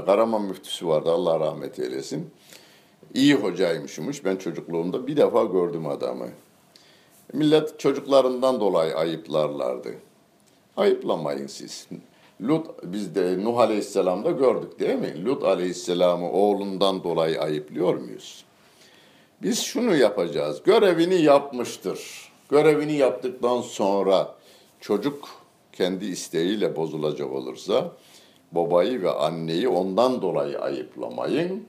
Karaman 0.06 0.42
müftüsü 0.42 0.88
vardı 0.88 1.10
Allah 1.12 1.40
rahmet 1.40 1.78
eylesin. 1.78 2.30
İyi 3.14 3.34
hocaymışmış. 3.34 4.24
Ben 4.24 4.36
çocukluğumda 4.36 5.06
bir 5.06 5.16
defa 5.16 5.44
gördüm 5.44 5.86
adamı. 5.86 6.28
Millet 7.32 7.80
çocuklarından 7.80 8.60
dolayı 8.60 8.96
ayıplarlardı. 8.96 9.94
Ayıplamayın 10.76 11.46
siz. 11.46 11.88
Lut 12.42 12.66
biz 12.82 13.14
de 13.14 13.44
Nuh 13.44 13.58
Aleyhisselam'da 13.58 14.30
gördük 14.30 14.80
değil 14.80 14.98
mi? 14.98 15.24
Lut 15.24 15.44
Aleyhisselam'ı 15.44 16.32
oğlundan 16.32 17.04
dolayı 17.04 17.40
ayıplıyor 17.40 17.94
muyuz? 17.94 18.44
Biz 19.42 19.62
şunu 19.62 19.96
yapacağız. 19.96 20.62
Görevini 20.64 21.22
yapmıştır. 21.22 22.30
Görevini 22.48 22.92
yaptıktan 22.92 23.60
sonra 23.60 24.34
çocuk 24.80 25.28
kendi 25.72 26.04
isteğiyle 26.04 26.76
bozulacak 26.76 27.32
olursa 27.32 27.92
babayı 28.52 29.02
ve 29.02 29.10
anneyi 29.10 29.68
ondan 29.68 30.22
dolayı 30.22 30.60
ayıplamayın. 30.60 31.64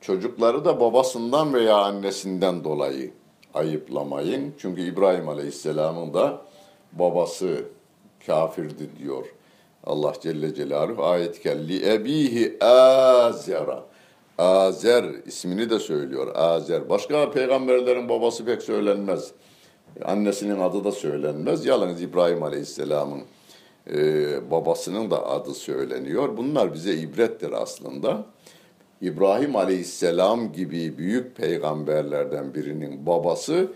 Çocukları 0.00 0.64
da 0.64 0.80
babasından 0.80 1.54
veya 1.54 1.76
annesinden 1.76 2.64
dolayı 2.64 3.12
ayıplamayın. 3.54 4.54
Çünkü 4.58 4.82
İbrahim 4.82 5.28
Aleyhisselam'ın 5.28 6.14
da 6.14 6.42
babası 6.92 7.64
kafirdi 8.26 8.88
diyor. 8.98 9.26
Allah 9.84 10.12
Celle 10.22 10.54
Celaluhu 10.54 11.04
ayet 11.04 11.40
kelli 11.40 11.92
ebihi 11.92 12.64
azera. 12.64 13.84
Azer 14.38 15.04
ismini 15.26 15.70
de 15.70 15.78
söylüyor. 15.78 16.36
Azer. 16.36 16.88
Başka 16.88 17.30
peygamberlerin 17.30 18.08
babası 18.08 18.44
pek 18.44 18.62
söylenmez. 18.62 19.30
Annesinin 20.04 20.60
adı 20.60 20.84
da 20.84 20.92
söylenmez. 20.92 21.66
Yalnız 21.66 22.02
İbrahim 22.02 22.42
Aleyhisselam'ın 22.42 23.22
e, 23.92 24.50
babasının 24.50 25.10
da 25.10 25.26
adı 25.26 25.54
söyleniyor. 25.54 26.36
Bunlar 26.36 26.74
bize 26.74 26.94
ibrettir 26.94 27.52
aslında. 27.52 28.26
İbrahim 29.02 29.56
Aleyhisselam 29.56 30.52
gibi 30.52 30.98
büyük 30.98 31.36
peygamberlerden 31.36 32.54
birinin 32.54 33.06
babası 33.06 33.68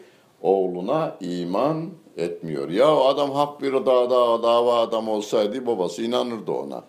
oğluna 0.43 1.17
iman 1.21 1.91
etmiyor. 2.17 2.69
Ya 2.69 2.89
adam 2.89 3.31
hak 3.31 3.63
bir 3.63 3.73
dava, 3.73 4.43
dava 4.43 4.81
adam 4.81 5.09
olsaydı 5.09 5.67
babası 5.67 6.03
inanırdı 6.03 6.53
ona. 6.53 6.85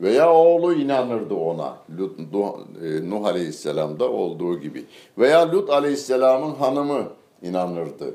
Veya 0.00 0.32
oğlu 0.32 0.74
inanırdı 0.74 1.34
ona. 1.34 1.76
Lut, 1.98 2.18
e, 2.20 3.10
Nuh 3.10 3.24
Aleyhisselam'da 3.24 4.10
olduğu 4.10 4.60
gibi. 4.60 4.84
Veya 5.18 5.52
Lut 5.52 5.70
Aleyhisselam'ın 5.70 6.54
hanımı 6.54 7.02
inanırdı 7.42 8.14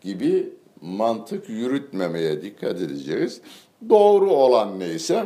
gibi 0.00 0.52
mantık 0.80 1.48
yürütmemeye 1.48 2.42
dikkat 2.42 2.80
edeceğiz. 2.80 3.40
Doğru 3.88 4.30
olan 4.30 4.78
neyse 4.78 5.24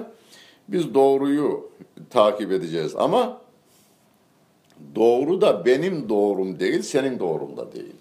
biz 0.68 0.94
doğruyu 0.94 1.70
takip 2.10 2.52
edeceğiz 2.52 2.96
ama 2.96 3.43
doğru 4.95 5.41
da 5.41 5.64
benim 5.66 6.09
doğrum 6.09 6.61
değil, 6.61 6.82
senin 6.82 7.18
doğrun 7.18 7.57
da 7.57 7.72
değil. 7.72 7.95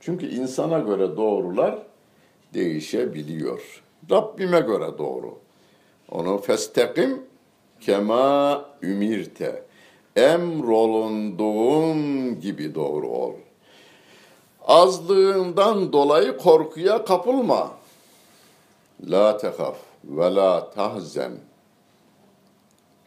Çünkü 0.00 0.26
insana 0.26 0.78
göre 0.78 1.16
doğrular 1.16 1.78
değişebiliyor. 2.54 3.82
Rabbime 4.10 4.60
göre 4.60 4.98
doğru. 4.98 5.38
Onu 6.10 6.38
festekim 6.38 7.22
kema 7.80 8.64
ümirte. 8.82 9.64
Emrolunduğun 10.16 12.00
gibi 12.40 12.74
doğru 12.74 13.08
ol. 13.08 13.32
Azlığından 14.66 15.92
dolayı 15.92 16.36
korkuya 16.36 17.04
kapılma. 17.04 17.70
La 19.08 19.36
tehaf 19.36 19.76
ve 20.04 20.34
la 20.34 20.70
tahzen. 20.70 21.32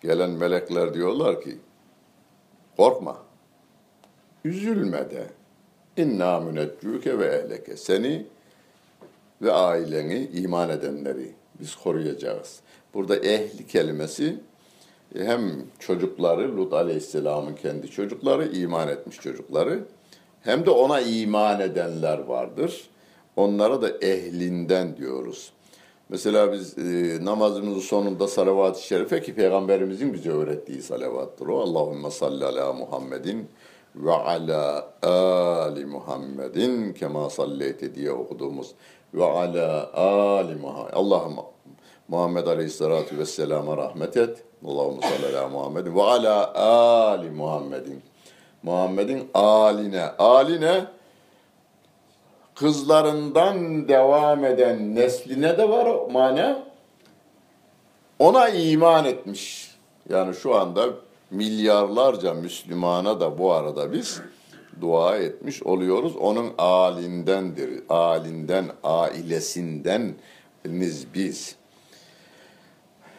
Gelen 0.02 0.30
melekler 0.30 0.94
diyorlar 0.94 1.42
ki, 1.42 1.58
korkma, 2.78 3.18
üzülme 4.46 5.12
de. 5.12 5.28
İnna 5.98 6.40
müneccüke 6.40 7.20
ve 7.20 7.26
ehleke. 7.26 7.78
Seni 7.78 8.26
ve 9.42 9.52
aileni, 9.52 10.30
iman 10.34 10.70
edenleri 10.70 11.32
biz 11.60 11.76
koruyacağız. 11.76 12.60
Burada 12.94 13.16
ehli 13.16 13.68
kelimesi 13.68 14.40
hem 15.16 15.66
çocukları, 15.80 16.58
Lut 16.58 16.74
Aleyhisselam'ın 16.74 17.56
kendi 17.56 17.92
çocukları, 17.92 18.48
iman 18.48 18.88
etmiş 18.88 19.18
çocukları, 19.18 19.84
hem 20.42 20.66
de 20.66 20.70
ona 20.70 21.02
iman 21.02 21.60
edenler 21.60 22.18
vardır. 22.18 22.90
Onlara 23.36 23.82
da 23.82 23.90
ehlinden 23.90 24.98
diyoruz. 24.98 25.54
Mesela 26.10 26.52
biz 26.52 26.78
e, 26.78 27.26
namazımızın 27.26 27.80
sonunda 27.80 28.28
salavat-ı 28.28 28.82
şerife 28.82 29.22
ki 29.22 29.36
Peygamberimizin 29.36 30.14
bize 30.14 30.32
öğrettiği 30.32 30.82
salavattır 30.82 31.48
o. 31.48 31.62
Allahümme 31.62 32.12
salli 32.12 32.46
ala 32.46 32.74
Muhammedin 32.74 33.48
ve 33.96 34.12
ala 34.12 34.88
ali 35.02 35.86
Muhammedin 35.86 36.94
kema 36.94 37.30
salleyte 37.30 37.96
diye 37.96 38.12
okuduğumuz 38.12 38.72
ve 39.14 39.24
ala 39.24 39.94
ali 39.94 40.56
Muhammed. 40.56 40.94
Allah'ım 40.94 41.36
Muhammed 42.08 42.48
Aleyhisselatü 42.48 43.18
Vesselam'a 43.18 43.78
rahmet 43.78 44.18
et. 44.18 44.44
Allahümme 44.68 45.02
salli 45.02 45.38
ala 45.38 45.50
Muhammedin 45.50 45.96
ve 45.96 46.04
ala 46.04 46.54
ali 46.56 47.30
Muhammedin. 47.30 48.02
Muhammed'in 48.64 49.30
aline. 49.34 50.04
Aline 50.18 50.86
kızlarından 52.56 53.88
devam 53.88 54.46
eden 54.46 54.96
nesline 54.96 55.58
de 55.58 55.70
var 55.70 56.12
mana. 56.12 56.64
Ona 58.20 58.50
iman 58.50 59.06
etmiş. 59.06 59.72
Yani 60.10 60.36
şu 60.36 60.56
anda 60.56 60.90
milyarlarca 61.32 62.34
Müslümana 62.34 63.20
da 63.20 63.38
bu 63.38 63.54
arada 63.54 63.94
biz 63.94 64.22
dua 64.82 65.18
etmiş 65.18 65.64
oluyoruz. 65.64 66.16
Onun 66.16 66.52
alindendir. 66.58 67.84
Alinden, 67.90 68.66
ailesinden 68.84 70.14
biz. 71.14 71.56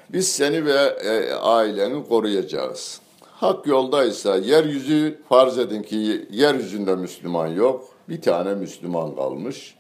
Biz 0.09 0.29
seni 0.29 0.65
ve 0.65 0.81
e, 1.05 1.33
aileni 1.33 2.09
koruyacağız. 2.09 3.01
Hak 3.21 3.67
yoldaysa 3.67 4.37
yeryüzü 4.37 5.21
farz 5.29 5.59
edin 5.59 5.83
ki 5.83 6.27
yeryüzünde 6.31 6.97
Müslüman 6.97 7.47
yok. 7.47 7.94
Bir 8.09 8.23
tane 8.23 8.55
Müslüman 8.55 9.17
kalmış. 9.17 9.75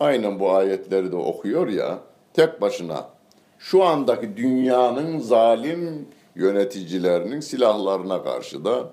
Aynen 0.00 0.40
bu 0.40 0.50
ayetleri 0.50 1.12
de 1.12 1.16
okuyor 1.16 1.68
ya. 1.68 1.98
Tek 2.32 2.60
başına 2.60 3.08
şu 3.58 3.84
andaki 3.84 4.36
dünyanın 4.36 5.18
zalim 5.18 6.08
yöneticilerinin 6.34 7.40
silahlarına 7.40 8.22
karşı 8.22 8.64
da 8.64 8.90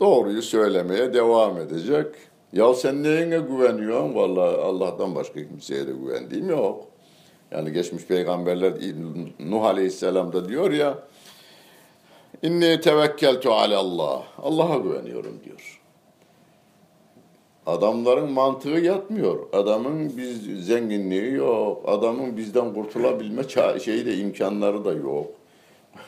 doğruyu 0.00 0.42
söylemeye 0.42 1.14
devam 1.14 1.58
edecek. 1.58 2.06
Ya 2.52 2.74
sen 2.74 3.02
neyine 3.02 3.38
güveniyorsun? 3.38 4.14
Vallahi 4.14 4.56
Allah'tan 4.56 5.14
başka 5.14 5.48
kimseye 5.48 5.86
de 5.86 5.92
güvendiğim 5.92 6.50
yok. 6.50 6.84
Yani 7.50 7.72
geçmiş 7.72 8.04
peygamberler 8.04 8.72
Nuh 9.40 9.64
Aleyhisselam 9.64 10.32
da 10.32 10.48
diyor 10.48 10.70
ya 10.70 10.98
İnni 12.42 12.80
tevekkeltu 12.80 13.52
Allah. 13.52 14.22
Allah'a 14.42 14.76
güveniyorum 14.76 15.40
diyor. 15.44 15.81
Adamların 17.66 18.32
mantığı 18.32 18.68
yatmıyor. 18.68 19.38
Adamın 19.52 20.16
biz 20.16 20.66
zenginliği 20.66 21.32
yok. 21.32 21.88
Adamın 21.88 22.36
bizden 22.36 22.74
kurtulabilme 22.74 23.42
şeyi 23.84 24.06
de 24.06 24.16
imkanları 24.16 24.84
da 24.84 24.92
yok. 24.92 25.26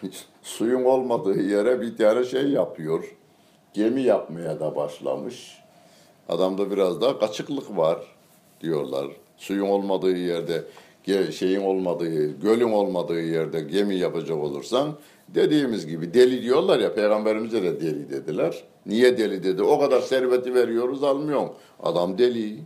Suyun 0.43 0.85
olmadığı 0.85 1.43
yere 1.43 1.81
bir 1.81 1.97
tane 1.97 2.25
şey 2.25 2.49
yapıyor. 2.49 3.17
Gemi 3.75 4.03
yapmaya 4.03 4.61
da 4.61 4.77
başlamış. 4.77 5.59
Adamda 6.29 6.71
biraz 6.71 7.01
daha 7.01 7.19
kaçıklık 7.19 7.77
var 7.77 7.99
diyorlar. 8.61 9.07
Suyun 9.37 9.67
olmadığı 9.67 10.17
yerde, 10.17 10.63
şeyin 11.33 11.61
olmadığı, 11.61 12.27
gölün 12.27 12.73
olmadığı 12.73 13.21
yerde 13.21 13.61
gemi 13.61 13.97
yapacak 13.97 14.39
olursan 14.39 14.95
dediğimiz 15.29 15.87
gibi 15.87 16.15
deli 16.15 16.43
diyorlar 16.43 16.79
ya 16.79 16.95
peygamberimize 16.95 17.63
de 17.63 17.81
deli 17.81 18.11
dediler. 18.11 18.65
Niye 18.87 19.19
deli 19.19 19.45
dedi? 19.45 19.63
O 19.63 19.79
kadar 19.79 20.01
serveti 20.01 20.55
veriyoruz 20.55 21.03
almıyorsun. 21.05 21.51
Adam 21.83 22.19
deli 22.19 22.59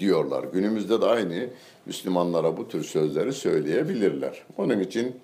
diyorlar. 0.00 0.44
Günümüzde 0.52 1.00
de 1.00 1.06
aynı 1.06 1.46
Müslümanlara 1.86 2.56
bu 2.56 2.68
tür 2.68 2.84
sözleri 2.84 3.32
söyleyebilirler. 3.32 4.42
Onun 4.58 4.80
için 4.80 5.16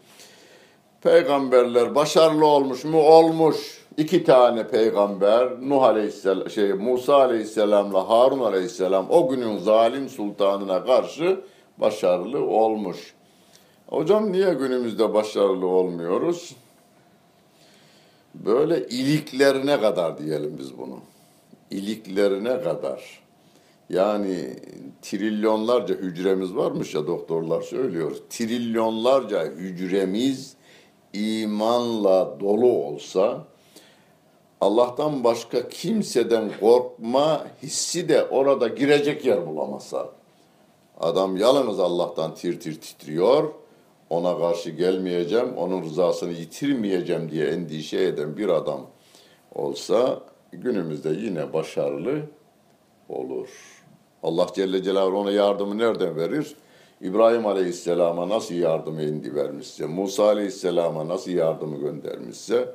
peygamberler 1.03 1.95
başarılı 1.95 2.47
olmuş 2.47 2.85
mu? 2.85 3.03
Olmuş. 3.03 3.87
İki 3.97 4.25
tane 4.25 4.69
peygamber 4.69 5.49
Nuh 5.61 5.83
Aleyhisselam, 5.83 6.51
şey 6.51 6.73
Musa 6.73 7.17
Aleyhisselam'la 7.17 8.09
Harun 8.09 8.41
Aleyhisselam 8.41 9.07
o 9.11 9.29
günün 9.29 9.59
zalim 9.59 10.09
sultanına 10.09 10.85
karşı 10.85 11.41
başarılı 11.79 12.47
olmuş. 12.47 13.15
Hocam 13.87 14.33
niye 14.33 14.55
günümüzde 14.55 15.15
başarılı 15.15 15.67
olmuyoruz? 15.67 16.57
Böyle 18.35 18.87
iliklerine 18.89 19.81
kadar 19.81 20.19
diyelim 20.19 20.57
biz 20.59 20.79
bunu. 20.79 20.99
İliklerine 21.71 22.61
kadar. 22.63 23.21
Yani 23.91 24.57
trilyonlarca 25.03 25.95
hücremiz 25.95 26.57
varmış 26.57 26.95
ya 26.95 27.07
doktorlar 27.07 27.63
söylüyor. 27.63 28.17
Trilyonlarca 28.31 29.45
hücremiz 29.45 30.57
imanla 31.13 32.41
dolu 32.41 32.67
olsa 32.67 33.45
Allah'tan 34.61 35.25
başka 35.25 35.69
kimseden 35.69 36.51
korkma 36.61 37.47
hissi 37.63 38.09
de 38.09 38.25
orada 38.25 38.69
girecek 38.69 39.25
yer 39.25 39.47
bulamasa. 39.47 40.16
Adam 41.01 41.37
yalnız 41.37 41.81
Allah'tan 41.81 42.35
tir 42.35 42.61
tir 42.61 42.81
titriyor. 42.81 43.53
Ona 44.11 44.39
karşı 44.39 44.71
gelmeyeceğim, 44.71 45.57
onun 45.57 45.83
rızasını 45.83 46.33
yitirmeyeceğim 46.33 47.31
diye 47.31 47.47
endişe 47.47 48.03
eden 48.03 48.37
bir 48.37 48.49
adam 48.49 48.81
olsa 49.55 50.21
günümüzde 50.53 51.09
yine 51.09 51.53
başarılı 51.53 52.21
olur. 53.09 53.49
Allah 54.23 54.47
Celle 54.55 54.83
Celaluhu 54.83 55.19
ona 55.19 55.31
yardımı 55.31 55.79
nereden 55.79 56.17
verir? 56.17 56.57
İbrahim 57.01 57.47
Aleyhisselam'a 57.47 58.29
nasıl 58.29 58.55
yardımı 58.55 59.03
indi 59.03 59.35
vermişse, 59.35 59.87
Musa 59.87 60.25
Aleyhisselam'a 60.25 61.09
nasıl 61.09 61.31
yardımı 61.31 61.77
göndermişse, 61.77 62.69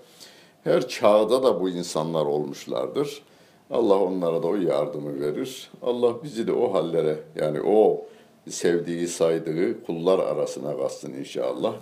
her 0.64 0.88
çağda 0.88 1.44
da 1.44 1.62
bu 1.62 1.70
insanlar 1.70 2.26
olmuşlardır. 2.26 3.24
Allah 3.72 4.00
onlara 4.00 4.44
da 4.44 4.48
o 4.48 4.56
yardımı 4.56 5.22
verir. 5.22 5.70
Allah 5.82 6.24
bizi 6.24 6.48
de 6.48 6.52
o 6.52 6.74
hallere 6.74 7.18
yani 7.36 7.62
o 7.62 8.06
sevdiği, 8.50 9.08
saydığı 9.08 9.84
kullar 9.86 10.20
arasına 10.20 10.78
kastın 10.78 11.14
inşallah. 11.14 11.74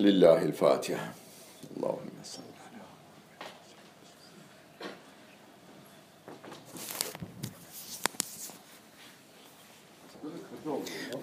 Lillahil 0.00 0.52
Fatiha. 0.52 1.00
Allahümme 1.82 2.22
salli. 2.22 2.46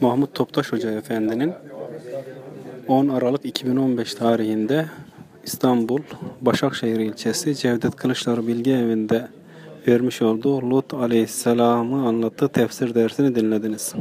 Mahmut 0.01 0.35
Toptaş 0.35 0.71
Hoca 0.71 0.91
Efendi'nin 0.91 1.53
10 2.87 3.07
Aralık 3.07 3.45
2015 3.45 4.13
tarihinde 4.13 4.85
İstanbul 5.43 5.99
Başakşehir 6.41 6.99
ilçesi 6.99 7.55
Cevdet 7.55 7.95
Kılıçlar 7.95 8.47
Bilgi 8.47 8.71
Evi'nde 8.71 9.27
vermiş 9.87 10.21
olduğu 10.21 10.69
Lut 10.69 10.93
Aleyhisselam'ı 10.93 12.07
anlattığı 12.07 12.47
tefsir 12.49 12.95
dersini 12.95 13.35
dinlediniz. 13.35 13.93